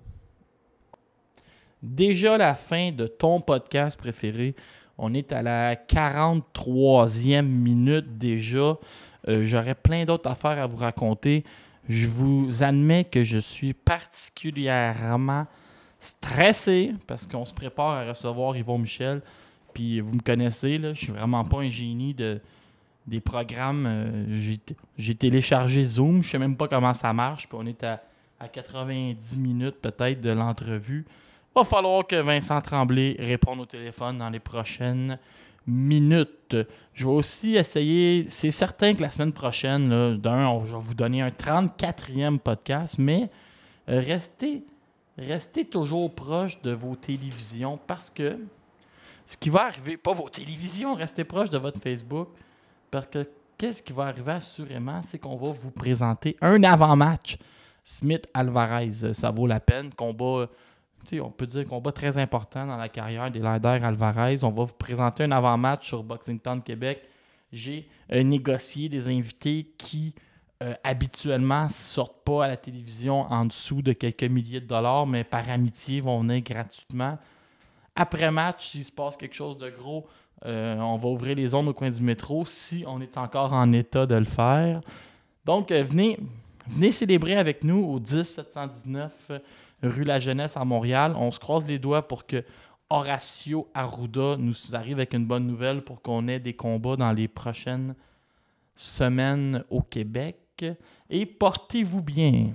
déjà 1.83 2.37
la 2.37 2.55
fin 2.55 2.91
de 2.91 3.07
ton 3.07 3.41
podcast 3.41 3.99
préféré. 3.99 4.55
On 4.99 5.15
est 5.15 5.33
à 5.33 5.41
la 5.41 5.77
43e 5.77 7.41
minute 7.43 8.19
déjà. 8.19 8.77
J'aurais 9.27 9.75
plein 9.75 10.05
d'autres 10.05 10.29
affaires 10.29 10.59
à 10.59 10.67
vous 10.67 10.77
raconter. 10.77 11.43
Je 11.89 12.07
vous 12.07 12.63
admets 12.63 13.05
que 13.05 13.25
je 13.25 13.39
suis 13.39 13.73
particulièrement 13.73 15.47
stressé 16.01 16.95
parce 17.07 17.27
qu'on 17.27 17.45
se 17.45 17.55
prépare 17.55 17.91
à 17.91 18.09
recevoir 18.09 18.57
Yvon 18.57 18.79
Michel. 18.79 19.23
Puis 19.73 20.01
vous 20.01 20.15
me 20.15 20.21
connaissez, 20.21 20.79
là, 20.79 20.95
je 20.95 21.05
suis 21.05 21.13
vraiment 21.13 21.45
pas 21.45 21.59
un 21.59 21.71
génie 21.71 22.15
de, 22.15 22.41
des 23.07 23.21
programmes. 23.21 23.87
Euh, 23.87 24.59
j'ai 24.99 25.15
téléchargé 25.15 25.85
Zoom, 25.85 26.23
je 26.23 26.31
sais 26.31 26.39
même 26.39 26.57
pas 26.57 26.67
comment 26.67 26.95
ça 26.95 27.13
marche. 27.13 27.49
Puis 27.49 27.57
on 27.61 27.67
est 27.67 27.85
à, 27.85 28.03
à 28.41 28.49
90 28.49 29.37
minutes 29.39 29.77
peut-être 29.81 30.21
de 30.21 30.31
l'entrevue 30.31 31.05
va 31.55 31.65
falloir 31.65 32.07
que 32.07 32.17
Vincent 32.17 32.61
Tremblay 32.61 33.17
réponde 33.19 33.61
au 33.61 33.67
téléphone 33.67 34.19
dans 34.19 34.31
les 34.31 34.39
prochaines 34.39 35.19
minutes. 35.67 36.57
Je 36.95 37.05
vais 37.05 37.13
aussi 37.13 37.57
essayer, 37.57 38.27
c'est 38.29 38.51
certain 38.51 38.95
que 38.95 39.03
la 39.03 39.11
semaine 39.11 39.33
prochaine, 39.33 40.17
d'un, 40.19 40.65
je 40.65 40.75
vais 40.75 40.83
vous 40.83 40.95
donner 40.95 41.23
un 41.23 41.29
34e 41.29 42.39
podcast, 42.39 42.97
mais 42.99 43.31
euh, 43.89 44.01
restez, 44.01 44.65
restez 45.21 45.65
toujours 45.65 46.15
proche 46.15 46.61
de 46.63 46.73
vos 46.73 46.97
télévisions 46.97 47.79
parce 47.87 48.11
que 48.11 48.39
ce 49.27 49.37
qui 49.37 49.51
va 49.51 49.67
arriver, 49.67 49.97
pas 49.97 50.13
vos 50.13 50.29
télévisions, 50.29 50.95
restez 50.95 51.25
proche 51.25 51.51
de 51.51 51.59
votre 51.59 51.81
Facebook 51.81 52.29
parce 52.91 53.07
que 53.07 53.29
qu'est-ce 53.57 53.83
qui 53.83 53.93
va 53.93 54.05
arriver 54.05 54.33
assurément, 54.33 55.03
c'est 55.03 55.19
qu'on 55.19 55.37
va 55.37 55.53
vous 55.53 55.71
présenter 55.71 56.37
un 56.41 56.63
avant-match. 56.65 57.39
Smith-Alvarez, 57.85 59.15
ça 59.15 59.31
vaut 59.31 59.47
la 59.47 59.61
peine. 59.61 59.93
Combat 59.95 60.49
on 61.21 61.31
peut 61.31 61.47
dire 61.47 61.67
combat 61.67 61.93
très 61.93 62.19
important 62.19 62.67
dans 62.67 62.77
la 62.77 62.89
carrière 62.89 63.31
des 63.31 63.41
Lander 63.41 63.79
Alvarez. 63.83 64.45
On 64.45 64.51
va 64.51 64.65
vous 64.65 64.75
présenter 64.75 65.25
un 65.25 65.33
avant-match 65.33 65.89
sur 65.89 66.03
Boxing 66.03 66.39
Town 66.39 66.63
Québec. 66.63 67.03
J'ai 67.53 67.89
euh, 68.13 68.23
négocié 68.23 68.89
des 68.89 69.09
invités 69.09 69.73
qui 69.77 70.15
euh, 70.63 70.75
habituellement 70.85 71.69
sortent 71.69 72.23
pas 72.25 72.45
à 72.45 72.49
la 72.49 72.57
télévision 72.57 73.21
en 73.21 73.47
dessous 73.47 73.83
de 73.83 73.93
quelques 73.93 74.25
milliers 74.25 74.61
de 74.61 74.67
dollars, 74.67 75.07
mais 75.07 75.25
par 75.25 75.49
amitié 75.51 76.01
vont 76.01 76.21
venir 76.21 76.43
gratuitement. 76.43 77.19
Après 77.97 78.31
match, 78.31 78.69
s'il 78.69 78.85
se 78.85 78.93
passe 78.93 79.17
quelque 79.17 79.35
chose 79.35 79.59
de 79.59 79.71
gros, 79.71 80.07
euh, 80.45 80.77
on 80.79 80.97
va 80.97 81.09
ouvrir 81.09 81.37
les 81.37 81.49
zones 81.49 81.69
au 81.69 81.75
coin 81.75 81.91
du 81.91 82.03
métro 82.03 82.45
si 82.47 82.85
on 82.87 83.01
est 83.01 83.17
encore 83.19 83.53
en 83.53 83.73
état 83.73 84.07
de 84.07 84.15
le 84.15 84.25
faire. 84.25 84.81
Donc, 85.45 85.73
venez, 85.73 86.19
venez 86.69 86.91
célébrer 86.91 87.37
avec 87.37 87.65
nous 87.65 87.85
au 87.85 87.99
10 87.99 88.23
719 88.23 89.31
rue 89.83 90.05
La 90.05 90.19
Jeunesse 90.19 90.57
à 90.57 90.65
Montréal. 90.65 91.15
On 91.17 91.31
se 91.31 91.39
croise 91.39 91.67
les 91.67 91.79
doigts 91.79 92.07
pour 92.07 92.27
que 92.27 92.45
Horacio 92.91 93.71
Arruda 93.73 94.37
nous 94.37 94.75
arrive 94.75 94.95
avec 94.95 95.15
une 95.15 95.25
bonne 95.27 95.47
nouvelle 95.47 95.83
pour 95.83 96.03
qu'on 96.03 96.27
ait 96.29 96.41
des 96.41 96.55
combats 96.55 96.97
dans 96.97 97.13
les 97.13 97.29
prochaines 97.29 97.95
semaines 98.75 99.65
au 99.71 99.81
Québec. 99.81 100.40
Et 101.09 101.27
portez-vous 101.27 102.03
bien. 102.03 102.51